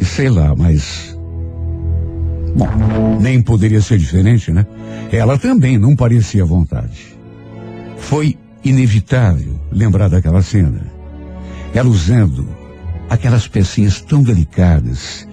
E 0.00 0.04
sei 0.04 0.30
lá, 0.30 0.54
mas. 0.54 1.18
Bom, 2.56 2.68
nem 3.20 3.42
poderia 3.42 3.82
ser 3.82 3.98
diferente, 3.98 4.52
né? 4.52 4.64
Ela 5.10 5.36
também 5.36 5.76
não 5.76 5.96
parecia 5.96 6.44
à 6.44 6.46
vontade. 6.46 7.16
Foi 7.96 8.38
inevitável 8.64 9.58
lembrar 9.72 10.08
daquela 10.08 10.40
cena. 10.40 10.86
Ela 11.74 11.88
usando 11.88 12.46
aquelas 13.10 13.48
pecinhas 13.48 14.00
tão 14.00 14.22
delicadas. 14.22 15.26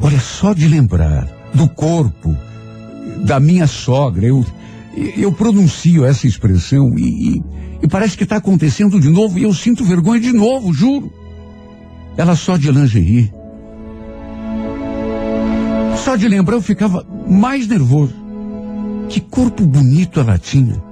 Olha, 0.00 0.18
só 0.18 0.54
de 0.54 0.66
lembrar 0.66 1.28
do 1.52 1.68
corpo 1.68 2.34
da 3.26 3.38
minha 3.38 3.66
sogra, 3.66 4.24
eu, 4.24 4.42
eu 5.16 5.32
pronuncio 5.32 6.04
essa 6.04 6.26
expressão 6.26 6.94
e, 6.96 7.36
e, 7.36 7.42
e 7.82 7.88
parece 7.88 8.16
que 8.16 8.24
está 8.24 8.36
acontecendo 8.36 9.00
de 9.00 9.08
novo 9.08 9.38
e 9.38 9.44
eu 9.44 9.54
sinto 9.54 9.84
vergonha 9.84 10.20
de 10.20 10.32
novo, 10.32 10.72
juro. 10.72 11.12
Ela 12.16 12.34
só 12.34 12.56
de 12.56 12.70
lingerie. 12.70 13.32
Só 16.04 16.16
de 16.16 16.26
lembrar 16.26 16.56
eu 16.56 16.62
ficava 16.62 17.06
mais 17.28 17.66
nervoso. 17.66 18.14
Que 19.08 19.20
corpo 19.20 19.64
bonito 19.64 20.20
ela 20.20 20.38
tinha. 20.38 20.82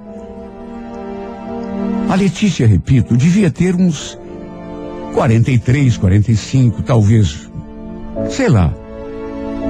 A 2.09 2.15
Letícia, 2.15 2.65
repito, 2.65 3.17
devia 3.17 3.51
ter 3.51 3.75
uns 3.75 4.17
43, 5.13 5.97
45, 5.97 6.83
talvez. 6.83 7.49
Sei 8.29 8.47
lá. 8.47 8.73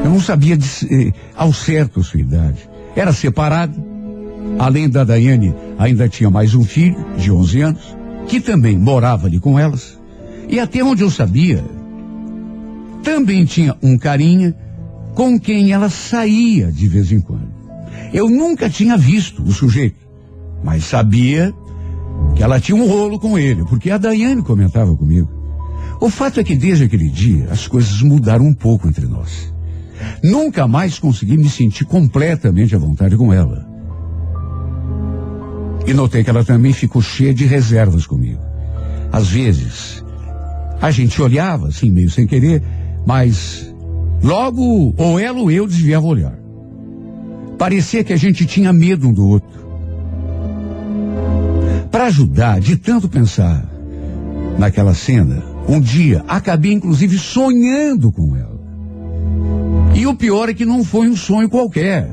Eu 0.04 0.12
não 0.12 0.20
sabia 0.20 0.56
de, 0.56 0.68
eh, 0.90 1.12
ao 1.36 1.52
certo 1.52 2.00
a 2.00 2.04
sua 2.04 2.20
idade. 2.20 2.70
Era 2.96 3.12
separado. 3.12 3.97
Além 4.60 4.90
da 4.90 5.04
Daiane, 5.04 5.54
ainda 5.78 6.10
tinha 6.10 6.30
mais 6.30 6.56
um 6.56 6.64
filho, 6.64 7.06
de 7.18 7.32
11 7.32 7.62
anos, 7.62 7.98
que 8.28 8.40
também 8.40 8.78
morava 8.78 9.28
ali 9.28 9.40
com 9.40 9.58
elas. 9.58 10.00
E 10.50 10.60
até 10.60 10.84
onde 10.84 11.04
eu 11.04 11.12
sabia, 11.12 11.64
também 13.04 13.46
tinha 13.46 13.76
um 13.82 13.98
carinha 13.98 14.56
com 15.14 15.40
quem 15.40 15.72
ela 15.72 15.90
saía 15.90 16.72
de 16.72 16.88
vez 16.88 17.12
em 17.12 17.20
quando. 17.20 17.52
Eu 18.14 18.30
nunca 18.30 18.70
tinha 18.70 18.98
visto 18.98 19.44
o 19.44 19.52
sujeito, 19.52 20.08
mas 20.64 20.86
sabia 20.86 21.54
que 22.36 22.44
ela 22.44 22.60
tinha 22.60 22.76
um 22.76 22.88
rolo 22.88 23.20
com 23.20 23.38
ele, 23.38 23.64
porque 23.66 23.92
a 23.92 23.98
Daiane 23.98 24.42
comentava 24.42 24.96
comigo. 24.96 25.30
O 26.00 26.10
fato 26.10 26.40
é 26.40 26.44
que 26.44 26.56
desde 26.56 26.84
aquele 26.84 27.10
dia 27.10 27.48
as 27.52 27.68
coisas 27.68 28.02
mudaram 28.02 28.46
um 28.46 28.54
pouco 28.54 28.88
entre 28.88 29.06
nós. 29.06 29.54
Nunca 30.24 30.68
mais 30.68 31.00
consegui 31.00 31.38
me 31.38 31.50
sentir 31.50 31.86
completamente 31.86 32.76
à 32.76 32.80
vontade 32.80 33.18
com 33.18 33.34
ela. 33.34 33.68
E 35.88 35.94
notei 35.94 36.22
que 36.22 36.30
ela 36.30 36.44
também 36.44 36.74
ficou 36.74 37.02
cheia 37.02 37.34
de 37.34 37.46
reservas 37.46 38.06
comigo. 38.06 38.42
Às 39.10 39.30
vezes, 39.30 40.04
a 40.82 40.92
gente 40.92 41.22
olhava, 41.22 41.70
assim, 41.70 41.90
meio 41.90 42.10
sem 42.10 42.28
querer, 42.28 42.62
mas 43.06 43.74
logo 44.22 44.94
ou 44.98 45.18
ela 45.18 45.40
ou 45.40 45.50
eu 45.50 45.66
desviava 45.66 46.06
o 46.06 46.10
olhar. 46.10 46.38
Parecia 47.58 48.04
que 48.04 48.12
a 48.12 48.18
gente 48.18 48.46
tinha 48.46 48.74
medo 48.74 49.08
um 49.08 49.14
do 49.14 49.26
outro. 49.26 49.66
Para 51.90 52.08
ajudar, 52.08 52.60
de 52.60 52.76
tanto 52.76 53.08
pensar 53.08 53.66
naquela 54.60 54.94
cena, 54.94 55.42
um 55.70 55.80
dia 55.80 56.22
acabei 56.28 56.74
inclusive 56.74 57.18
sonhando 57.18 58.12
com 58.12 58.36
ela. 58.36 58.58
E 59.96 60.06
o 60.06 60.14
pior 60.14 60.50
é 60.50 60.54
que 60.54 60.66
não 60.66 60.84
foi 60.84 61.10
um 61.10 61.16
sonho 61.16 61.50
qualquer, 61.50 62.12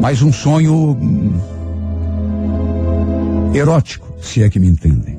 mas 0.00 0.20
um 0.20 0.32
sonho 0.32 0.98
erótico, 3.54 4.12
se 4.20 4.42
é 4.42 4.50
que 4.50 4.58
me 4.58 4.68
entendem. 4.68 5.18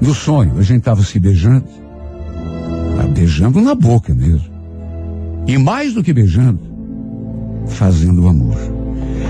No 0.00 0.14
sonho, 0.14 0.58
a 0.58 0.62
gente 0.62 0.78
estava 0.78 1.02
se 1.02 1.18
beijando, 1.18 1.66
ah, 3.00 3.06
beijando 3.08 3.60
na 3.60 3.74
boca 3.74 4.14
mesmo. 4.14 4.52
E 5.46 5.58
mais 5.58 5.92
do 5.92 6.02
que 6.02 6.12
beijando, 6.12 6.60
fazendo 7.66 8.28
amor. 8.28 8.56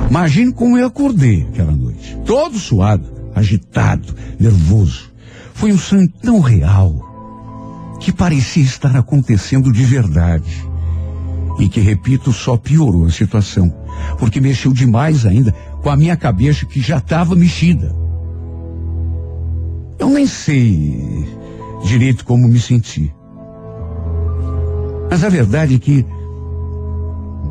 Imagine 0.09 0.53
como 0.53 0.79
eu 0.79 0.87
acordei 0.87 1.47
aquela 1.51 1.73
noite, 1.73 2.17
todo 2.25 2.59
suado, 2.59 3.05
agitado, 3.35 4.15
nervoso. 4.39 5.13
Foi 5.55 5.73
um 5.73 5.79
sonho 5.79 6.09
tão 6.23 6.41
real 6.41 7.15
que 8.01 8.13
parecia 8.13 8.63
estar 8.63 8.95
acontecendo 8.97 9.73
de 9.73 9.85
verdade. 9.85 10.65
E 11.59 11.69
que, 11.69 11.81
repito, 11.81 12.33
só 12.33 12.57
piorou 12.57 13.07
a 13.07 13.11
situação, 13.11 13.73
porque 14.19 14.41
mexeu 14.41 14.73
demais 14.73 15.25
ainda 15.25 15.55
com 15.85 15.91
a 15.91 15.97
minha 15.97 16.17
cabeça 16.17 16.65
que 16.65 16.81
já 16.81 16.97
estava 16.97 17.37
mexida. 17.37 17.95
Eu 19.99 20.09
nem 20.09 20.27
sei 20.27 21.29
direito 21.85 22.25
como 22.25 22.49
me 22.49 22.59
senti. 22.59 23.15
Mas 25.11 25.23
a 25.23 25.29
verdade 25.29 25.75
é 25.75 25.79
que 25.79 26.07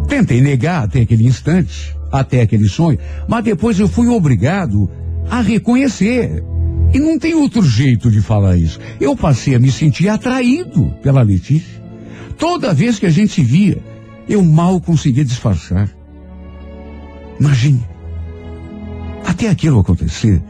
tentei 0.08 0.42
negar 0.42 0.84
até 0.84 1.02
aquele 1.02 1.28
instante, 1.28 1.96
até 2.12 2.42
aquele 2.42 2.68
sonho, 2.68 2.98
mas 3.28 3.44
depois 3.44 3.80
eu 3.80 3.88
fui 3.88 4.08
obrigado 4.08 4.90
a 5.30 5.40
reconhecer. 5.40 6.44
E 6.92 7.00
não 7.00 7.20
tem 7.20 7.36
outro 7.36 7.62
jeito 7.62 8.10
de 8.10 8.20
falar 8.20 8.58
isso. 8.58 8.80
Eu 9.00 9.16
passei 9.16 9.54
a 9.54 9.60
me 9.60 9.72
sentir 9.72 10.10
atraído 10.10 10.92
pela 11.04 11.22
Letícia. 11.22 11.84
Toda 12.36 12.74
vez 12.74 12.98
que 12.98 13.06
a 13.06 13.12
gente 13.12 13.34
se 13.34 13.44
via, 13.44 13.78
eu 14.28 14.44
mal 14.44 14.82
conseguia 14.82 15.24
disfarçar. 15.24 15.88
Imagine. 17.40 17.93
Até 19.34 19.50
aquilo 19.50 19.80
acontecer, 19.80 20.44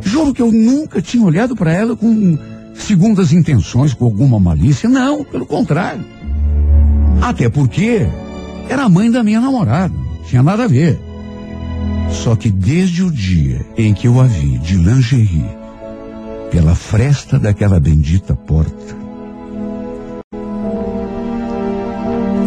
juro 0.00 0.34
que 0.34 0.42
eu 0.42 0.50
nunca 0.50 1.00
tinha 1.00 1.24
olhado 1.24 1.54
para 1.54 1.72
ela 1.72 1.96
com 1.96 2.36
segundas 2.74 3.32
intenções, 3.32 3.94
com 3.94 4.04
alguma 4.04 4.40
malícia. 4.40 4.88
Não, 4.88 5.22
pelo 5.22 5.46
contrário. 5.46 6.04
Até 7.20 7.48
porque 7.48 8.04
era 8.68 8.82
a 8.82 8.88
mãe 8.88 9.08
da 9.08 9.22
minha 9.22 9.40
namorada. 9.40 9.94
Tinha 10.26 10.42
nada 10.42 10.64
a 10.64 10.66
ver. 10.66 11.00
Só 12.10 12.34
que 12.34 12.50
desde 12.50 13.04
o 13.04 13.10
dia 13.10 13.64
em 13.78 13.94
que 13.94 14.08
eu 14.08 14.20
a 14.20 14.24
vi 14.24 14.58
de 14.58 14.74
lingerie 14.74 15.46
pela 16.50 16.74
fresta 16.74 17.38
daquela 17.38 17.78
bendita 17.78 18.34
porta, 18.34 19.00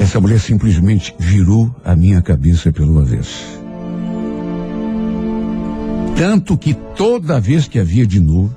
Essa 0.02 0.22
mulher 0.22 0.40
simplesmente 0.40 1.16
virou 1.18 1.76
a 1.84 1.96
minha 1.96 2.22
cabeça 2.22 2.72
pelo 2.72 3.00
avesso. 3.00 3.65
Tanto 6.16 6.58
que 6.58 6.74
toda 6.74 7.42
vez 7.42 7.68
que 7.68 7.78
havia 7.78 8.08
de 8.08 8.20
novo, 8.20 8.56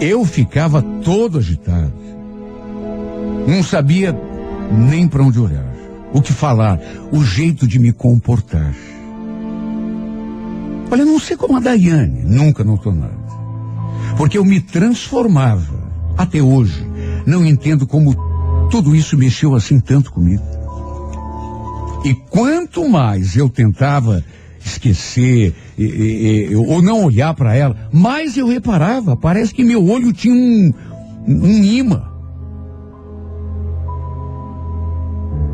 eu 0.00 0.24
ficava 0.24 0.82
todo 0.82 1.38
agitado. 1.38 1.92
Não 3.46 3.62
sabia 3.62 4.14
nem 4.72 5.06
para 5.06 5.22
onde 5.22 5.38
olhar, 5.38 5.72
o 6.12 6.20
que 6.20 6.32
falar, 6.32 6.80
o 7.12 7.22
jeito 7.24 7.66
de 7.66 7.78
me 7.78 7.92
comportar. 7.92 8.74
Olha, 10.90 11.04
não 11.04 11.20
sei 11.20 11.36
como 11.36 11.56
a 11.56 11.60
Daiane, 11.60 12.22
nunca 12.24 12.64
notou 12.64 12.92
nada. 12.92 13.26
Porque 14.16 14.38
eu 14.38 14.44
me 14.44 14.60
transformava, 14.60 15.76
até 16.16 16.42
hoje. 16.42 16.84
Não 17.24 17.44
entendo 17.44 17.86
como 17.86 18.14
tudo 18.70 18.94
isso 18.94 19.16
mexeu 19.16 19.54
assim 19.54 19.78
tanto 19.78 20.12
comigo. 20.12 20.42
E 22.04 22.14
quanto 22.14 22.88
mais 22.88 23.36
eu 23.36 23.48
tentava 23.48 24.24
esquecer 24.68 25.54
e, 25.78 25.84
e, 25.84 26.48
e, 26.50 26.56
ou 26.56 26.82
não 26.82 27.04
olhar 27.04 27.34
para 27.34 27.54
ela, 27.54 27.76
mais 27.92 28.36
eu 28.36 28.46
reparava. 28.46 29.16
Parece 29.16 29.54
que 29.54 29.64
meu 29.64 29.84
olho 29.86 30.12
tinha 30.12 30.34
um, 30.34 30.72
um 31.26 31.64
imã. 31.64 32.02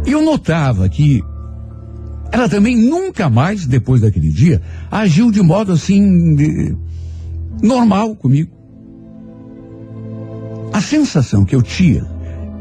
Eu 0.06 0.22
notava 0.22 0.88
que 0.88 1.22
ela 2.30 2.48
também 2.48 2.76
nunca 2.76 3.28
mais, 3.28 3.66
depois 3.66 4.00
daquele 4.00 4.30
dia, 4.30 4.60
agiu 4.90 5.30
de 5.30 5.42
modo 5.42 5.72
assim 5.72 6.34
de, 6.34 6.76
normal 7.62 8.16
comigo. 8.16 8.50
A 10.72 10.80
sensação 10.80 11.44
que 11.44 11.54
eu 11.54 11.62
tinha 11.62 12.06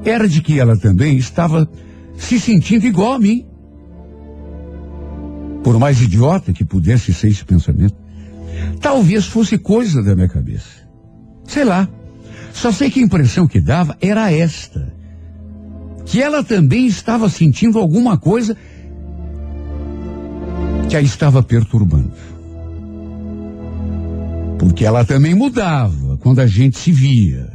era 0.03 0.27
de 0.27 0.41
que 0.41 0.59
ela 0.59 0.77
também 0.77 1.17
estava 1.17 1.69
se 2.17 2.39
sentindo 2.39 2.85
igual 2.85 3.13
a 3.13 3.19
mim. 3.19 3.45
Por 5.63 5.77
mais 5.79 6.01
idiota 6.01 6.53
que 6.53 6.65
pudesse 6.65 7.13
ser 7.13 7.29
esse 7.29 7.45
pensamento. 7.45 7.95
Talvez 8.79 9.25
fosse 9.25 9.57
coisa 9.57 10.01
da 10.01 10.15
minha 10.15 10.27
cabeça. 10.27 10.87
Sei 11.45 11.63
lá. 11.63 11.87
Só 12.53 12.71
sei 12.71 12.89
que 12.89 12.99
a 12.99 13.03
impressão 13.03 13.47
que 13.47 13.59
dava 13.59 13.97
era 14.01 14.31
esta. 14.31 14.93
Que 16.05 16.21
ela 16.21 16.43
também 16.43 16.87
estava 16.87 17.29
sentindo 17.29 17.79
alguma 17.79 18.17
coisa 18.17 18.57
que 20.89 20.97
a 20.97 21.01
estava 21.01 21.41
perturbando. 21.41 22.11
Porque 24.59 24.85
ela 24.85 25.05
também 25.05 25.33
mudava 25.33 26.17
quando 26.17 26.39
a 26.39 26.47
gente 26.47 26.77
se 26.77 26.91
via. 26.91 27.49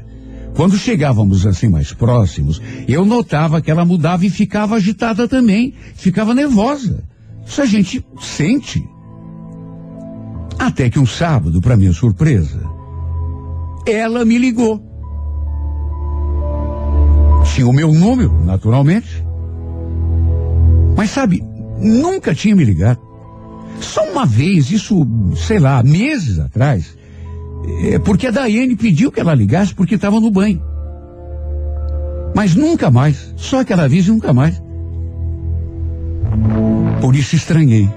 Quando 0.55 0.79
chegávamos 0.79 1.47
assim 1.47 1.69
mais 1.69 1.93
próximos, 1.93 2.63
eu 2.89 3.05
notava 3.05 3.61
que 3.61 3.71
ela 3.71 3.85
mudava 3.85 4.25
e 4.25 4.31
ficava 4.31 4.77
agitada 4.77 5.29
também, 5.29 5.75
ficava 5.95 6.35
nervosa. 6.35 7.05
Isso 7.47 7.63
a 7.63 7.67
gente 7.67 8.05
sente. 8.21 8.87
Até 10.59 10.91
que 10.91 10.99
um 10.99 11.07
sábado, 11.07 11.61
para 11.61 11.77
minha 11.77 11.93
surpresa, 11.93 12.61
ela 13.87 14.25
me 14.25 14.37
ligou. 14.37 14.83
Tinha 17.45 17.69
o 17.69 17.73
meu 17.73 17.93
número, 17.93 18.45
naturalmente. 18.45 19.25
Mas 20.97 21.11
sabe, 21.11 21.43
nunca 21.79 22.35
tinha 22.35 22.57
me 22.57 22.65
ligado. 22.65 23.01
Só 23.81 24.03
uma 24.11 24.27
vez, 24.27 24.71
isso, 24.71 25.07
sei 25.37 25.59
lá, 25.59 25.83
meses 25.83 26.39
atrás, 26.39 26.97
é 27.85 27.99
porque 27.99 28.27
a 28.27 28.31
Daiane 28.31 28.75
pediu 28.75 29.13
que 29.13 29.21
ela 29.21 29.35
ligasse 29.35 29.75
porque 29.75 29.95
estava 29.95 30.21
no 30.21 30.31
banho. 30.31 30.63
Mas 32.35 32.55
nunca 32.55 32.91
mais, 32.91 33.33
só 33.37 33.61
aquela 33.61 33.89
vez 33.89 34.07
e 34.07 34.11
nunca 34.11 34.33
mais. 34.33 34.61
Por 37.01 37.15
isso 37.15 37.37
estranhei. 37.37 37.89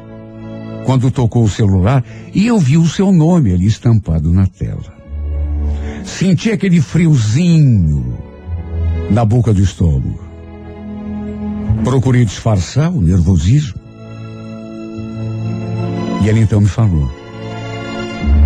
Quando 0.86 1.12
tocou 1.12 1.44
o 1.44 1.50
celular 1.50 2.04
e 2.34 2.48
eu 2.48 2.58
vi 2.58 2.78
o 2.78 2.88
seu 2.88 3.12
nome 3.12 3.54
ali 3.54 3.68
estampado 3.68 4.32
na 4.32 4.48
tela. 4.48 4.98
Senti 6.04 6.52
aquele 6.52 6.82
friozinho 6.82 8.18
na 9.12 9.24
boca 9.24 9.54
do 9.54 9.62
estômago. 9.62 10.20
Procurei 11.84 12.26
disfarçar 12.26 12.92
o 12.92 13.02
nervosismo. 13.02 13.80
E 16.24 16.30
ela 16.30 16.40
então 16.40 16.60
me 16.60 16.68
falou: 16.68 17.10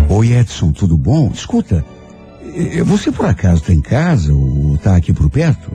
Oi 0.08 0.32
Edson, 0.32 0.70
tudo 0.72 0.96
bom? 0.96 1.30
Escuta, 1.34 1.84
eh, 2.54 2.82
você 2.84 3.10
por 3.10 3.26
acaso 3.26 3.62
está 3.62 3.72
em 3.72 3.80
casa 3.80 4.32
ou 4.32 4.76
está 4.76 4.96
aqui 4.96 5.12
por 5.12 5.28
perto? 5.28 5.72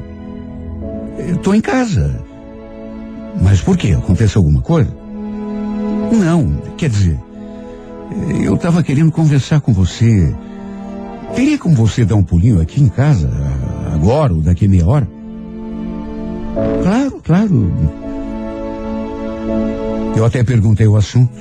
Estou 1.36 1.54
em 1.54 1.62
casa. 1.62 2.24
Mas 3.42 3.62
por 3.62 3.78
quê? 3.78 3.92
Aconteceu 3.94 4.40
alguma 4.40 4.62
coisa? 4.62 4.90
Não, 6.12 6.62
quer 6.78 6.90
dizer, 6.90 7.20
eu 8.44 8.56
estava 8.56 8.82
querendo 8.84 9.12
conversar 9.12 9.62
com 9.62 9.72
você. 9.72 10.34
Teria 11.36 11.58
como 11.58 11.76
você 11.76 12.04
dar 12.04 12.16
um 12.16 12.24
pulinho 12.24 12.60
aqui 12.60 12.82
em 12.82 12.90
casa, 12.90 13.30
agora 13.94 14.34
ou 14.34 14.42
daqui 14.42 14.66
a 14.66 14.70
meia 14.70 14.88
hora? 14.88 15.08
Claro, 16.84 17.22
claro. 17.24 17.74
Eu 20.16 20.26
até 20.26 20.44
perguntei 20.44 20.88
o 20.88 20.98
assunto, 20.98 21.32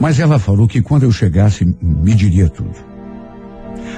mas 0.00 0.18
ela 0.18 0.38
falou 0.38 0.66
que 0.66 0.82
quando 0.82 1.04
eu 1.04 1.12
chegasse 1.12 1.64
me 1.80 2.14
diria 2.14 2.48
tudo. 2.48 2.88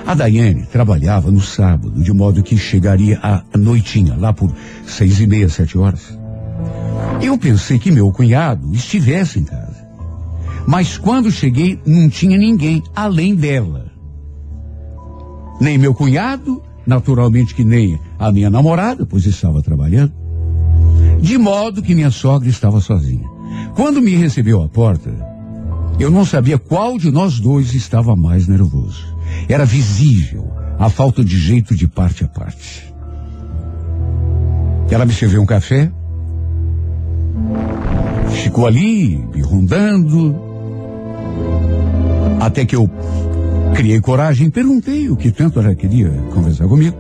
A 0.07 0.15
Daiane 0.15 0.67
trabalhava 0.67 1.31
no 1.31 1.41
sábado, 1.41 2.03
de 2.03 2.13
modo 2.13 2.43
que 2.43 2.57
chegaria 2.57 3.19
à 3.23 3.43
noitinha, 3.57 4.17
lá 4.17 4.33
por 4.33 4.53
seis 4.87 5.21
e 5.21 5.27
meia, 5.27 5.49
sete 5.49 5.77
horas. 5.79 6.20
Eu 7.23 7.37
pensei 7.37 7.79
que 7.79 7.91
meu 7.91 8.11
cunhado 8.11 8.73
estivesse 8.75 9.39
em 9.39 9.45
casa. 9.45 9.87
Mas 10.67 10.97
quando 10.97 11.31
cheguei, 11.31 11.81
não 11.85 12.09
tinha 12.09 12.39
ninguém 12.39 12.83
além 12.95 13.35
dela. 13.35 13.91
Nem 15.61 15.77
meu 15.77 15.95
cunhado, 15.95 16.63
naturalmente 16.87 17.55
que 17.55 17.65
nem 17.65 17.99
a 18.19 18.33
minha 18.33 18.49
namorada, 18.49 19.05
pois 19.05 19.27
estava 19.27 19.63
trabalhando. 19.63 20.13
De 21.21 21.37
modo 21.37 21.83
que 21.83 21.95
minha 21.95 22.11
sogra 22.11 22.49
estava 22.49 22.81
sozinha. 22.81 23.29
Quando 23.75 24.01
me 24.01 24.15
recebeu 24.15 24.63
à 24.63 24.69
porta, 24.69 25.11
eu 25.99 26.11
não 26.11 26.25
sabia 26.25 26.59
qual 26.59 26.97
de 26.97 27.11
nós 27.11 27.39
dois 27.39 27.75
estava 27.75 28.17
mais 28.17 28.49
nervoso. 28.49 29.05
Era 29.49 29.67
visível 29.67 30.51
a 30.79 30.89
falta 30.89 31.23
de 31.23 31.37
jeito 31.37 31.77
de 31.77 31.87
parte 31.87 32.25
a 32.25 32.29
parte. 32.29 32.91
Ela 34.91 35.05
me 35.05 35.13
serviu 35.13 35.43
um 35.43 35.47
café, 35.47 35.93
ficou 38.43 38.67
ali 38.67 39.19
me 39.35 39.43
rondando, 39.43 40.35
até 42.41 42.65
que 42.65 42.75
eu 42.75 42.91
criei 43.75 44.01
coragem, 44.01 44.51
perguntei 44.51 45.09
o 45.09 45.17
que 45.17 45.31
tanto 45.31 45.61
ela 45.61 45.75
queria 45.75 46.11
conversar 46.33 46.67
comigo. 46.67 46.97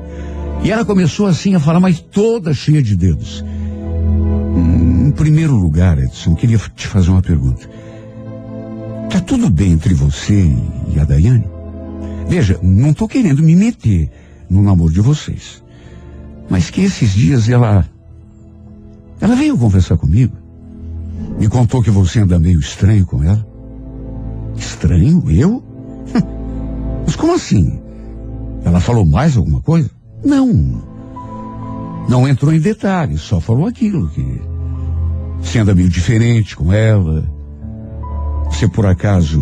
E 0.62 0.70
ela 0.70 0.84
começou 0.84 1.26
assim 1.26 1.54
a 1.54 1.60
falar, 1.60 1.80
mas 1.80 2.00
toda 2.00 2.52
cheia 2.52 2.82
de 2.82 2.94
dedos. 2.94 3.42
Hum, 4.54 5.08
em 5.08 5.10
primeiro 5.10 5.54
lugar, 5.54 5.98
Edson, 5.98 6.34
queria 6.34 6.58
te 6.74 6.86
fazer 6.86 7.10
uma 7.10 7.22
pergunta. 7.22 7.68
Tá 9.10 9.20
tudo 9.20 9.48
bem 9.48 9.72
entre 9.72 9.94
você 9.94 10.54
e 10.94 11.00
a 11.00 11.04
Daiane? 11.04 11.46
Veja, 12.28 12.58
não 12.62 12.92
tô 12.92 13.08
querendo 13.08 13.42
me 13.42 13.56
meter 13.56 14.10
no 14.48 14.62
namoro 14.62 14.92
de 14.92 15.00
vocês. 15.00 15.62
Mas 16.48 16.70
que 16.70 16.82
esses 16.82 17.12
dias 17.12 17.48
ela. 17.48 17.84
Ela 19.30 19.38
veio 19.38 19.56
conversar 19.56 19.96
comigo. 19.96 20.36
Me 21.38 21.46
contou 21.46 21.80
que 21.80 21.90
você 21.90 22.18
anda 22.18 22.36
meio 22.36 22.58
estranho 22.58 23.06
com 23.06 23.22
ela. 23.22 23.46
Estranho? 24.56 25.22
Eu? 25.30 25.62
Mas 27.06 27.14
como 27.14 27.36
assim? 27.36 27.80
Ela 28.64 28.80
falou 28.80 29.04
mais 29.04 29.36
alguma 29.36 29.60
coisa? 29.60 29.88
Não. 30.24 30.82
Não 32.08 32.26
entrou 32.26 32.52
em 32.52 32.58
detalhes, 32.58 33.20
só 33.20 33.38
falou 33.38 33.68
aquilo 33.68 34.08
que 34.08 34.42
você 35.40 35.60
anda 35.60 35.76
meio 35.76 35.88
diferente 35.88 36.56
com 36.56 36.72
ela. 36.72 37.22
Você 38.46 38.66
por 38.66 38.84
acaso 38.84 39.40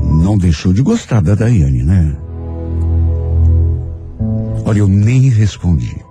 não 0.00 0.38
deixou 0.38 0.72
de 0.72 0.82
gostar 0.82 1.20
da 1.20 1.34
Daiane, 1.34 1.82
né? 1.82 2.16
Olha, 4.64 4.78
eu 4.78 4.86
nem 4.86 5.28
respondi. 5.30 6.09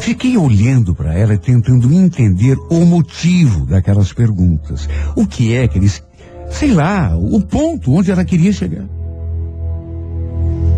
Fiquei 0.00 0.36
olhando 0.36 0.94
para 0.94 1.14
ela 1.14 1.34
e 1.34 1.38
tentando 1.38 1.92
entender 1.92 2.56
o 2.70 2.84
motivo 2.84 3.66
daquelas 3.66 4.12
perguntas. 4.12 4.88
O 5.16 5.26
que 5.26 5.54
é 5.54 5.66
que 5.68 5.78
eles. 5.78 6.02
Sei 6.50 6.72
lá, 6.72 7.14
o 7.16 7.40
ponto 7.40 7.92
onde 7.92 8.10
ela 8.10 8.24
queria 8.24 8.52
chegar. 8.52 8.86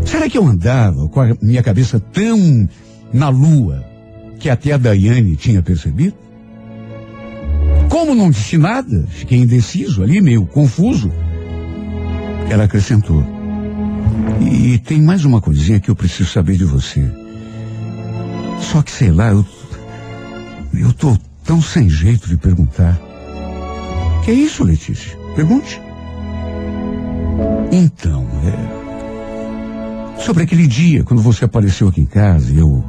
Será 0.04 0.28
que 0.28 0.36
eu 0.36 0.44
andava 0.44 1.08
com 1.08 1.20
a 1.20 1.36
minha 1.40 1.62
cabeça 1.62 2.00
tão 2.00 2.68
na 3.12 3.28
lua 3.28 3.84
que 4.38 4.50
até 4.50 4.72
a 4.72 4.76
Daiane 4.76 5.36
tinha 5.36 5.62
percebido? 5.62 6.14
Como 7.88 8.14
não 8.14 8.30
disse 8.30 8.56
nada, 8.56 9.06
fiquei 9.08 9.38
indeciso 9.38 10.02
ali, 10.02 10.20
meio 10.20 10.46
confuso. 10.46 11.12
Ela 12.48 12.64
acrescentou. 12.64 13.24
E 14.40 14.78
tem 14.78 15.00
mais 15.00 15.24
uma 15.24 15.40
coisinha 15.40 15.78
que 15.78 15.90
eu 15.90 15.94
preciso 15.94 16.30
saber 16.30 16.56
de 16.56 16.64
você. 16.64 17.19
Só 18.60 18.82
que 18.82 18.90
sei 18.90 19.10
lá, 19.10 19.28
eu, 19.30 19.44
Eu 20.72 20.92
tô 20.92 21.16
tão 21.44 21.60
sem 21.60 21.88
jeito 21.88 22.28
de 22.28 22.36
perguntar. 22.36 22.98
Que 24.24 24.30
é 24.30 24.34
isso, 24.34 24.62
Letícia? 24.62 25.18
Pergunte. 25.34 25.80
Então, 27.72 28.26
é. 28.44 28.80
Sobre 30.22 30.42
aquele 30.42 30.66
dia, 30.66 31.02
quando 31.02 31.22
você 31.22 31.44
apareceu 31.44 31.88
aqui 31.88 32.02
em 32.02 32.06
casa 32.06 32.52
e 32.52 32.58
eu. 32.58 32.84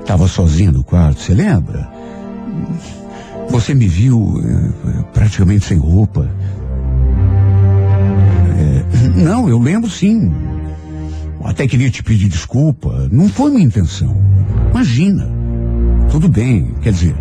Estava 0.00 0.26
sozinha 0.26 0.72
no 0.72 0.82
quarto, 0.82 1.20
você 1.20 1.34
lembra? 1.34 1.86
Você 3.50 3.74
me 3.74 3.86
viu 3.86 4.42
é, 4.42 5.02
praticamente 5.12 5.66
sem 5.66 5.76
roupa. 5.76 6.30
É, 8.58 8.84
não, 9.20 9.48
eu 9.48 9.58
lembro 9.58 9.90
sim. 9.90 10.32
Até 11.44 11.66
queria 11.66 11.90
te 11.90 12.02
pedir 12.02 12.28
desculpa. 12.28 13.08
Não 13.10 13.28
foi 13.28 13.50
minha 13.50 13.64
intenção. 13.64 14.16
Imagina. 14.70 15.28
Tudo 16.10 16.28
bem, 16.28 16.74
quer 16.82 16.92
dizer. 16.92 17.14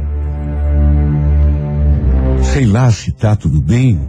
Sei 2.54 2.66
lá 2.66 2.92
se 2.92 3.12
tá 3.12 3.36
tudo 3.36 3.62
bem. 3.62 4.00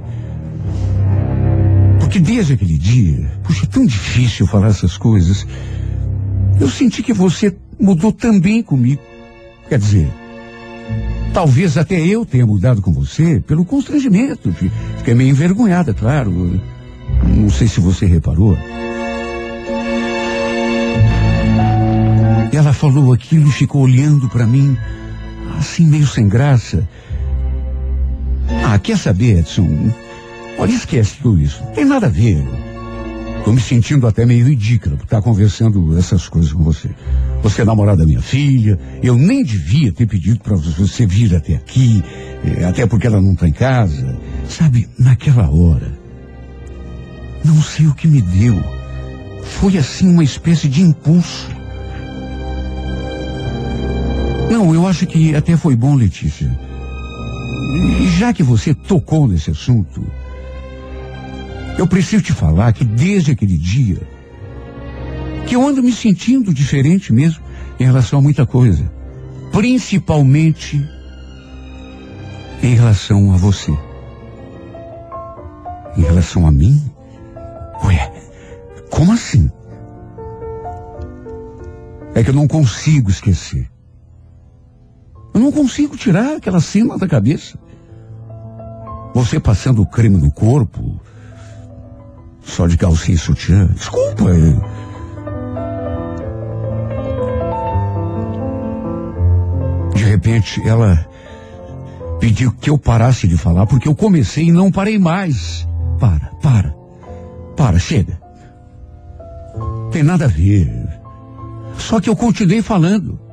Porque 2.00 2.18
desde 2.18 2.54
aquele 2.54 2.78
dia, 2.78 3.30
puxa, 3.42 3.64
é 3.64 3.68
tão 3.68 3.84
difícil 3.84 4.46
falar 4.46 4.68
essas 4.68 4.96
coisas. 4.96 5.46
Eu 6.60 6.68
senti 6.68 7.02
que 7.02 7.12
você 7.12 7.54
mudou 7.78 8.12
também 8.12 8.62
comigo. 8.62 9.02
Quer 9.68 9.78
dizer, 9.78 10.08
talvez 11.34 11.76
até 11.76 12.00
eu 12.00 12.24
tenha 12.24 12.46
mudado 12.46 12.80
com 12.80 12.92
você 12.92 13.40
pelo 13.40 13.64
constrangimento. 13.64 14.52
Fiquei 14.96 15.14
meio 15.14 15.30
envergonhada, 15.30 15.92
claro. 15.92 16.60
Não 17.26 17.50
sei 17.50 17.68
se 17.68 17.80
você 17.80 18.06
reparou. 18.06 18.56
Ela 22.58 22.72
falou 22.72 23.12
aquilo 23.12 23.48
e 23.48 23.52
ficou 23.52 23.82
olhando 23.82 24.28
para 24.28 24.44
mim, 24.44 24.76
assim 25.56 25.86
meio 25.86 26.08
sem 26.08 26.28
graça. 26.28 26.88
Ah, 28.64 28.76
quer 28.80 28.98
saber, 28.98 29.38
Edson? 29.38 29.92
Olha, 30.58 30.72
esquece 30.72 31.18
tudo 31.22 31.40
isso. 31.40 31.62
Não 31.62 31.70
tem 31.70 31.84
nada 31.84 32.06
a 32.06 32.10
ver. 32.10 32.44
Tô 33.44 33.52
me 33.52 33.60
sentindo 33.60 34.08
até 34.08 34.26
meio 34.26 34.44
ridícula 34.44 34.96
por 34.96 35.04
estar 35.04 35.22
conversando 35.22 35.96
essas 35.96 36.28
coisas 36.28 36.52
com 36.52 36.64
você. 36.64 36.90
Você 37.44 37.62
é 37.62 37.64
namorada 37.64 37.98
da 37.98 38.06
minha 38.06 38.20
filha. 38.20 38.76
Eu 39.04 39.14
nem 39.14 39.44
devia 39.44 39.92
ter 39.92 40.08
pedido 40.08 40.40
para 40.40 40.56
você 40.56 41.06
vir 41.06 41.36
até 41.36 41.54
aqui, 41.54 42.02
eh, 42.44 42.64
até 42.64 42.84
porque 42.86 43.06
ela 43.06 43.20
não 43.20 43.36
tá 43.36 43.46
em 43.46 43.52
casa. 43.52 44.18
Sabe, 44.48 44.88
naquela 44.98 45.48
hora, 45.48 45.96
não 47.44 47.62
sei 47.62 47.86
o 47.86 47.94
que 47.94 48.08
me 48.08 48.20
deu. 48.20 48.60
Foi 49.44 49.78
assim 49.78 50.08
uma 50.12 50.24
espécie 50.24 50.66
de 50.66 50.82
impulso. 50.82 51.56
Não, 54.50 54.74
eu 54.74 54.86
acho 54.86 55.06
que 55.06 55.34
até 55.34 55.56
foi 55.56 55.76
bom, 55.76 55.94
Letícia. 55.94 56.50
Já 58.16 58.32
que 58.32 58.42
você 58.42 58.74
tocou 58.74 59.28
nesse 59.28 59.50
assunto, 59.50 60.04
eu 61.76 61.86
preciso 61.86 62.22
te 62.22 62.32
falar 62.32 62.72
que 62.72 62.84
desde 62.84 63.30
aquele 63.30 63.56
dia, 63.56 64.00
que 65.46 65.54
eu 65.54 65.66
ando 65.66 65.82
me 65.82 65.92
sentindo 65.92 66.52
diferente 66.52 67.12
mesmo 67.12 67.42
em 67.78 67.84
relação 67.84 68.18
a 68.18 68.22
muita 68.22 68.44
coisa. 68.44 68.90
Principalmente 69.52 70.84
em 72.62 72.74
relação 72.74 73.32
a 73.32 73.36
você. 73.36 73.72
Em 75.96 76.02
relação 76.02 76.46
a 76.46 76.50
mim? 76.50 76.82
Ué, 77.84 78.12
como 78.90 79.12
assim? 79.12 79.50
É 82.14 82.24
que 82.24 82.30
eu 82.30 82.34
não 82.34 82.48
consigo 82.48 83.10
esquecer. 83.10 83.68
Eu 85.34 85.40
não 85.40 85.52
consigo 85.52 85.96
tirar 85.96 86.36
aquela 86.36 86.60
cena 86.60 86.98
da 86.98 87.06
cabeça. 87.06 87.58
Você 89.14 89.40
passando 89.40 89.84
creme 89.86 90.16
no 90.16 90.30
corpo, 90.30 91.00
só 92.42 92.66
de 92.66 92.76
calcinha 92.76 93.16
e 93.16 93.18
sutiã. 93.18 93.66
Desculpa. 93.66 94.24
De 99.94 100.04
repente, 100.04 100.60
ela 100.66 101.06
pediu 102.18 102.52
que 102.52 102.70
eu 102.70 102.78
parasse 102.78 103.26
de 103.28 103.36
falar, 103.36 103.66
porque 103.66 103.88
eu 103.88 103.94
comecei 103.94 104.44
e 104.44 104.52
não 104.52 104.70
parei 104.70 104.98
mais. 104.98 105.66
Para, 105.98 106.30
para. 106.42 106.74
Para, 107.56 107.78
chega. 107.78 108.20
Tem 109.90 110.02
nada 110.02 110.26
a 110.26 110.28
ver. 110.28 110.88
Só 111.76 112.00
que 112.00 112.08
eu 112.08 112.16
continuei 112.16 112.62
falando. 112.62 113.27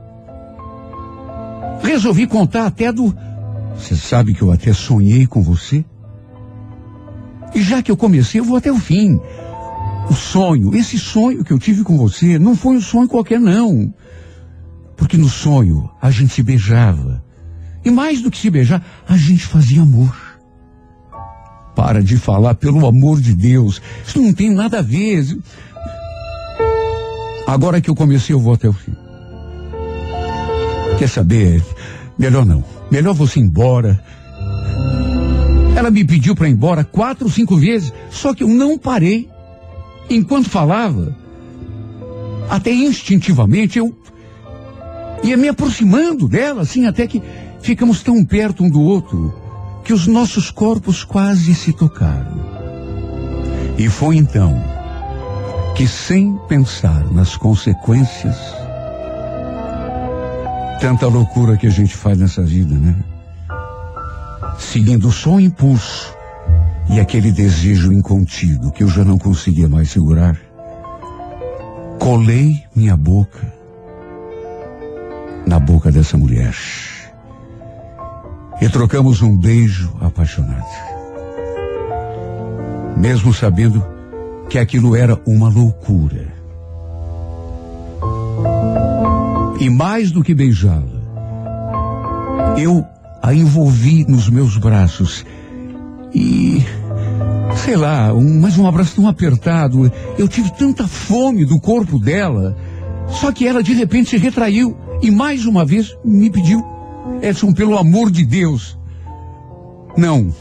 Resolvi 1.85 2.27
contar 2.27 2.65
até 2.65 2.91
do. 2.91 3.15
Você 3.77 3.95
sabe 3.95 4.33
que 4.33 4.41
eu 4.41 4.51
até 4.51 4.73
sonhei 4.73 5.27
com 5.27 5.41
você? 5.41 5.85
E 7.53 7.61
já 7.61 7.81
que 7.81 7.91
eu 7.91 7.97
comecei, 7.97 8.41
eu 8.41 8.45
vou 8.45 8.57
até 8.57 8.71
o 8.71 8.79
fim. 8.79 9.19
O 10.09 10.13
sonho, 10.13 10.75
esse 10.75 10.99
sonho 10.99 11.43
que 11.43 11.51
eu 11.51 11.59
tive 11.59 11.83
com 11.83 11.97
você, 11.97 12.37
não 12.37 12.55
foi 12.55 12.75
um 12.75 12.81
sonho 12.81 13.07
qualquer, 13.07 13.39
não. 13.39 13.93
Porque 14.97 15.17
no 15.17 15.29
sonho 15.29 15.89
a 16.01 16.11
gente 16.11 16.33
se 16.33 16.43
beijava. 16.43 17.23
E 17.83 17.91
mais 17.91 18.21
do 18.21 18.31
que 18.31 18.37
se 18.37 18.49
beijar, 18.49 18.83
a 19.07 19.15
gente 19.15 19.45
fazia 19.45 19.81
amor. 19.81 20.15
Para 21.75 22.01
de 22.01 22.17
falar, 22.17 22.55
pelo 22.55 22.85
amor 22.87 23.21
de 23.21 23.33
Deus. 23.33 23.81
Isso 24.05 24.21
não 24.21 24.33
tem 24.33 24.49
nada 24.49 24.79
a 24.79 24.81
ver. 24.81 25.37
Agora 27.45 27.79
que 27.79 27.89
eu 27.89 27.95
comecei, 27.95 28.33
eu 28.33 28.39
vou 28.39 28.53
até 28.53 28.67
o 28.67 28.73
fim. 28.73 28.95
Quer 30.97 31.09
saber? 31.09 31.63
Melhor 32.17 32.45
não. 32.45 32.63
Melhor 32.89 33.13
você 33.13 33.39
ir 33.39 33.43
embora. 33.43 34.01
Ela 35.75 35.91
me 35.91 36.05
pediu 36.05 36.35
para 36.35 36.47
ir 36.47 36.53
embora 36.53 36.83
quatro, 36.83 37.29
cinco 37.29 37.57
vezes, 37.57 37.91
só 38.09 38.33
que 38.33 38.43
eu 38.43 38.47
não 38.47 38.77
parei. 38.77 39.29
Enquanto 40.09 40.49
falava, 40.49 41.15
até 42.49 42.71
instintivamente 42.71 43.79
eu 43.79 43.95
ia 45.23 45.35
me 45.35 45.47
aproximando 45.47 46.27
dela, 46.27 46.61
assim, 46.61 46.85
até 46.85 47.07
que 47.07 47.21
ficamos 47.61 48.03
tão 48.03 48.23
perto 48.23 48.63
um 48.63 48.69
do 48.69 48.81
outro 48.81 49.33
que 49.83 49.93
os 49.93 50.07
nossos 50.07 50.49
corpos 50.49 51.03
quase 51.03 51.53
se 51.53 51.73
tocaram. 51.73 52.39
E 53.77 53.89
foi 53.89 54.15
então 54.15 54.63
que, 55.75 55.87
sem 55.87 56.37
pensar 56.47 57.11
nas 57.11 57.35
consequências, 57.35 58.37
tanta 60.79 61.07
loucura 61.07 61.57
que 61.57 61.67
a 61.67 61.71
gente 61.71 61.95
faz 61.95 62.17
nessa 62.17 62.43
vida, 62.43 62.75
né? 62.75 62.95
Seguindo 64.57 65.11
só 65.11 65.31
o 65.31 65.39
impulso 65.39 66.15
e 66.89 66.99
aquele 66.99 67.31
desejo 67.31 67.91
incontido 67.91 68.71
que 68.71 68.83
eu 68.83 68.87
já 68.87 69.03
não 69.03 69.17
conseguia 69.17 69.67
mais 69.67 69.89
segurar, 69.89 70.37
colei 71.99 72.63
minha 72.75 72.95
boca 72.95 73.53
na 75.47 75.59
boca 75.59 75.91
dessa 75.91 76.17
mulher 76.17 76.55
e 78.61 78.69
trocamos 78.69 79.21
um 79.21 79.35
beijo 79.35 79.95
apaixonado. 80.01 80.65
Mesmo 82.97 83.33
sabendo 83.33 83.85
que 84.49 84.57
aquilo 84.57 84.95
era 84.95 85.19
uma 85.25 85.49
loucura. 85.49 86.34
E 89.59 89.69
mais 89.69 90.11
do 90.11 90.23
que 90.23 90.33
beijá-la, 90.33 90.83
eu 92.57 92.85
a 93.21 93.33
envolvi 93.33 94.05
nos 94.07 94.29
meus 94.29 94.57
braços 94.57 95.25
e 96.13 96.63
sei 97.57 97.75
lá, 97.75 98.13
um, 98.13 98.39
mas 98.39 98.57
um 98.57 98.67
abraço 98.67 98.95
tão 98.95 99.07
apertado. 99.07 99.91
Eu 100.17 100.27
tive 100.27 100.51
tanta 100.51 100.87
fome 100.87 101.45
do 101.45 101.59
corpo 101.59 101.97
dela. 101.99 102.55
Só 103.07 103.31
que 103.31 103.47
ela 103.47 103.61
de 103.61 103.73
repente 103.73 104.11
se 104.11 104.17
retraiu 104.17 104.77
e 105.01 105.11
mais 105.11 105.45
uma 105.45 105.65
vez 105.65 105.95
me 106.03 106.29
pediu: 106.29 106.63
Edson, 107.21 107.53
pelo 107.53 107.77
amor 107.77 108.11
de 108.11 108.25
Deus. 108.25 108.77
Não. 109.97 110.33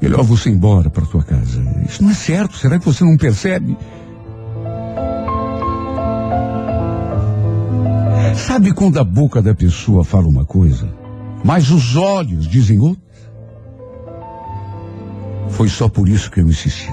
Melhor 0.00 0.22
você 0.22 0.50
ir 0.50 0.52
embora 0.52 0.90
para 0.90 1.06
tua 1.06 1.22
casa. 1.22 1.62
Isso 1.88 2.02
não 2.02 2.10
é 2.10 2.14
certo. 2.14 2.56
Será 2.56 2.78
que 2.78 2.84
você 2.84 3.04
não 3.04 3.16
percebe? 3.16 3.76
Sabe 8.46 8.72
quando 8.72 8.98
a 8.98 9.04
boca 9.04 9.40
da 9.40 9.54
pessoa 9.54 10.04
fala 10.04 10.28
uma 10.28 10.44
coisa, 10.44 10.88
mas 11.42 11.70
os 11.70 11.96
olhos 11.96 12.46
dizem 12.46 12.78
outra? 12.78 13.02
Foi 15.50 15.68
só 15.68 15.88
por 15.88 16.08
isso 16.08 16.30
que 16.30 16.40
eu 16.40 16.48
insisti. 16.48 16.92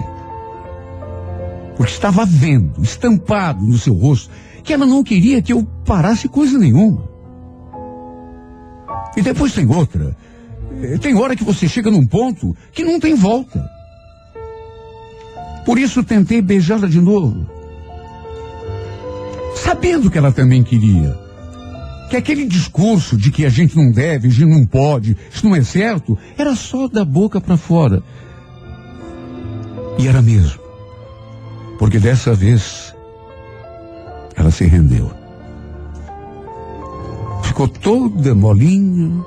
Porque 1.75 1.91
estava 1.91 2.25
vendo, 2.25 2.81
estampado 2.81 3.63
no 3.65 3.77
seu 3.77 3.93
rosto, 3.93 4.29
que 4.63 4.73
ela 4.73 4.85
não 4.85 5.03
queria 5.03 5.41
que 5.41 5.51
eu 5.51 5.63
parasse 5.85 6.27
coisa 6.27 6.57
nenhuma. 6.57 7.09
E 9.17 9.21
depois 9.21 9.53
tem 9.53 9.67
outra. 9.67 10.15
Eh, 10.81 10.97
Tem 10.99 11.15
hora 11.15 11.35
que 11.35 11.43
você 11.43 11.67
chega 11.67 11.91
num 11.91 12.05
ponto 12.05 12.55
que 12.71 12.83
não 12.83 12.99
tem 12.99 13.13
volta. 13.15 13.69
Por 15.65 15.77
isso 15.77 16.03
tentei 16.03 16.41
beijá-la 16.41 16.87
de 16.87 17.01
novo. 17.01 17.45
Sabendo 19.55 20.09
que 20.09 20.17
ela 20.17 20.31
também 20.31 20.63
queria. 20.63 21.20
Que 22.11 22.17
aquele 22.17 22.45
discurso 22.45 23.15
de 23.15 23.31
que 23.31 23.45
a 23.45 23.49
gente 23.49 23.73
não 23.77 23.89
deve, 23.89 24.27
a 24.27 24.29
gente 24.29 24.45
não 24.45 24.65
pode, 24.65 25.15
isso 25.33 25.47
não 25.47 25.55
é 25.55 25.63
certo, 25.63 26.17
era 26.37 26.53
só 26.57 26.89
da 26.89 27.05
boca 27.05 27.39
para 27.39 27.55
fora. 27.55 28.03
E 29.97 30.09
era 30.09 30.21
mesmo. 30.21 30.59
Porque 31.79 31.99
dessa 31.99 32.33
vez 32.33 32.93
ela 34.35 34.51
se 34.51 34.65
rendeu. 34.65 35.09
Ficou 37.43 37.69
toda 37.69 38.35
molinha 38.35 39.23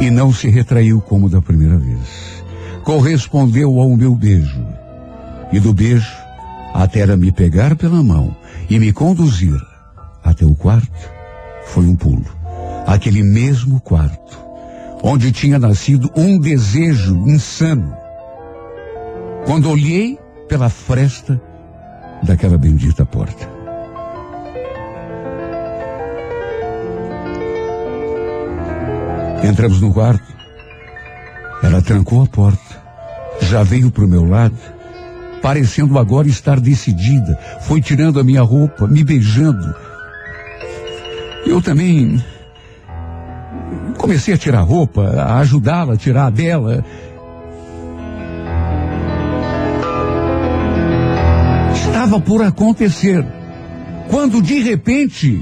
e 0.00 0.08
não 0.08 0.32
se 0.32 0.48
retraiu 0.48 1.00
como 1.00 1.28
da 1.28 1.42
primeira 1.42 1.76
vez. 1.78 2.44
Correspondeu 2.84 3.80
ao 3.80 3.96
meu 3.96 4.14
beijo. 4.14 4.64
E 5.52 5.58
do 5.58 5.74
beijo 5.74 6.12
até 6.72 7.00
ela 7.00 7.16
me 7.16 7.32
pegar 7.32 7.74
pela 7.74 8.00
mão 8.04 8.36
e 8.68 8.78
me 8.78 8.92
conduzir 8.92 9.69
até 10.30 10.44
o 10.44 10.54
quarto, 10.54 11.10
foi 11.66 11.84
um 11.84 11.94
pulo. 11.94 12.24
Aquele 12.86 13.22
mesmo 13.22 13.80
quarto, 13.80 14.38
onde 15.02 15.32
tinha 15.32 15.58
nascido 15.58 16.10
um 16.16 16.38
desejo 16.38 17.16
insano. 17.28 17.96
Quando 19.46 19.70
olhei 19.70 20.18
pela 20.48 20.68
fresta 20.68 21.40
daquela 22.22 22.58
bendita 22.58 23.06
porta. 23.06 23.48
Entramos 29.42 29.80
no 29.80 29.92
quarto. 29.92 30.22
Ela 31.62 31.80
trancou 31.80 32.22
a 32.22 32.26
porta. 32.26 32.80
Já 33.40 33.62
veio 33.62 33.90
para 33.90 34.04
o 34.04 34.08
meu 34.08 34.24
lado, 34.24 34.56
parecendo 35.40 35.98
agora 35.98 36.28
estar 36.28 36.60
decidida. 36.60 37.38
Foi 37.62 37.80
tirando 37.80 38.20
a 38.20 38.24
minha 38.24 38.42
roupa, 38.42 38.86
me 38.86 39.02
beijando. 39.02 39.74
Eu 41.46 41.60
também 41.62 42.22
comecei 43.96 44.34
a 44.34 44.38
tirar 44.38 44.60
roupa, 44.60 45.02
a 45.02 45.38
ajudá-la 45.38 45.94
a 45.94 45.96
tirar 45.96 46.26
a 46.26 46.30
dela. 46.30 46.84
Estava 51.74 52.20
por 52.20 52.42
acontecer. 52.42 53.24
Quando 54.08 54.42
de 54.42 54.60
repente 54.60 55.40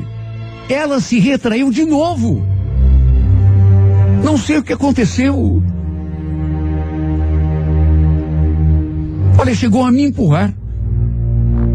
ela 0.68 1.00
se 1.00 1.18
retraiu 1.18 1.70
de 1.70 1.84
novo. 1.84 2.44
Não 4.22 4.36
sei 4.36 4.58
o 4.58 4.62
que 4.62 4.72
aconteceu. 4.72 5.62
Olha, 9.38 9.54
chegou 9.54 9.84
a 9.84 9.92
me 9.92 10.02
empurrar 10.02 10.52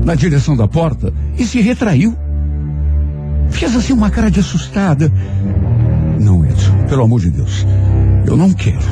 na 0.03 0.15
direção 0.15 0.55
da 0.55 0.67
porta 0.67 1.13
e 1.37 1.45
se 1.45 1.61
retraiu. 1.61 2.15
Fez 3.53 3.75
assim 3.75 3.93
uma 3.93 4.09
cara 4.09 4.29
de 4.29 4.39
assustada. 4.39 5.11
Não, 6.19 6.45
Edson, 6.45 6.85
pelo 6.89 7.03
amor 7.03 7.21
de 7.21 7.29
Deus. 7.29 7.65
Eu 8.25 8.35
não 8.35 8.51
quero. 8.51 8.83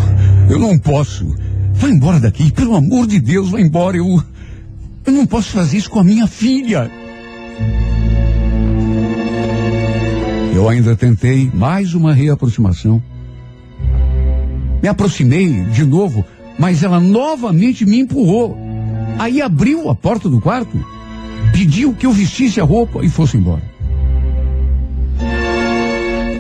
Eu 0.50 0.60
não 0.60 0.78
posso. 0.78 1.36
Vai 1.74 1.92
embora 1.92 2.20
daqui, 2.20 2.52
pelo 2.52 2.76
amor 2.76 3.08
de 3.08 3.20
Deus, 3.20 3.50
vai 3.50 3.62
embora. 3.62 3.98
Eu. 3.98 4.24
Eu 5.06 5.14
não 5.14 5.26
posso 5.26 5.50
fazer 5.50 5.78
isso 5.78 5.90
com 5.90 6.00
a 6.00 6.04
minha 6.04 6.28
filha. 6.28 6.90
Eu 10.54 10.70
ainda 10.70 10.96
tentei 10.96 11.50
mais 11.54 11.94
uma 11.94 12.14
reaproximação. 12.14 13.02
Me 14.82 14.88
aproximei 14.88 15.64
de 15.66 15.86
novo, 15.86 16.24
mas 16.58 16.84
ela 16.84 17.00
novamente 17.00 17.86
me 17.86 18.00
empurrou. 18.00 18.58
Aí 19.18 19.42
abriu 19.42 19.90
a 19.90 19.96
porta 19.96 20.30
do 20.30 20.40
quarto, 20.40 20.84
pediu 21.52 21.94
que 21.94 22.06
eu 22.06 22.12
vestisse 22.12 22.62
a 22.62 22.64
roupa 22.64 23.04
e 23.04 23.10
fosse 23.10 23.38
embora. 23.38 23.71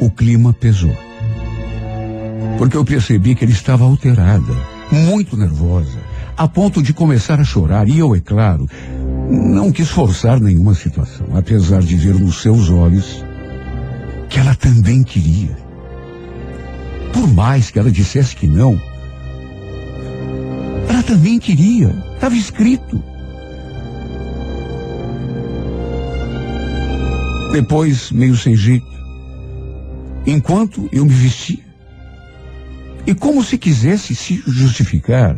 O 0.01 0.09
clima 0.09 0.51
pesou. 0.51 0.97
Porque 2.57 2.75
eu 2.75 2.83
percebi 2.83 3.35
que 3.35 3.45
ele 3.45 3.51
estava 3.51 3.83
alterada, 3.83 4.51
muito 4.91 5.37
nervosa, 5.37 5.99
a 6.35 6.47
ponto 6.47 6.81
de 6.81 6.91
começar 6.91 7.39
a 7.39 7.43
chorar. 7.43 7.87
E 7.87 7.99
eu, 7.99 8.15
é 8.15 8.19
claro, 8.19 8.67
não 9.29 9.71
quis 9.71 9.89
forçar 9.89 10.39
nenhuma 10.39 10.73
situação, 10.73 11.27
apesar 11.35 11.83
de 11.83 11.95
ver 11.95 12.15
nos 12.15 12.41
seus 12.41 12.67
olhos 12.71 13.23
que 14.27 14.39
ela 14.39 14.55
também 14.55 15.03
queria. 15.03 15.55
Por 17.13 17.27
mais 17.31 17.69
que 17.69 17.77
ela 17.77 17.91
dissesse 17.91 18.35
que 18.35 18.47
não, 18.47 18.81
ela 20.89 21.03
também 21.03 21.37
queria. 21.37 21.95
Estava 22.15 22.35
escrito. 22.35 23.03
Depois, 27.51 28.11
meio 28.11 28.35
sem 28.35 28.55
jeito, 28.55 29.00
enquanto 30.25 30.87
eu 30.91 31.05
me 31.05 31.13
vestia, 31.13 31.63
e 33.05 33.13
como 33.15 33.43
se 33.43 33.57
quisesse 33.57 34.15
se 34.15 34.43
justificar, 34.47 35.37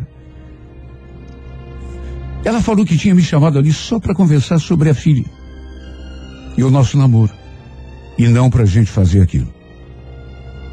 ela 2.44 2.60
falou 2.60 2.84
que 2.84 2.96
tinha 2.96 3.14
me 3.14 3.22
chamado 3.22 3.58
ali 3.58 3.72
só 3.72 3.98
para 3.98 4.14
conversar 4.14 4.58
sobre 4.58 4.90
a 4.90 4.94
filha 4.94 5.24
e 6.56 6.62
o 6.62 6.70
nosso 6.70 6.98
namoro, 6.98 7.32
e 8.18 8.28
não 8.28 8.50
para 8.50 8.62
a 8.62 8.66
gente 8.66 8.90
fazer 8.90 9.22
aquilo. 9.22 9.52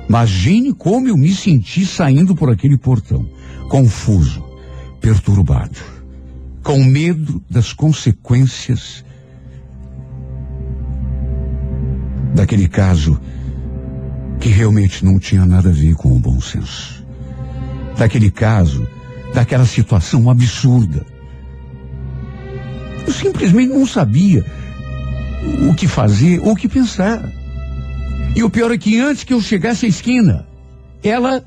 Imagine 0.08 0.74
como 0.74 1.08
eu 1.08 1.16
me 1.16 1.34
senti 1.34 1.86
saindo 1.86 2.36
por 2.36 2.50
aquele 2.50 2.78
portão, 2.78 3.26
confuso, 3.70 4.44
perturbado, 5.00 5.80
com 6.62 6.84
medo 6.84 7.42
das 7.50 7.72
consequências 7.72 9.06
daquele 12.36 12.68
caso 12.68 13.20
que 14.42 14.50
realmente 14.50 15.06
não 15.06 15.20
tinha 15.20 15.46
nada 15.46 15.70
a 15.70 15.72
ver 15.72 15.94
com 15.94 16.12
o 16.12 16.20
bom 16.20 16.42
senso. 16.42 17.06
Daquele 17.96 18.32
caso, 18.32 18.88
daquela 19.36 19.66
situação 19.66 20.30
absurda. 20.32 21.06
Eu 23.06 23.14
simplesmente 23.14 23.72
não 23.72 23.86
sabia 23.86 24.44
o 25.70 25.76
que 25.76 25.88
fazer 25.88 26.40
ou 26.40 26.54
o 26.54 26.56
que 26.56 26.68
pensar. 26.68 27.22
E 28.36 28.44
o 28.44 28.50
pior 28.50 28.72
é 28.72 28.78
que 28.78 29.00
antes 29.00 29.24
que 29.24 29.34
eu 29.34 29.42
chegasse 29.42 29.86
à 29.86 29.90
esquina, 29.90 30.48
ela 31.04 31.44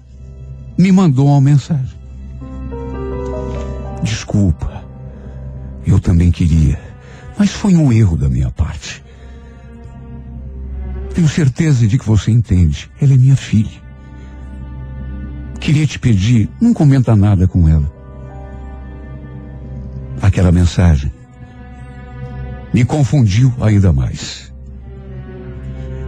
me 0.78 0.92
mandou 0.92 1.26
uma 1.26 1.40
mensagem. 1.40 1.98
Desculpa, 4.04 4.84
eu 5.84 5.98
também 5.98 6.30
queria, 6.30 6.78
mas 7.36 7.50
foi 7.50 7.74
um 7.74 7.92
erro 7.92 8.16
da 8.16 8.28
minha 8.28 8.50
parte. 8.50 9.03
Tenho 11.14 11.28
certeza 11.28 11.86
de 11.86 11.96
que 11.96 12.04
você 12.04 12.30
entende. 12.30 12.90
Ela 13.00 13.14
é 13.14 13.16
minha 13.16 13.36
filha. 13.36 13.82
Queria 15.60 15.86
te 15.86 15.98
pedir, 15.98 16.50
não 16.60 16.74
comenta 16.74 17.14
nada 17.14 17.46
com 17.46 17.68
ela. 17.68 17.90
Aquela 20.20 20.50
mensagem 20.50 21.12
me 22.72 22.84
confundiu 22.84 23.54
ainda 23.60 23.92
mais. 23.92 24.52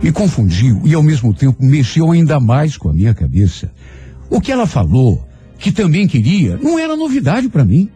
Me 0.03 0.11
confundiu 0.11 0.83
e 0.85 0.95
ao 0.95 1.03
mesmo 1.03 1.33
tempo 1.33 1.65
mexeu 1.65 2.11
ainda 2.11 2.41
mais 2.41 2.77
com 2.77 2.89
a 2.89 2.93
minha 2.93 3.15
cabeça. 3.15 3.73
O 4.29 4.41
que 4.41 4.51
ela 4.51 4.67
falou, 4.67 5.27
que 5.59 5.71
também 5.71 6.09
queria, 6.09 6.59
não 6.61 6.79
era 6.79 6.97
novidade 6.97 7.49
para 7.49 7.65
mim. 7.65 7.89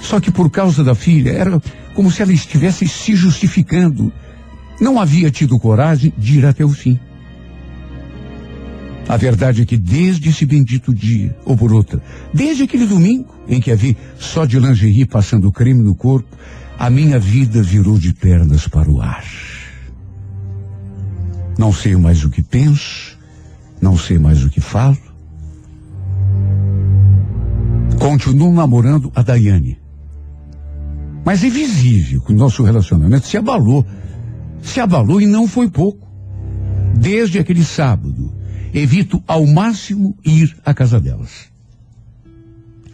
Só 0.00 0.18
que 0.18 0.30
por 0.30 0.50
causa 0.50 0.82
da 0.82 0.94
filha, 0.94 1.30
era 1.30 1.62
como 1.94 2.10
se 2.10 2.22
ela 2.22 2.32
estivesse 2.32 2.88
se 2.88 3.14
justificando. 3.14 4.12
Não 4.80 5.00
havia 5.00 5.30
tido 5.30 5.58
coragem 5.58 6.12
de 6.16 6.38
ir 6.38 6.46
até 6.46 6.64
o 6.64 6.70
fim. 6.70 6.98
A 9.08 9.16
verdade 9.16 9.62
é 9.62 9.66
que 9.66 9.76
desde 9.76 10.30
esse 10.30 10.46
bendito 10.46 10.94
dia, 10.94 11.36
ou 11.44 11.56
por 11.56 11.72
outra, 11.72 12.02
desde 12.32 12.62
aquele 12.62 12.86
domingo 12.86 13.34
em 13.48 13.60
que 13.60 13.70
a 13.70 13.76
vi 13.76 13.96
só 14.18 14.44
de 14.44 14.58
lingerie 14.58 15.04
passando 15.04 15.52
creme 15.52 15.82
no 15.82 15.94
corpo, 15.94 16.36
a 16.78 16.88
minha 16.88 17.18
vida 17.18 17.62
virou 17.62 17.98
de 17.98 18.12
pernas 18.12 18.66
para 18.68 18.90
o 18.90 19.00
ar. 19.00 19.24
Não 21.58 21.72
sei 21.72 21.96
mais 21.96 22.24
o 22.24 22.30
que 22.30 22.42
penso, 22.42 23.18
não 23.80 23.96
sei 23.96 24.18
mais 24.18 24.44
o 24.44 24.50
que 24.50 24.60
falo. 24.60 24.98
Continuo 27.98 28.52
namorando 28.52 29.12
a 29.14 29.22
Daiane. 29.22 29.78
Mas 31.24 31.44
é 31.44 31.50
visível 31.50 32.20
que 32.20 32.32
o 32.32 32.36
nosso 32.36 32.64
relacionamento 32.64 33.26
se 33.26 33.36
abalou. 33.36 33.86
Se 34.62 34.80
abalou 34.80 35.20
e 35.20 35.26
não 35.26 35.46
foi 35.46 35.68
pouco. 35.68 36.08
Desde 36.96 37.38
aquele 37.38 37.64
sábado, 37.64 38.32
evito 38.72 39.22
ao 39.26 39.46
máximo 39.46 40.16
ir 40.24 40.56
à 40.64 40.72
casa 40.72 40.98
delas. 40.98 41.52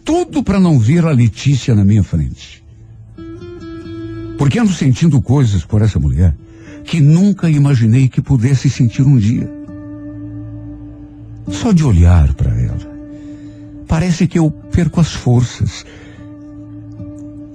Tudo 0.03 0.43
para 0.43 0.59
não 0.59 0.79
ver 0.79 1.05
a 1.05 1.11
Letícia 1.11 1.75
na 1.75 1.85
minha 1.85 2.03
frente. 2.03 2.63
Porque 4.37 4.57
ando 4.57 4.73
sentindo 4.73 5.21
coisas 5.21 5.63
por 5.63 5.81
essa 5.81 5.99
mulher 5.99 6.35
que 6.83 6.99
nunca 6.99 7.49
imaginei 7.49 8.07
que 8.07 8.21
pudesse 8.21 8.69
sentir 8.69 9.03
um 9.03 9.17
dia. 9.17 9.47
Só 11.51 11.71
de 11.71 11.83
olhar 11.83 12.33
para 12.33 12.51
ela, 12.59 12.89
parece 13.87 14.27
que 14.27 14.39
eu 14.39 14.49
perco 14.49 14.99
as 14.99 15.13
forças. 15.13 15.85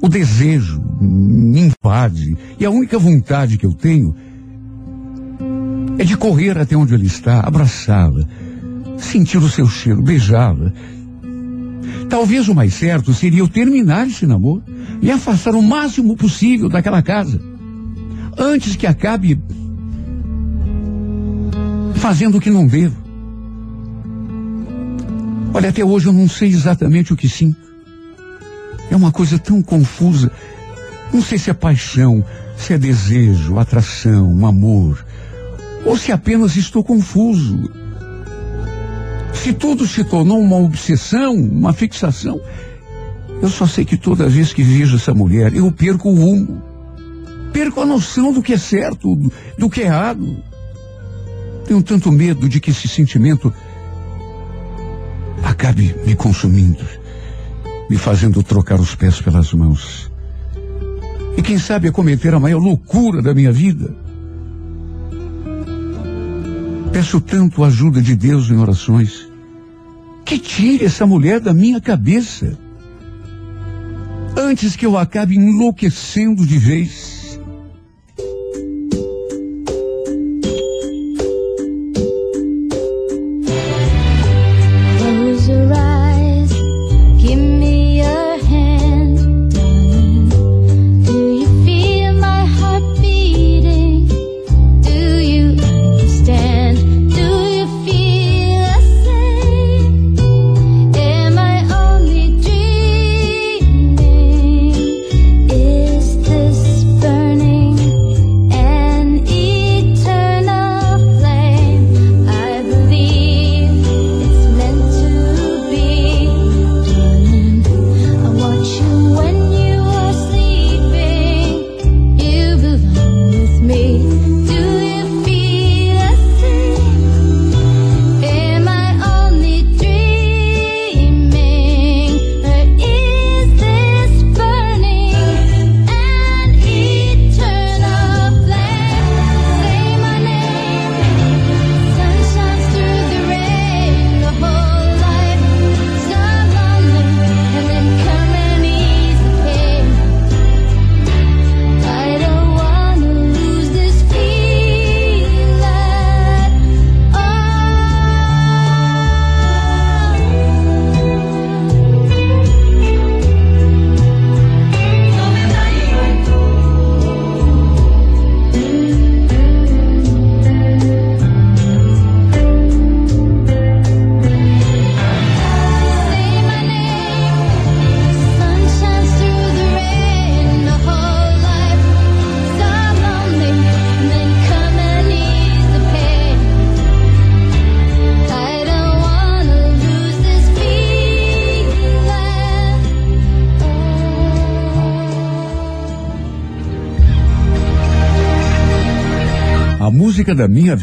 O 0.05 0.09
desejo 0.09 0.82
me 1.00 1.61
invade 1.61 2.36
e 2.61 2.66
a 2.66 2.70
única 2.70 2.98
vontade 2.98 3.57
que 3.57 3.64
eu 3.64 3.72
tenho 3.72 4.14
é 5.96 6.05
de 6.05 6.14
correr 6.14 6.59
até 6.59 6.76
onde 6.76 6.92
ele 6.92 7.07
está, 7.07 7.40
abraçá-la, 7.40 8.22
sentir 8.98 9.38
o 9.38 9.48
seu 9.48 9.66
cheiro, 9.66 10.02
beijá-la. 10.02 10.70
Talvez 12.11 12.48
o 12.48 12.55
mais 12.55 12.74
certo 12.74 13.14
seria 13.14 13.38
eu 13.38 13.48
terminar 13.48 14.07
esse 14.07 14.26
namoro 14.26 14.62
e 15.00 15.11
afastar 15.11 15.55
o 15.55 15.62
máximo 15.62 16.14
possível 16.18 16.68
daquela 16.68 17.00
casa, 17.00 17.40
antes 18.36 18.76
que 18.76 18.86
acabe 18.86 19.40
fazendo 21.94 22.36
o 22.36 22.40
que 22.42 22.50
não 22.50 22.66
devo. 22.66 23.02
Olha, 25.55 25.70
até 25.70 25.82
hoje 25.82 26.09
eu 26.09 26.12
não 26.12 26.28
sei 26.28 26.50
exatamente 26.50 27.11
o 27.11 27.16
que 27.16 27.26
sinto. 27.26 27.63
É 28.95 28.97
uma 28.97 29.11
coisa 29.11 29.40
tão 29.40 29.61
confusa. 29.61 30.30
Não 31.12 31.20
sei 31.20 31.36
se 31.36 31.51
é 31.51 31.53
paixão, 31.53 32.24
se 32.57 32.74
é 32.74 32.78
desejo, 32.78 33.59
atração, 33.59 34.47
amor, 34.47 35.05
ou 35.84 35.99
se 35.99 36.12
apenas 36.12 36.55
estou 36.55 36.84
confuso. 36.84 37.72
Se 39.32 39.53
tudo 39.53 39.84
se 39.84 40.05
tornou 40.05 40.38
uma 40.38 40.59
obsessão, 40.59 41.34
uma 41.34 41.72
fixação, 41.72 42.40
eu 43.42 43.49
só 43.49 43.66
sei 43.66 43.84
que 43.84 43.97
toda 43.97 44.28
vez 44.28 44.53
que 44.53 44.62
vejo 44.62 44.95
essa 44.95 45.12
mulher, 45.12 45.53
eu 45.53 45.72
perco 45.72 46.09
o 46.09 46.14
rumo. 46.14 46.62
Perco 47.53 47.80
a 47.80 47.86
noção 47.86 48.32
do 48.32 48.40
que 48.40 48.53
é 48.53 48.59
certo, 48.59 49.16
do, 49.16 49.32
do 49.59 49.68
que 49.68 49.80
é 49.80 49.86
errado. 49.86 50.36
Tenho 51.66 51.82
tanto 51.82 52.12
medo 52.12 52.49
de 52.49 52.61
que 52.61 52.70
esse 52.70 52.86
sentimento 52.86 53.53
acabe 55.42 55.97
me 56.07 56.14
consumindo, 56.14 56.84
me 57.89 57.97
fazendo 57.97 58.43
trocar 58.43 58.80
os 58.80 58.95
pés 58.95 59.20
pelas 59.20 59.53
mãos. 59.53 60.11
E 61.37 61.43
quem 61.43 61.59
sabe 61.59 61.91
cometer 61.91 62.32
a 62.35 62.41
maior 62.41 62.61
loucura 62.61 63.20
da 63.20 63.35
minha 63.35 63.53
vida. 63.53 63.95
Peço 66.93 67.20
tanto 67.20 67.64
a 67.64 67.66
ajuda 67.66 68.01
de 68.01 68.14
Deus 68.14 68.51
em 68.51 68.57
orações. 68.57 69.28
Que 70.24 70.39
tire 70.39 70.85
essa 70.85 71.05
mulher 71.07 71.41
da 71.41 71.53
minha 71.53 71.80
cabeça. 71.80 72.57
Antes 74.37 74.76
que 74.76 74.87
eu 74.87 74.97
acabe 74.97 75.37
enlouquecendo 75.37 76.47
de 76.47 76.57
vez. 76.57 77.03